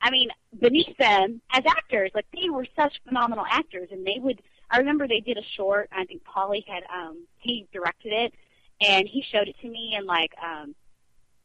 I 0.01 0.11
mean, 0.11 0.29
beneath 0.57 0.95
them 0.97 1.41
as 1.51 1.63
actors, 1.67 2.11
like 2.13 2.25
they 2.33 2.49
were 2.49 2.65
such 2.75 3.01
phenomenal 3.05 3.45
actors 3.49 3.89
and 3.91 4.05
they 4.05 4.17
would 4.19 4.41
I 4.71 4.77
remember 4.77 5.07
they 5.07 5.19
did 5.19 5.37
a 5.37 5.43
short, 5.55 5.89
I 5.91 6.05
think 6.05 6.23
Paulie 6.23 6.65
had 6.67 6.83
um 6.93 7.25
he 7.39 7.67
directed 7.73 8.13
it 8.13 8.33
and 8.81 9.07
he 9.07 9.23
showed 9.31 9.47
it 9.47 9.55
to 9.61 9.67
me 9.67 9.95
and 9.97 10.05
like 10.05 10.33
um 10.43 10.75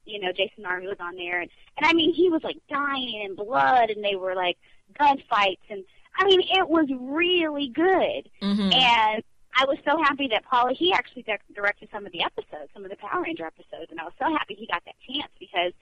you 0.04 0.20
know, 0.20 0.32
Jason 0.32 0.64
Narvy 0.64 0.86
was 0.86 0.98
on 1.00 1.16
there 1.16 1.40
and, 1.40 1.50
and 1.76 1.86
I 1.86 1.92
mean 1.92 2.12
he 2.14 2.30
was 2.30 2.42
like 2.42 2.58
dying 2.68 3.22
in 3.24 3.34
blood 3.34 3.90
and 3.90 4.04
they 4.04 4.16
were 4.16 4.34
like 4.34 4.56
gunfights 5.00 5.64
and 5.70 5.84
I 6.18 6.24
mean 6.26 6.40
it 6.40 6.68
was 6.68 6.86
really 6.90 7.68
good. 7.68 8.30
Mhm. 8.42 8.74
And 8.74 9.22
I 9.56 9.64
was 9.66 9.78
so 9.84 9.96
happy 10.02 10.28
that 10.28 10.44
Paula, 10.44 10.74
he 10.74 10.92
actually 10.92 11.22
di- 11.22 11.38
directed 11.54 11.88
some 11.92 12.06
of 12.06 12.12
the 12.12 12.22
episodes, 12.22 12.70
some 12.74 12.84
of 12.84 12.90
the 12.90 12.96
Power 12.96 13.22
Ranger 13.22 13.46
episodes, 13.46 13.90
and 13.90 14.00
I 14.00 14.04
was 14.04 14.12
so 14.18 14.26
happy 14.30 14.54
he 14.54 14.66
got 14.66 14.82
that 14.84 14.96
chance 15.08 15.30
because 15.38 15.72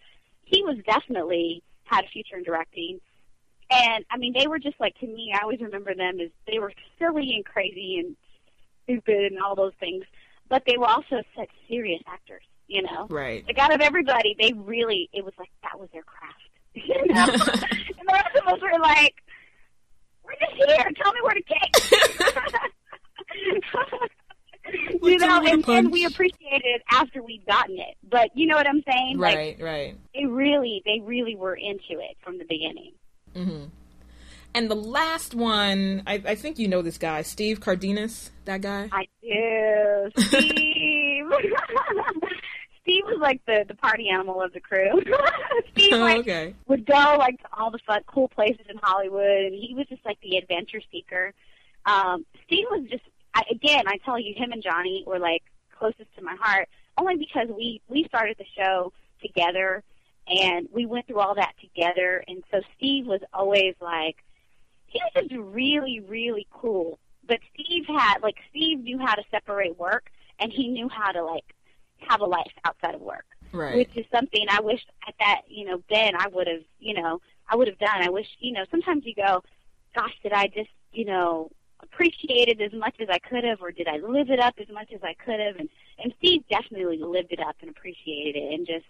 he 0.45 0.63
was 0.63 0.77
definitely 0.87 1.63
had 1.85 2.05
a 2.05 2.09
future 2.09 2.37
in 2.37 2.43
directing. 2.43 3.01
And 3.71 4.05
I 4.11 4.19
mean, 4.19 4.35
they 4.35 4.47
were 4.47 4.59
just 4.59 4.79
like 4.79 4.99
to 4.99 5.07
me. 5.07 5.33
I 5.35 5.43
always 5.43 5.61
remember 5.61 5.95
them 5.95 6.21
as 6.21 6.29
they 6.47 6.59
were 6.59 6.73
silly 6.99 7.35
and 7.35 7.45
crazy 7.45 7.99
and 7.99 8.17
stupid 8.85 9.33
and 9.33 9.41
all 9.41 9.55
those 9.55 9.73
things, 9.81 10.05
but 10.49 10.65
they 10.67 10.77
were 10.77 10.87
also 10.89 11.23
such 11.35 11.49
serious 11.69 12.03
actors. 12.07 12.43
You 12.69 12.83
know, 12.83 13.07
Right. 13.11 13.45
like 13.47 13.59
out 13.59 13.75
of 13.75 13.81
everybody, 13.81 14.35
they 14.39 14.53
really 14.55 15.09
it 15.13 15.25
was 15.25 15.35
like 15.39 15.51
that 15.63 15.79
was 15.79 15.89
their 15.93 16.03
craft. 16.05 16.39
You 16.75 17.07
know, 17.07 17.25
and 17.25 18.09
the 18.09 18.13
rest 18.13 18.35
of 18.41 18.49
us 18.55 18.61
were 18.63 18.79
like, 18.81 19.15
"We're 20.25 20.33
just 20.41 20.53
here. 20.55 20.91
Tell 21.03 21.13
me 21.13 21.21
where 21.23 21.35
to 21.35 21.43
kick." 21.43 21.71
you 25.03 25.19
know, 25.19 25.43
and, 25.45 25.69
and 25.69 25.93
we 25.93 26.05
appreciated 26.07 26.63
it 26.65 26.83
after 26.91 27.23
we'd 27.23 27.45
gotten 27.47 27.79
it. 27.79 27.97
But 28.09 28.31
you 28.37 28.47
know 28.47 28.57
what 28.57 28.67
I'm 28.67 28.83
saying? 28.91 29.19
Like, 29.19 29.37
Right, 29.37 29.61
right. 29.61 29.97
they 30.15 30.25
really, 30.27 30.83
they 30.87 31.01
really 31.05 31.35
were 31.37 31.55
into 31.55 32.01
it 32.01 32.17
from 32.25 32.39
the 32.39 32.45
beginning. 32.45 32.93
hmm 33.35 33.65
And 34.55 34.71
the 34.71 34.77
last 34.77 35.35
one, 35.35 36.03
I, 36.07 36.23
I 36.27 36.35
think 36.35 36.59
you 36.59 36.69
know 36.69 36.83
this 36.83 36.99
guy, 36.99 37.23
Steve 37.23 37.61
Cardenas. 37.61 38.31
That 38.45 38.61
guy. 38.61 38.89
I 38.93 39.07
do, 39.23 40.23
Steve. 40.23 41.25
Steve 42.83 43.05
was 43.07 43.19
like 43.21 43.41
the 43.47 43.65
the 43.67 43.75
party 43.75 44.09
animal 44.09 44.43
of 44.43 44.53
the 44.53 44.61
crew. 44.61 45.01
Steve 45.73 45.93
like 45.93 46.19
okay. 46.19 46.55
would 46.67 46.85
go 46.85 47.17
like 47.19 47.41
to 47.41 47.49
all 47.57 47.71
the 47.71 47.79
fun, 47.87 48.03
cool 48.07 48.29
places 48.29 48.67
in 48.69 48.77
Hollywood, 48.83 49.45
and 49.45 49.55
he 49.55 49.75
was 49.75 49.87
just 49.89 50.05
like 50.05 50.19
the 50.21 50.37
adventure 50.37 50.81
seeker. 50.91 51.33
Um, 51.87 52.27
Steve 52.47 52.67
was 52.71 52.87
just 52.91 53.05
I, 53.35 53.43
again, 53.51 53.85
I 53.87 53.99
tell 54.05 54.19
you, 54.19 54.35
him 54.37 54.53
and 54.53 54.63
Johnny 54.63 55.05
were 55.07 55.19
like 55.19 55.43
closest 55.79 56.15
to 56.17 56.23
my 56.23 56.37
heart, 56.41 56.69
only 56.99 57.17
because 57.17 57.49
we 57.49 57.81
we 57.89 58.05
started 58.09 58.37
the 58.39 58.45
show 58.57 58.93
together, 59.23 59.83
and 60.27 60.69
we 60.73 60.85
went 60.85 61.07
through 61.07 61.21
all 61.21 61.37
that 61.37 61.55
together, 61.61 62.23
and 62.27 62.43
so 62.51 62.61
Steve 62.77 63.07
was 63.07 63.21
always 63.33 63.75
like 63.81 64.17
he 64.93 65.01
was 65.03 65.29
just 65.29 65.35
really 65.41 66.01
really 66.01 66.47
cool. 66.51 66.99
But 67.27 67.41
Steve 67.55 67.85
had 67.87 68.19
like 68.23 68.37
Steve 68.51 68.81
knew 68.81 68.99
how 68.99 69.15
to 69.15 69.23
separate 69.31 69.79
work, 69.79 70.11
and 70.39 70.53
he 70.53 70.69
knew 70.69 70.89
how 70.89 71.13
to 71.13 71.25
like 71.25 71.45
have 72.09 72.21
a 72.21 72.27
life 72.27 72.53
outside 72.65 72.95
of 72.95 73.01
work 73.01 73.25
Right. 73.53 73.77
which 73.77 73.97
is 73.97 74.07
something 74.11 74.47
I 74.49 74.61
wish 74.63 74.81
at 75.07 75.15
that, 75.21 75.43
you 75.47 75.67
know, 75.67 75.83
then 75.91 76.15
I 76.17 76.27
would 76.29 76.47
have, 76.47 76.63
you 76.81 76.95
know, 76.95 77.21
I 77.49 77.57
would 77.57 77.69
have 77.69 77.79
done. 77.79 78.01
I 78.03 78.09
wish, 78.09 78.27
you 78.39 78.53
know, 78.53 78.65
sometimes 78.71 79.05
you 79.05 79.15
go, 79.15 79.43
gosh, 79.95 80.13
did 80.23 80.33
I 80.33 80.47
just, 80.47 80.71
you 80.93 81.05
know, 81.05 81.51
appreciate 81.83 82.49
it 82.49 82.61
as 82.63 82.73
much 82.73 82.95
as 83.01 83.09
I 83.11 83.19
could 83.19 83.45
have, 83.45 83.61
or 83.61 83.71
did 83.71 83.89
I 83.89 83.99
live 83.99 84.31
it 84.31 84.41
up 84.41 84.55
as 84.59 84.69
much 84.73 84.91
as 84.95 85.01
I 85.03 85.15
could 85.15 85.39
have? 85.39 85.57
And 85.57 85.69
and 86.03 86.15
Steve 86.19 86.43
definitely 86.49 86.99
lived 86.99 87.33
it 87.33 87.41
up 87.41 87.57
and 87.61 87.71
appreciated 87.71 88.37
it, 88.37 88.55
and 88.55 88.67
just, 88.67 88.87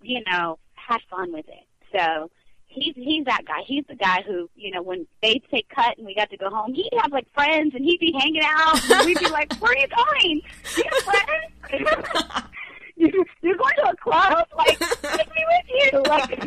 you 0.00 0.22
know, 0.30 0.58
had 0.74 1.00
fun 1.10 1.32
with 1.32 1.46
it. 1.48 1.66
So 1.92 2.30
he's 2.72 2.94
he's 2.96 3.24
that 3.26 3.44
guy. 3.46 3.60
He's 3.66 3.84
the 3.88 3.94
guy 3.94 4.22
who, 4.26 4.48
you 4.56 4.70
know, 4.72 4.82
when 4.82 5.06
they'd 5.22 5.42
say 5.50 5.62
cut 5.74 5.96
and 5.98 6.06
we 6.06 6.14
got 6.14 6.30
to 6.30 6.36
go 6.36 6.50
home, 6.50 6.74
he'd 6.74 6.90
have 7.00 7.12
like 7.12 7.26
friends 7.34 7.74
and 7.74 7.84
he'd 7.84 7.98
be 8.00 8.12
hanging 8.18 8.42
out. 8.44 8.90
And 8.90 9.06
we'd 9.06 9.18
be 9.18 9.28
like, 9.28 9.52
"Where 9.60 9.72
are 9.72 9.76
you 9.76 9.86
going? 9.88 10.40
You 10.76 10.84
have 10.90 11.02
friends? 11.04 12.44
You- 12.96 13.24
You're 13.42 13.56
going 13.56 13.74
to 13.76 13.90
a 13.90 13.96
club? 13.96 14.46
Like, 14.56 14.78
take 14.78 15.28
me 15.34 15.44
with 15.48 15.92
you." 15.92 16.02
Like, 16.08 16.44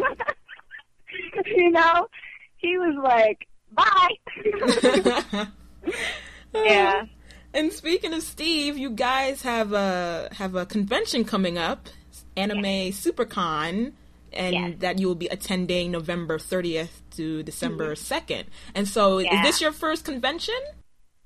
you 1.47 1.71
know, 1.71 2.07
he 2.57 2.77
was 2.77 2.95
like, 3.03 3.47
"Bye." 3.73 4.15
yeah. 6.53 7.05
And 7.53 7.71
speaking 7.71 8.13
of 8.13 8.21
Steve, 8.21 8.77
you 8.77 8.89
guys 8.89 9.41
have 9.43 9.73
a 9.73 10.29
have 10.33 10.55
a 10.55 10.65
convention 10.65 11.23
coming 11.23 11.57
up, 11.57 11.87
Anime 12.35 12.91
SuperCon, 12.91 13.93
and 14.35 14.79
that 14.79 14.99
you 14.99 15.07
will 15.07 15.15
be 15.15 15.27
attending 15.27 15.91
November 15.91 16.37
30th 16.37 16.89
to 17.15 17.43
December 17.43 17.95
2nd. 17.95 18.45
And 18.73 18.87
so, 18.87 19.19
is 19.19 19.27
Mm-hmm. 19.27 19.43
This 19.43 19.61
your 19.61 19.71
first 19.71 20.05
convention? 20.05 20.55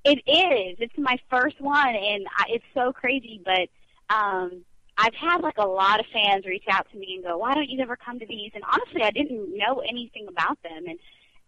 It 0.03 0.20
is. 0.26 0.78
It's 0.80 0.97
my 0.97 1.18
first 1.30 1.60
one, 1.62 1.95
and 1.95 2.28
I, 2.38 2.45
it's 2.49 2.66
so 2.74 2.91
crazy. 2.91 3.41
But 3.43 3.70
um, 4.14 4.64
I've 4.97 5.14
had 5.14 5.41
like 5.41 5.57
a 5.57 5.68
lot 5.68 5.99
of 5.99 6.05
fans 6.12 6.45
reach 6.45 6.66
out 6.70 6.88
to 6.91 6.97
me 6.97 7.16
and 7.16 7.24
go, 7.24 7.38
"Why 7.38 7.53
don't 7.53 7.70
you 7.70 7.80
ever 7.82 7.95
come 7.95 8.20
to 8.20 8.26
these?" 8.26 8.51
And 8.53 8.64
honestly, 8.64 9.03
I 9.03 9.12
didn't 9.12 9.57
know 9.57 9.80
anything 9.80 10.28
about 10.28 10.62
them, 10.64 10.86
and 10.88 10.99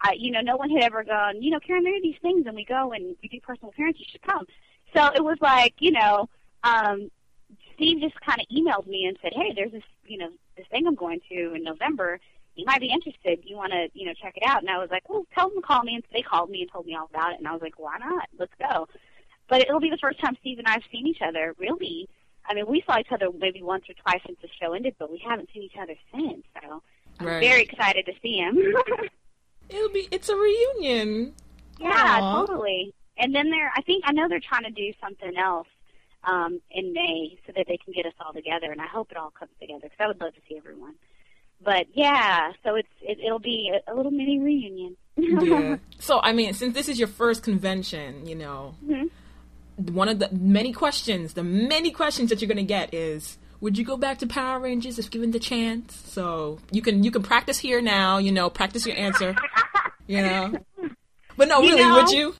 I, 0.01 0.13
you 0.17 0.31
know, 0.31 0.41
no 0.41 0.57
one 0.57 0.69
had 0.69 0.83
ever 0.83 1.03
gone, 1.03 1.41
you 1.41 1.51
know, 1.51 1.59
Karan, 1.59 1.83
there 1.83 1.95
are 1.95 2.01
these 2.01 2.15
things, 2.21 2.45
and 2.45 2.55
we 2.55 2.65
go 2.65 2.91
and 2.91 3.15
we 3.21 3.29
do 3.29 3.39
personal 3.41 3.69
appearance. 3.69 3.97
You 3.99 4.05
should 4.11 4.21
come. 4.21 4.45
So 4.95 5.07
it 5.15 5.23
was 5.23 5.37
like, 5.41 5.75
you 5.79 5.91
know, 5.91 6.27
um, 6.63 7.09
Steve 7.75 8.01
just 8.01 8.19
kind 8.21 8.41
of 8.41 8.47
emailed 8.55 8.87
me 8.87 9.05
and 9.05 9.17
said, 9.21 9.33
"Hey, 9.33 9.53
there's 9.55 9.71
this, 9.71 9.83
you 10.05 10.17
know, 10.17 10.29
this 10.61 10.69
thing 10.69 10.85
I'm 10.87 10.95
going 10.95 11.21
to 11.29 11.53
in 11.55 11.63
November. 11.63 12.19
You 12.55 12.65
might 12.65 12.81
be 12.81 12.91
interested. 12.91 13.39
You 13.43 13.55
want 13.55 13.71
to, 13.71 13.87
you 13.93 14.05
know, 14.05 14.13
check 14.13 14.37
it 14.37 14.43
out?" 14.45 14.61
And 14.61 14.69
I 14.69 14.77
was 14.77 14.89
like, 14.91 15.09
"Well, 15.09 15.25
tell 15.33 15.49
them 15.49 15.61
to 15.61 15.67
call 15.67 15.83
me." 15.83 15.95
And 15.95 16.03
they 16.13 16.21
called 16.21 16.49
me 16.49 16.61
and 16.61 16.71
told 16.71 16.85
me 16.85 16.95
all 16.95 17.07
about 17.09 17.33
it. 17.33 17.39
And 17.39 17.47
I 17.47 17.53
was 17.53 17.61
like, 17.61 17.79
"Why 17.79 17.97
not? 17.97 18.27
Let's 18.37 18.53
go." 18.59 18.87
But 19.49 19.61
it'll 19.61 19.79
be 19.79 19.89
the 19.89 19.97
first 19.97 20.19
time 20.19 20.37
Steve 20.39 20.59
and 20.59 20.67
I 20.67 20.71
have 20.73 20.83
seen 20.91 21.07
each 21.07 21.21
other. 21.21 21.55
Really, 21.57 22.07
I 22.47 22.53
mean, 22.53 22.67
we 22.67 22.83
saw 22.85 22.99
each 22.99 23.11
other 23.11 23.29
maybe 23.37 23.61
once 23.63 23.85
or 23.89 23.93
twice 23.93 24.21
since 24.25 24.37
the 24.41 24.49
show 24.61 24.73
ended, 24.73 24.95
but 24.99 25.11
we 25.11 25.17
haven't 25.27 25.49
seen 25.53 25.63
each 25.63 25.77
other 25.81 25.95
since. 26.13 26.43
So 26.61 26.83
I'm 27.19 27.25
Right. 27.25 27.39
very 27.39 27.63
excited 27.63 28.05
to 28.05 28.13
see 28.21 28.37
him. 28.37 28.57
It'll 29.69 29.89
be 29.89 30.07
it's 30.11 30.29
a 30.29 30.35
reunion. 30.35 31.33
Yeah, 31.79 32.19
Aw. 32.21 32.45
totally. 32.45 32.93
And 33.17 33.33
then 33.33 33.49
they're, 33.49 33.71
I 33.75 33.81
think, 33.81 34.03
I 34.05 34.11
know 34.11 34.27
they're 34.27 34.39
trying 34.39 34.63
to 34.63 34.71
do 34.71 34.91
something 35.01 35.35
else 35.37 35.67
um, 36.23 36.59
in 36.71 36.93
May 36.93 37.37
so 37.47 37.53
that 37.55 37.65
they 37.67 37.77
can 37.77 37.93
get 37.93 38.05
us 38.05 38.13
all 38.25 38.33
together, 38.33 38.71
and 38.71 38.79
I 38.81 38.87
hope 38.87 39.11
it 39.11 39.17
all 39.17 39.31
comes 39.31 39.51
together 39.59 39.79
because 39.83 39.97
I 39.99 40.07
would 40.07 40.19
love 40.21 40.33
to 40.35 40.41
see 40.47 40.57
everyone. 40.57 40.95
But 41.63 41.87
yeah, 41.93 42.51
so 42.63 42.75
it's 42.75 42.87
it, 43.01 43.19
it'll 43.23 43.39
be 43.39 43.71
a, 43.87 43.91
a 43.91 43.95
little 43.95 44.11
mini 44.11 44.39
reunion. 44.39 44.97
yeah. 45.15 45.77
So, 45.99 46.19
I 46.21 46.33
mean, 46.33 46.53
since 46.53 46.73
this 46.73 46.89
is 46.89 46.97
your 46.97 47.07
first 47.07 47.43
convention, 47.43 48.25
you 48.25 48.33
know, 48.35 48.73
Mhm. 48.83 49.09
one 49.93 50.09
of 50.09 50.17
the 50.19 50.29
many 50.31 50.73
questions, 50.73 51.33
the 51.35 51.43
many 51.43 51.91
questions 51.91 52.29
that 52.29 52.41
you're 52.41 52.47
going 52.47 52.57
to 52.57 52.63
get 52.63 52.91
is, 52.93 53.37
would 53.59 53.77
you 53.77 53.85
go 53.85 53.95
back 53.97 54.17
to 54.19 54.27
Power 54.27 54.59
Rangers 54.59 54.97
if 54.97 55.11
given 55.11 55.29
the 55.31 55.39
chance? 55.39 55.95
So 55.95 56.57
you 56.71 56.81
can 56.81 57.03
you 57.03 57.11
can 57.11 57.21
practice 57.21 57.59
here 57.59 57.81
now, 57.81 58.17
you 58.17 58.31
know, 58.31 58.49
practice 58.49 58.87
your 58.87 58.97
answer, 58.97 59.35
you 60.07 60.21
know. 60.23 60.53
But 61.37 61.47
no, 61.47 61.61
You 61.61 61.69
really, 61.69 61.83
know- 61.83 61.95
would 61.97 62.09
you? 62.09 62.33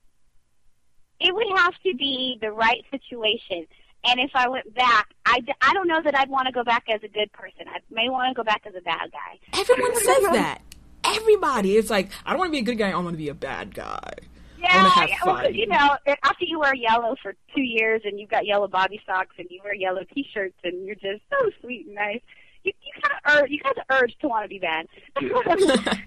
It 1.22 1.34
would 1.36 1.48
have 1.58 1.74
to 1.86 1.94
be 1.96 2.38
the 2.42 2.52
right 2.52 2.84
situation. 2.92 3.68
And 4.04 4.20
if 4.20 4.32
I 4.34 4.50
went 4.50 4.74
back, 4.74 5.10
I, 5.26 5.40
d- 5.42 5.54
I 5.62 5.74
don't 5.74 5.88
know 5.88 6.02
that 6.04 6.18
I'd 6.18 6.30
want 6.30 6.48
to 6.48 6.52
go 6.52 6.64
back 6.64 6.86
as 6.90 7.02
a 7.04 7.08
good 7.08 7.32
person. 7.34 7.68
I 7.68 7.80
may 7.92 8.10
want 8.10 8.30
to 8.30 8.34
go 8.34 8.44
back 8.44 8.64
as 8.66 8.74
a 8.76 8.82
bad 8.82 9.12
guy. 9.12 9.60
Everyone 9.60 9.96
says 9.96 10.24
that. 10.34 10.62
Everybody, 11.04 11.78
it's 11.78 11.90
like 11.90 12.10
I 12.26 12.32
don't 12.32 12.40
want 12.40 12.50
to 12.50 12.52
be 12.52 12.60
a 12.60 12.64
good 12.64 12.78
guy. 12.78 12.92
I 12.92 12.96
want 12.96 13.12
to 13.14 13.18
be 13.18 13.30
a 13.30 13.34
bad 13.34 13.74
guy. 13.76 14.00
I 14.14 14.18
Yeah, 14.60 14.84
want 14.84 14.94
to 14.94 15.00
have 15.00 15.10
yeah, 15.10 15.16
well, 15.26 15.36
'cause, 15.36 15.46
fun. 15.46 15.54
you 15.56 15.68
know, 15.68 15.98
after 16.24 16.46
you 16.46 16.60
wear 16.60 16.76
yellow 16.76 17.16
for 17.22 17.34
two 17.56 17.62
years 17.62 18.02
and 18.06 18.20
you've 18.20 18.30
got 18.30 18.46
yellow 18.46 18.68
body 18.68 19.02
socks 19.06 19.36
and 19.40 19.48
you 19.50 19.60
wear 19.64 19.74
yellow 19.74 20.02
T-shirts 20.14 20.58
and 20.64 20.86
you're 20.86 20.96
just 20.96 21.22
so 21.30 21.50
sweet 21.62 21.88
and 21.88 21.96
nice, 21.96 22.22
you, 22.64 22.72
you 22.82 23.02
kind 23.02 23.14
of 23.18 23.42
urge, 23.44 23.50
you 23.52 23.60
kind 23.60 23.78
of 23.78 23.84
urge 24.02 24.16
to 24.22 24.28
want 24.28 24.44
to 24.46 24.50
be 24.50 24.60
bad. 24.60 24.88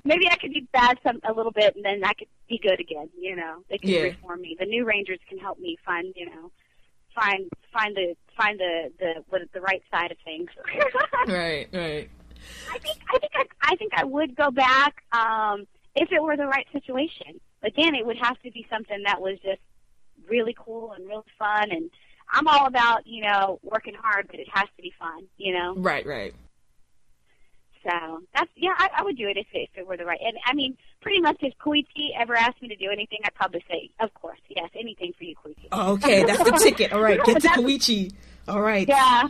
Maybe 0.05 0.29
I 0.31 0.37
could 0.37 0.53
be 0.53 0.67
bad 0.73 0.99
some 1.03 1.21
a 1.29 1.33
little 1.33 1.53
bit 1.53 1.75
and 1.77 1.85
then 1.85 2.03
I 2.05 2.13
could 2.15 2.29
be 2.49 2.59
good 2.63 2.81
again. 2.81 3.09
You 3.19 3.37
know, 3.37 3.59
they 3.71 3.79
can 3.79 3.91
Yeah. 3.91 4.03
reform 4.03 4.41
me. 4.43 4.57
The 4.59 4.67
new 4.67 4.85
Rangers 4.85 5.19
can 5.29 5.39
help 5.39 5.59
me 5.59 5.77
find, 5.85 6.13
you 6.17 6.27
know, 6.27 6.51
find 7.15 7.49
find 7.73 7.97
the 7.97 8.15
find 8.37 8.59
the 8.59 8.91
the 8.99 9.25
what 9.29 9.43
the 9.53 9.61
right 9.61 9.83
side 9.91 10.11
of 10.11 10.19
things. 10.25 10.49
right, 11.29 11.69
right. 11.73 12.09
I 12.71 12.79
think 12.79 12.97
I 13.13 13.19
think 13.19 13.33
I, 13.35 13.45
I 13.63 13.77
think 13.77 13.93
I 13.97 14.05
would 14.05 14.37
go 14.37 14.51
back 14.51 14.95
um, 15.13 15.67
if 15.95 16.11
it 16.13 16.23
were 16.23 16.37
the 16.37 16.47
right 16.47 16.67
situation. 16.73 17.41
Again, 17.63 17.95
it 17.95 18.05
would 18.05 18.19
have 18.19 18.39
to 18.43 18.51
be 18.51 18.67
something 18.69 19.03
that 19.07 19.21
was 19.21 19.39
just 19.43 19.61
really 20.29 20.55
cool 20.59 20.93
and 20.93 21.07
really 21.07 21.23
fun. 21.39 21.71
And 21.71 21.91
I'm 22.33 22.47
all 22.49 22.67
about 22.67 23.07
you 23.07 23.23
know 23.23 23.61
working 23.63 23.95
hard, 23.95 24.27
but 24.31 24.41
it 24.41 24.49
has 24.53 24.67
to 24.77 24.83
be 24.83 24.93
fun. 24.99 25.25
You 25.39 25.55
know, 25.55 25.75
Right, 25.77 26.05
right. 26.05 26.35
So 27.85 28.21
that's 28.35 28.51
yeah, 28.57 28.73
I, 28.77 28.89
I 28.99 29.03
would 29.03 29.17
do 29.17 29.29
it 29.29 29.37
if 29.37 29.47
it, 29.53 29.69
if 29.73 29.79
it 29.79 29.87
were 29.87 29.97
the 29.97 30.05
right. 30.05 30.19
And 30.25 30.37
I 30.47 30.55
mean, 30.55 30.77
pretty 31.03 31.21
much 31.21 31.37
if 31.41 31.53
Koichi 31.65 32.09
ever 32.19 32.35
asked 32.35 32.61
me 32.63 32.69
to 32.69 32.77
do 32.77 32.91
anything, 32.91 33.19
I'd 33.25 33.35
probably 33.35 33.65
say, 33.71 33.91
of 34.01 34.13
course, 34.15 34.39
yes, 34.49 34.71
anything 34.79 35.13
for 35.19 35.25
you, 35.25 35.35
Koichi. 35.45 35.69
Okay, 35.95 36.25
that's 36.25 36.43
the 36.43 36.53
ticket. 36.53 36.93
All 36.93 37.01
right, 37.03 37.23
get 37.25 37.43
to 37.43 37.49
Koichi. 37.49 38.13
All 38.49 38.61
right. 38.63 38.89
Yeah. 38.89 39.29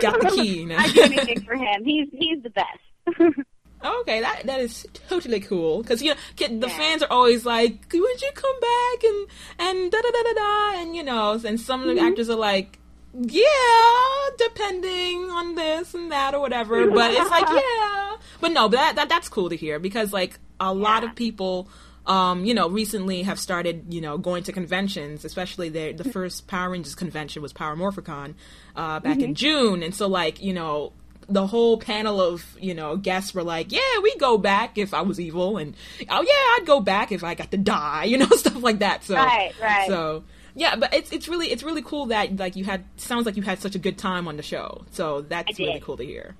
Got 0.00 0.20
the 0.20 0.30
key. 0.34 0.66
I'd 0.76 0.94
do 0.94 1.02
anything 1.02 1.40
for 1.44 1.54
him. 1.54 1.84
He's 1.84 2.08
he's 2.12 2.42
the 2.42 2.50
best. 2.50 3.18
Okay, 3.84 4.20
that 4.20 4.42
that 4.46 4.58
is 4.60 4.86
totally 5.08 5.38
cool 5.38 5.82
because 5.82 6.02
you 6.02 6.10
know 6.14 6.16
the 6.38 6.66
Yeah. 6.66 6.76
fans 6.78 7.02
are 7.02 7.12
always 7.12 7.44
like, 7.44 7.86
"Would 7.92 8.22
you 8.22 8.30
come 8.34 8.60
back?" 8.60 9.04
and 9.04 9.28
and 9.58 9.92
da 9.92 10.00
da 10.00 10.10
da 10.10 10.22
da 10.22 10.32
da, 10.32 10.80
and 10.80 10.96
you 10.96 11.02
know, 11.04 11.38
and 11.44 11.60
some 11.60 11.82
of 11.82 11.86
the 11.86 11.94
Mm-hmm. 11.94 12.06
actors 12.06 12.30
are 12.30 12.36
like, 12.38 12.78
"Yeah, 13.18 14.30
depending 14.38 15.30
on 15.30 15.54
this 15.54 15.94
and 15.94 16.10
that 16.12 16.34
or 16.34 16.40
whatever." 16.40 16.86
But 16.90 17.12
it's 17.12 17.30
like, 17.30 17.48
yeah, 17.50 18.16
but 18.40 18.52
no, 18.52 18.68
but 18.68 18.76
that, 18.76 18.96
that 18.96 19.08
that's 19.08 19.28
cool 19.28 19.48
to 19.50 19.56
hear 19.56 19.78
because 19.78 20.12
like 20.12 20.38
a 20.60 20.72
lot 20.72 21.04
of 21.04 21.14
people 21.14 21.68
um, 22.06 22.44
you 22.44 22.54
know, 22.54 22.68
recently 22.68 23.22
have 23.24 23.36
started, 23.36 23.86
you 23.92 24.00
know, 24.00 24.16
going 24.16 24.44
to 24.44 24.52
conventions, 24.52 25.24
especially 25.24 25.70
the 25.70 25.92
the 25.92 26.04
first 26.04 26.46
Power 26.46 26.70
Rangers 26.70 26.94
convention 26.94 27.42
was 27.42 27.52
Power 27.52 27.74
Morphicon 27.76 28.34
uh, 28.76 29.00
back 29.00 29.18
in 29.18 29.30
Mhm. 29.32 29.34
June, 29.34 29.82
and 29.82 29.94
so 29.94 30.06
like 30.06 30.42
you 30.42 30.52
know. 30.52 30.92
The 31.28 31.44
whole 31.44 31.76
panel 31.76 32.20
of 32.20 32.56
you 32.60 32.72
know 32.72 32.96
guests 32.96 33.34
were 33.34 33.42
like, 33.42 33.72
"Yeah, 33.72 33.80
we 34.00 34.14
go 34.14 34.38
back 34.38 34.78
if 34.78 34.94
I 34.94 35.00
was 35.00 35.18
evil," 35.18 35.56
and 35.56 35.74
"Oh 36.08 36.22
yeah, 36.22 36.62
I'd 36.62 36.66
go 36.66 36.78
back 36.78 37.10
if 37.10 37.24
I 37.24 37.34
got 37.34 37.50
to 37.50 37.56
die," 37.56 38.04
you 38.10 38.16
know, 38.16 38.26
stuff 38.26 38.62
like 38.62 38.78
that. 38.78 39.02
So, 39.02 39.16
Right, 39.16 39.52
right. 39.60 39.88
So, 39.88 40.22
yeah, 40.56 40.74
but 40.74 40.94
it's 40.94 41.12
it's 41.12 41.28
really 41.28 41.52
it's 41.52 41.62
really 41.62 41.82
cool 41.82 42.06
that 42.06 42.34
like 42.36 42.56
you 42.56 42.64
had 42.64 42.84
sounds 42.96 43.26
like 43.26 43.36
you 43.36 43.42
had 43.42 43.60
such 43.60 43.74
a 43.74 43.78
good 43.78 43.98
time 43.98 44.26
on 44.26 44.38
the 44.38 44.42
show. 44.42 44.86
So 44.90 45.20
that's 45.20 45.58
really 45.58 45.80
cool 45.80 45.98
to 45.98 46.04
hear. 46.04 46.34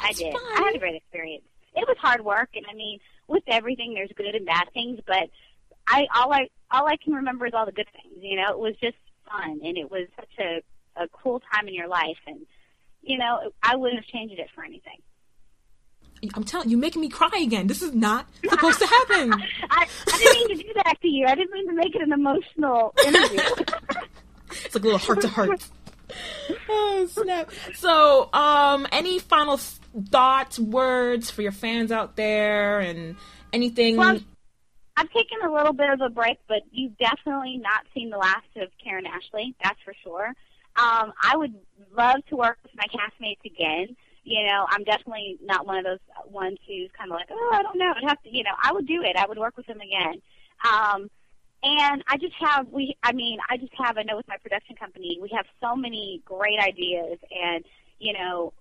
I 0.00 0.12
did. 0.12 0.34
I 0.34 0.62
had 0.64 0.74
a 0.74 0.78
great 0.78 0.94
experience. 0.94 1.44
It 1.76 1.86
was 1.86 1.96
hard 1.98 2.24
work, 2.24 2.48
and 2.54 2.64
I 2.70 2.74
mean, 2.74 3.00
with 3.28 3.42
everything, 3.46 3.92
there's 3.92 4.10
good 4.16 4.34
and 4.34 4.46
bad 4.46 4.68
things. 4.72 5.00
But 5.06 5.28
I 5.86 6.06
all 6.16 6.32
I 6.32 6.48
all 6.70 6.86
I 6.86 6.96
can 6.96 7.12
remember 7.12 7.46
is 7.46 7.52
all 7.52 7.66
the 7.66 7.72
good 7.72 7.88
things. 7.92 8.16
You 8.22 8.36
know, 8.36 8.50
it 8.50 8.58
was 8.58 8.76
just 8.80 8.96
fun, 9.30 9.60
and 9.62 9.76
it 9.76 9.90
was 9.90 10.06
such 10.16 10.32
a 10.38 10.62
a 10.96 11.08
cool 11.08 11.42
time 11.52 11.68
in 11.68 11.74
your 11.74 11.88
life, 11.88 12.18
and 12.26 12.46
you 13.02 13.18
know, 13.18 13.52
I 13.62 13.76
wouldn't 13.76 14.02
have 14.02 14.10
changed 14.10 14.38
it 14.38 14.48
for 14.54 14.64
anything. 14.64 15.02
I'm 16.34 16.44
telling 16.44 16.68
you, 16.68 16.72
you're 16.72 16.80
making 16.80 17.00
me 17.00 17.08
cry 17.08 17.30
again. 17.42 17.66
This 17.66 17.82
is 17.82 17.94
not 17.94 18.26
supposed 18.48 18.78
to 18.78 18.86
happen. 18.86 19.32
I, 19.70 19.86
I 20.12 20.18
didn't 20.18 20.48
mean 20.48 20.58
to 20.58 20.64
do 20.64 20.72
that 20.74 21.00
to 21.00 21.08
you. 21.08 21.26
I 21.26 21.34
didn't 21.34 21.52
mean 21.52 21.68
to 21.68 21.74
make 21.74 21.94
it 21.94 22.02
an 22.02 22.12
emotional 22.12 22.94
interview. 23.06 23.40
It's 24.64 24.74
like 24.74 24.82
a 24.82 24.86
little 24.86 24.98
heart 24.98 25.20
to 25.20 25.28
heart. 25.36 25.68
Oh 26.68 27.06
snap! 27.08 27.52
So, 27.74 28.28
um, 28.32 28.86
any 28.90 29.20
final 29.20 29.58
thoughts, 29.58 30.58
words 30.58 31.30
for 31.30 31.42
your 31.42 31.52
fans 31.52 31.92
out 31.92 32.16
there, 32.16 32.80
and 32.80 33.16
anything? 33.52 33.96
Well, 33.96 34.18
I've 34.96 35.10
taken 35.12 35.38
a 35.44 35.52
little 35.52 35.72
bit 35.72 35.88
of 35.90 36.00
a 36.00 36.08
break, 36.08 36.38
but 36.48 36.62
you've 36.72 36.98
definitely 36.98 37.58
not 37.58 37.86
seen 37.94 38.10
the 38.10 38.18
last 38.18 38.48
of 38.56 38.68
Karan 38.82 39.06
Ashley. 39.06 39.54
That's 39.62 39.78
for 39.84 39.94
sure. 40.02 40.26
Um, 40.76 41.12
I 41.22 41.36
would 41.36 41.54
love 41.96 42.24
to 42.28 42.36
work 42.36 42.58
with 42.62 42.72
my 42.76 42.86
castmates 42.86 43.44
again. 43.44 43.96
You 44.22 44.44
know, 44.46 44.66
I'm 44.68 44.84
definitely 44.84 45.38
not 45.42 45.66
one 45.66 45.78
of 45.78 45.84
those 45.84 45.98
ones 46.26 46.58
who's 46.66 46.90
kind 46.96 47.10
of 47.10 47.16
like, 47.16 47.28
oh, 47.30 47.50
I 47.54 47.62
don't 47.62 47.78
know. 47.78 47.92
I'd 47.96 48.08
have 48.08 48.22
to, 48.22 48.30
you 48.30 48.44
know, 48.44 48.54
I 48.62 48.72
would 48.72 48.86
do 48.86 49.02
it. 49.02 49.16
I 49.16 49.26
would 49.26 49.38
work 49.38 49.56
with 49.56 49.66
them 49.66 49.80
again. 49.80 50.20
Um, 50.70 51.10
and 51.62 52.02
I 52.08 52.16
just 52.16 52.34
have 52.40 52.68
we. 52.70 52.96
I 53.02 53.12
mean, 53.12 53.38
I 53.48 53.56
just 53.56 53.72
have. 53.78 53.98
I 53.98 54.02
know 54.02 54.16
with 54.16 54.28
my 54.28 54.36
production 54.38 54.76
company, 54.76 55.18
we 55.20 55.30
have 55.36 55.44
so 55.60 55.76
many 55.76 56.22
great 56.24 56.58
ideas, 56.58 57.18
and 57.30 57.64
you 57.98 58.14
know, 58.14 58.52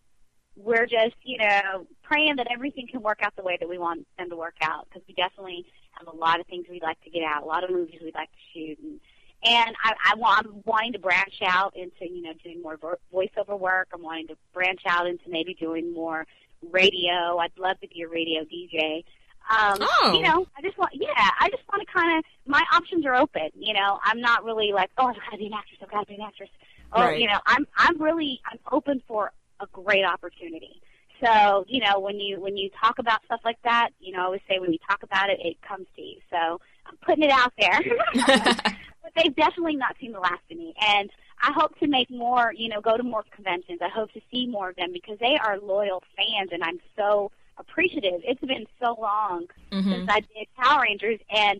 we're 0.57 0.85
just 0.85 1.15
you 1.23 1.37
know 1.37 1.87
praying 2.03 2.35
that 2.37 2.47
everything 2.51 2.87
can 2.91 3.01
work 3.01 3.19
out 3.21 3.35
the 3.37 3.43
way 3.43 3.57
that 3.59 3.69
we 3.69 3.77
want 3.77 4.05
them 4.17 4.29
to 4.29 4.35
work 4.35 4.55
out 4.61 4.87
because 4.89 5.01
we 5.07 5.13
definitely 5.13 5.65
have 5.91 6.13
a 6.13 6.15
lot 6.15 6.39
of 6.39 6.47
things 6.47 6.65
we'd 6.69 6.83
like 6.83 7.01
to 7.03 7.09
get 7.09 7.23
out, 7.23 7.43
a 7.43 7.45
lot 7.45 7.63
of 7.63 7.69
movies 7.69 7.99
we'd 8.03 8.15
like 8.15 8.29
to 8.31 8.37
shoot, 8.53 8.77
and 8.79 8.99
and 9.43 9.75
I, 9.83 9.93
I 10.11 10.15
want 10.15 10.45
I'm 10.47 10.61
wanting 10.65 10.93
to 10.93 10.99
branch 10.99 11.35
out 11.45 11.75
into 11.75 12.09
you 12.11 12.21
know 12.21 12.33
doing 12.43 12.61
more 12.61 12.77
vo- 12.77 12.97
voiceover 13.13 13.57
work. 13.59 13.89
I'm 13.93 14.01
wanting 14.01 14.27
to 14.27 14.37
branch 14.53 14.81
out 14.87 15.07
into 15.07 15.29
maybe 15.29 15.53
doing 15.53 15.93
more 15.93 16.25
radio. 16.71 17.37
I'd 17.37 17.51
love 17.57 17.79
to 17.81 17.87
be 17.87 18.01
a 18.01 18.07
radio 18.07 18.41
DJ. 18.43 19.03
Um, 19.49 19.77
Oh. 19.81 20.11
You 20.13 20.21
know, 20.21 20.45
I 20.57 20.61
just 20.61 20.77
want, 20.77 20.91
yeah, 20.93 21.09
I 21.39 21.49
just 21.49 21.63
want 21.71 21.85
to 21.85 21.91
kind 21.91 22.19
of, 22.19 22.25
my 22.45 22.63
options 22.73 23.05
are 23.05 23.15
open. 23.15 23.49
You 23.55 23.73
know, 23.73 23.99
I'm 24.03 24.21
not 24.21 24.43
really 24.43 24.71
like, 24.73 24.91
oh, 24.97 25.07
I've 25.07 25.15
got 25.15 25.31
to 25.31 25.37
be 25.37 25.47
an 25.47 25.53
actress, 25.53 25.79
I've 25.81 25.89
got 25.89 26.01
to 26.01 26.05
be 26.05 26.15
an 26.15 26.21
actress. 26.21 26.49
Or, 26.93 27.03
Right. 27.05 27.19
you 27.19 27.27
know, 27.27 27.39
I'm, 27.47 27.65
I'm 27.77 27.99
really, 28.01 28.41
I'm 28.51 28.59
open 28.71 29.01
for 29.07 29.31
a 29.59 29.65
great 29.67 30.05
opportunity. 30.05 30.81
So, 31.23 31.65
you 31.67 31.81
know, 31.81 31.99
when 31.99 32.19
you, 32.19 32.39
when 32.39 32.57
you 32.57 32.69
talk 32.79 32.99
about 32.99 33.23
stuff 33.25 33.41
like 33.43 33.61
that, 33.63 33.89
you 33.99 34.13
know, 34.13 34.19
I 34.21 34.25
always 34.25 34.41
say 34.47 34.59
when 34.59 34.71
you 34.71 34.79
talk 34.87 35.01
about 35.03 35.29
it, 35.29 35.39
it 35.43 35.61
comes 35.61 35.87
to 35.95 36.01
you. 36.01 36.17
So 36.29 36.61
I'm 36.85 36.97
putting 37.05 37.23
it 37.23 37.31
out 37.31 37.53
there. 37.59 37.79
but 39.13 39.23
they've 39.23 39.35
definitely 39.35 39.75
not 39.75 39.95
seen 39.99 40.11
the 40.11 40.19
last 40.19 40.41
of 40.51 40.57
me. 40.57 40.73
And 40.81 41.09
I 41.41 41.51
hope 41.53 41.77
to 41.79 41.87
make 41.87 42.09
more, 42.09 42.53
you 42.55 42.69
know, 42.69 42.81
go 42.81 42.97
to 42.97 43.03
more 43.03 43.23
conventions. 43.31 43.79
I 43.81 43.89
hope 43.89 44.11
to 44.13 44.21
see 44.31 44.47
more 44.47 44.69
of 44.69 44.75
them 44.75 44.91
because 44.93 45.17
they 45.19 45.37
are 45.43 45.57
loyal 45.59 46.03
fans 46.15 46.49
and 46.51 46.63
I'm 46.63 46.79
so 46.97 47.31
appreciative. 47.57 48.21
It's 48.23 48.41
been 48.41 48.67
so 48.81 48.95
long 48.99 49.47
Mhm. 49.71 49.91
since 49.91 50.05
I 50.09 50.19
did 50.21 50.47
Power 50.57 50.81
Rangers 50.83 51.19
and 51.29 51.59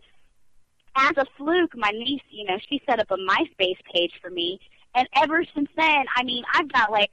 as 0.96 1.12
a 1.16 1.24
fluke, 1.36 1.76
my 1.76 1.90
niece, 1.90 2.22
you 2.30 2.44
know, 2.44 2.58
she 2.68 2.82
set 2.84 2.98
up 2.98 3.10
a 3.10 3.16
MySpace 3.16 3.78
page 3.92 4.12
for 4.20 4.28
me 4.30 4.58
and 4.94 5.08
ever 5.14 5.44
since 5.54 5.70
then, 5.76 6.04
I 6.16 6.24
mean, 6.24 6.44
I've 6.52 6.70
got 6.72 6.90
like 6.90 7.12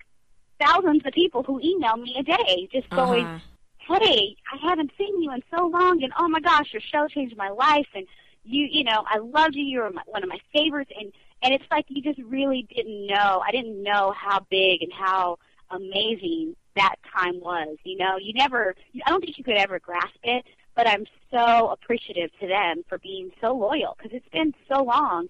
thousands 0.60 1.06
of 1.06 1.14
people 1.14 1.44
who 1.44 1.60
email 1.64 1.96
me 1.96 2.16
a 2.18 2.24
day 2.24 2.68
just 2.72 2.90
going, 2.90 3.26
Uh-huh. 3.28 4.00
hey, 4.02 4.36
I 4.52 4.68
haven't 4.68 4.92
seen 4.98 5.22
you 5.22 5.32
in 5.32 5.44
so 5.56 5.68
long, 5.68 6.04
and 6.04 6.12
oh 6.18 6.28
my 6.28 6.40
gosh, 6.40 6.74
your 6.74 6.82
show 6.82 7.08
changed 7.08 7.38
my 7.38 7.50
life, 7.50 7.88
and 7.94 8.08
you, 8.48 8.68
you 8.72 8.84
know, 8.84 9.04
I 9.06 9.18
loved 9.20 9.56
you. 9.56 9.64
You 9.64 9.80
were 9.82 9.92
my, 9.92 10.02
one 10.06 10.24
of 10.24 10.30
my 10.30 10.40
favorites, 10.54 10.92
and 11.00 11.12
and 11.44 11.54
it's 11.54 11.66
like 11.70 11.86
you 11.90 12.02
just 12.02 12.20
really 12.28 12.68
didn't 12.76 13.08
know. 13.08 13.44
I 13.46 13.52
didn't 13.52 13.82
know 13.84 14.14
how 14.18 14.46
big 14.50 14.82
and 14.82 14.92
how 14.92 15.38
amazing 15.70 16.56
that 16.76 16.96
time 17.16 17.40
was. 17.40 17.78
You 17.84 17.98
know, 17.98 18.18
you 18.18 18.34
never. 18.34 18.76
I 19.06 19.10
don't 19.10 19.22
think 19.22 19.38
you 19.38 19.44
could 19.44 19.58
ever 19.58 19.80
grasp 19.80 20.20
it, 20.24 20.46
but 20.76 20.88
I'm 20.88 21.06
so 21.32 21.70
appreciative 21.70 22.32
to 22.40 22.48
them 22.48 22.84
for 22.88 22.98
being 22.98 23.32
so 23.42 23.54
loyal 23.54 23.98
because 23.98 24.16
it's 24.16 24.30
been 24.30 24.54
so 24.72 24.84
long, 24.84 25.28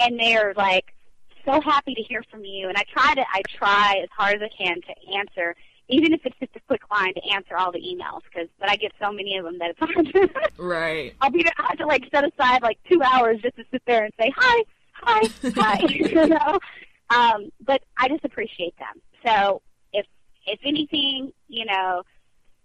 and 0.00 0.18
they're 0.18 0.54
like 0.56 0.94
so 1.44 1.60
happy 1.60 1.94
to 1.94 2.02
hear 2.02 2.24
from 2.30 2.44
you. 2.44 2.68
And 2.68 2.76
I 2.76 2.84
try 2.92 3.14
to, 3.14 3.20
I 3.20 3.42
try 3.56 4.00
as 4.02 4.08
hard 4.16 4.36
as 4.36 4.42
I 4.42 4.48
can 4.48 4.80
to 4.80 5.16
answer, 5.16 5.54
even 5.88 6.12
if 6.12 6.20
it's 6.24 6.38
just 6.38 6.56
a 6.56 6.60
quick 6.60 6.82
line 6.90 7.14
to 7.14 7.20
answer 7.32 7.56
all 7.56 7.72
the 7.72 7.78
emails. 7.78 8.20
Because, 8.24 8.48
but 8.58 8.70
I 8.70 8.76
get 8.76 8.92
so 9.00 9.12
many 9.12 9.36
of 9.36 9.44
them 9.44 9.58
that 9.58 9.70
it's 9.70 9.78
hard. 9.78 10.50
Right. 10.58 11.14
I'll 11.20 11.30
be, 11.30 11.44
I 11.46 11.66
have 11.68 11.78
to 11.78 11.86
like 11.86 12.04
set 12.10 12.24
aside 12.24 12.62
like 12.62 12.78
two 12.88 13.02
hours 13.02 13.40
just 13.42 13.56
to 13.56 13.64
sit 13.70 13.82
there 13.86 14.04
and 14.04 14.14
say 14.18 14.32
hi, 14.36 14.64
hi, 14.92 15.28
hi. 15.56 15.80
you 15.88 16.26
know. 16.26 16.58
Um, 17.10 17.50
but 17.64 17.82
I 17.98 18.08
just 18.08 18.24
appreciate 18.24 18.74
them. 18.78 19.02
So 19.26 19.62
if 19.92 20.06
if 20.46 20.60
anything, 20.64 21.32
you 21.48 21.64
know, 21.66 22.02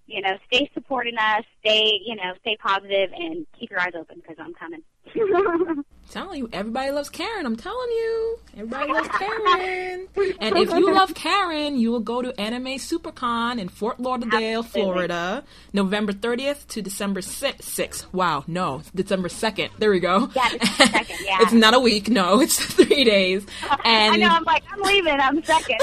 you 0.06 0.22
know, 0.22 0.38
stay 0.48 0.70
supporting 0.74 1.18
us, 1.18 1.44
stay, 1.60 2.00
you 2.06 2.16
know, 2.16 2.34
stay 2.42 2.58
positive, 2.58 3.12
and 3.14 3.46
keep 3.58 3.70
your 3.70 3.80
eyes 3.80 3.94
open 3.96 4.22
because 4.22 4.38
I'm 4.40 4.54
coming. 4.54 4.84
telling 6.10 6.40
you, 6.40 6.50
everybody 6.52 6.92
loves 6.92 7.10
Karan. 7.10 7.46
I'm 7.46 7.56
telling 7.56 7.90
you, 7.90 8.40
everybody 8.58 8.92
loves 8.92 9.08
Karan. 9.18 10.08
And 10.40 10.58
if 10.58 10.72
you 10.72 10.94
love 10.94 11.14
Karan, 11.14 11.78
you 11.78 11.92
will 11.92 12.00
go 12.00 12.22
to 12.22 12.38
Anime 12.40 12.78
Supercon 12.78 13.60
in 13.60 13.70
Fort 13.70 14.00
Lauderdale, 14.00 14.64
Florida, 14.64 15.44
November 15.72 16.12
30th 16.12 16.68
to 16.68 16.82
December 16.82 17.22
6th. 17.22 18.06
Wow, 18.12 18.44
no, 18.48 18.82
December 18.94 19.30
2nd. 19.30 19.70
There 19.78 19.92
we 19.92 20.00
go. 20.00 20.30
Yeah, 20.36 20.50
December 20.58 20.98
2nd, 20.98 21.16
yeah. 21.26 21.38
it's 21.42 21.54
not 21.54 21.74
a 21.74 21.80
week, 21.80 22.10
no, 22.10 22.42
it's 22.42 22.60
three 22.60 23.04
days. 23.04 23.46
And 23.86 24.16
I 24.16 24.18
know. 24.18 24.28
I'm 24.28 24.44
like, 24.44 24.64
I'm 24.72 24.82
leaving. 24.82 25.20
I'm 25.20 25.44
second. 25.44 25.80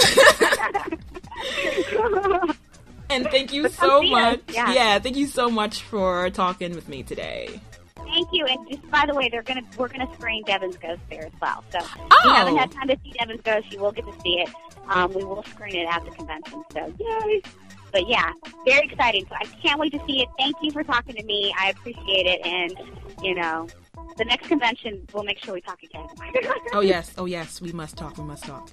and 3.11 3.25
thank 3.31 3.53
you 3.53 3.69
so 3.69 4.03
much. 4.03 4.41
yeah. 4.49 4.99
thank 4.99 5.17
you 5.17 5.27
so 5.27 5.49
much 5.49 5.83
for 5.83 6.31
talking 6.31 6.75
with 6.75 6.89
me 6.89 7.03
today. 7.03 7.61
Thank 8.07 8.29
you. 8.33 8.47
And 8.47 8.69
just 8.69 8.89
by 8.91 9.05
the 9.07 9.15
way, 9.15 9.29
they're 9.29 9.43
gonna 9.43 9.63
we're 9.77 9.89
gonna 9.89 10.13
screen 10.15 10.45
Devon's 10.45 10.77
Ghost 10.77 11.01
there 11.11 11.27
as 11.27 11.33
well. 11.41 11.65
So 11.71 11.79
oh. 11.81 11.85
if 11.85 12.25
you 12.25 12.31
haven't 12.31 12.57
had 12.57 12.71
oh! 12.73 12.79
time 12.79 12.89
to 12.89 12.99
see 13.03 13.13
Devon's 13.19 13.43
Ghost, 13.43 13.73
you 13.73 13.81
will 13.81 13.93
get 13.93 14.07
to 14.07 14.21
see 14.21 14.41
it. 14.41 14.49
Um, 14.89 15.13
we 15.13 15.25
will 15.25 15.43
screen 15.45 15.75
it 15.75 15.89
at 15.91 16.05
the 16.05 16.11
convention. 16.13 16.65
So 16.73 16.95
yay! 16.99 17.43
But 17.93 18.09
yeah, 18.09 18.33
very 18.65 18.87
exciting. 18.89 19.27
So 19.29 19.35
I 19.35 19.45
can't 19.63 19.79
wait 19.81 19.93
to 19.93 20.05
see 20.07 20.23
it. 20.23 20.29
Thank 20.39 20.57
you 20.63 20.71
for 20.71 20.83
talking 20.85 21.15
to 21.17 21.25
me. 21.25 21.55
I 21.59 21.71
appreciate 21.71 22.27
it. 22.27 22.45
And 22.45 22.75
you 23.23 23.35
know, 23.35 23.67
the 24.17 24.25
next 24.25 24.49
convention, 24.49 25.07
we'll 25.13 25.25
make 25.25 25.39
sure 25.39 25.55
we 25.55 25.61
talk 25.61 25.83
again. 25.83 26.07
oh 26.73 26.81
yes, 26.81 27.13
oh 27.19 27.27
yes, 27.27 27.61
we 27.61 27.73
must 27.73 27.97
talk. 27.97 28.17
We 28.19 28.25
must 28.25 28.45
talk. 28.45 28.71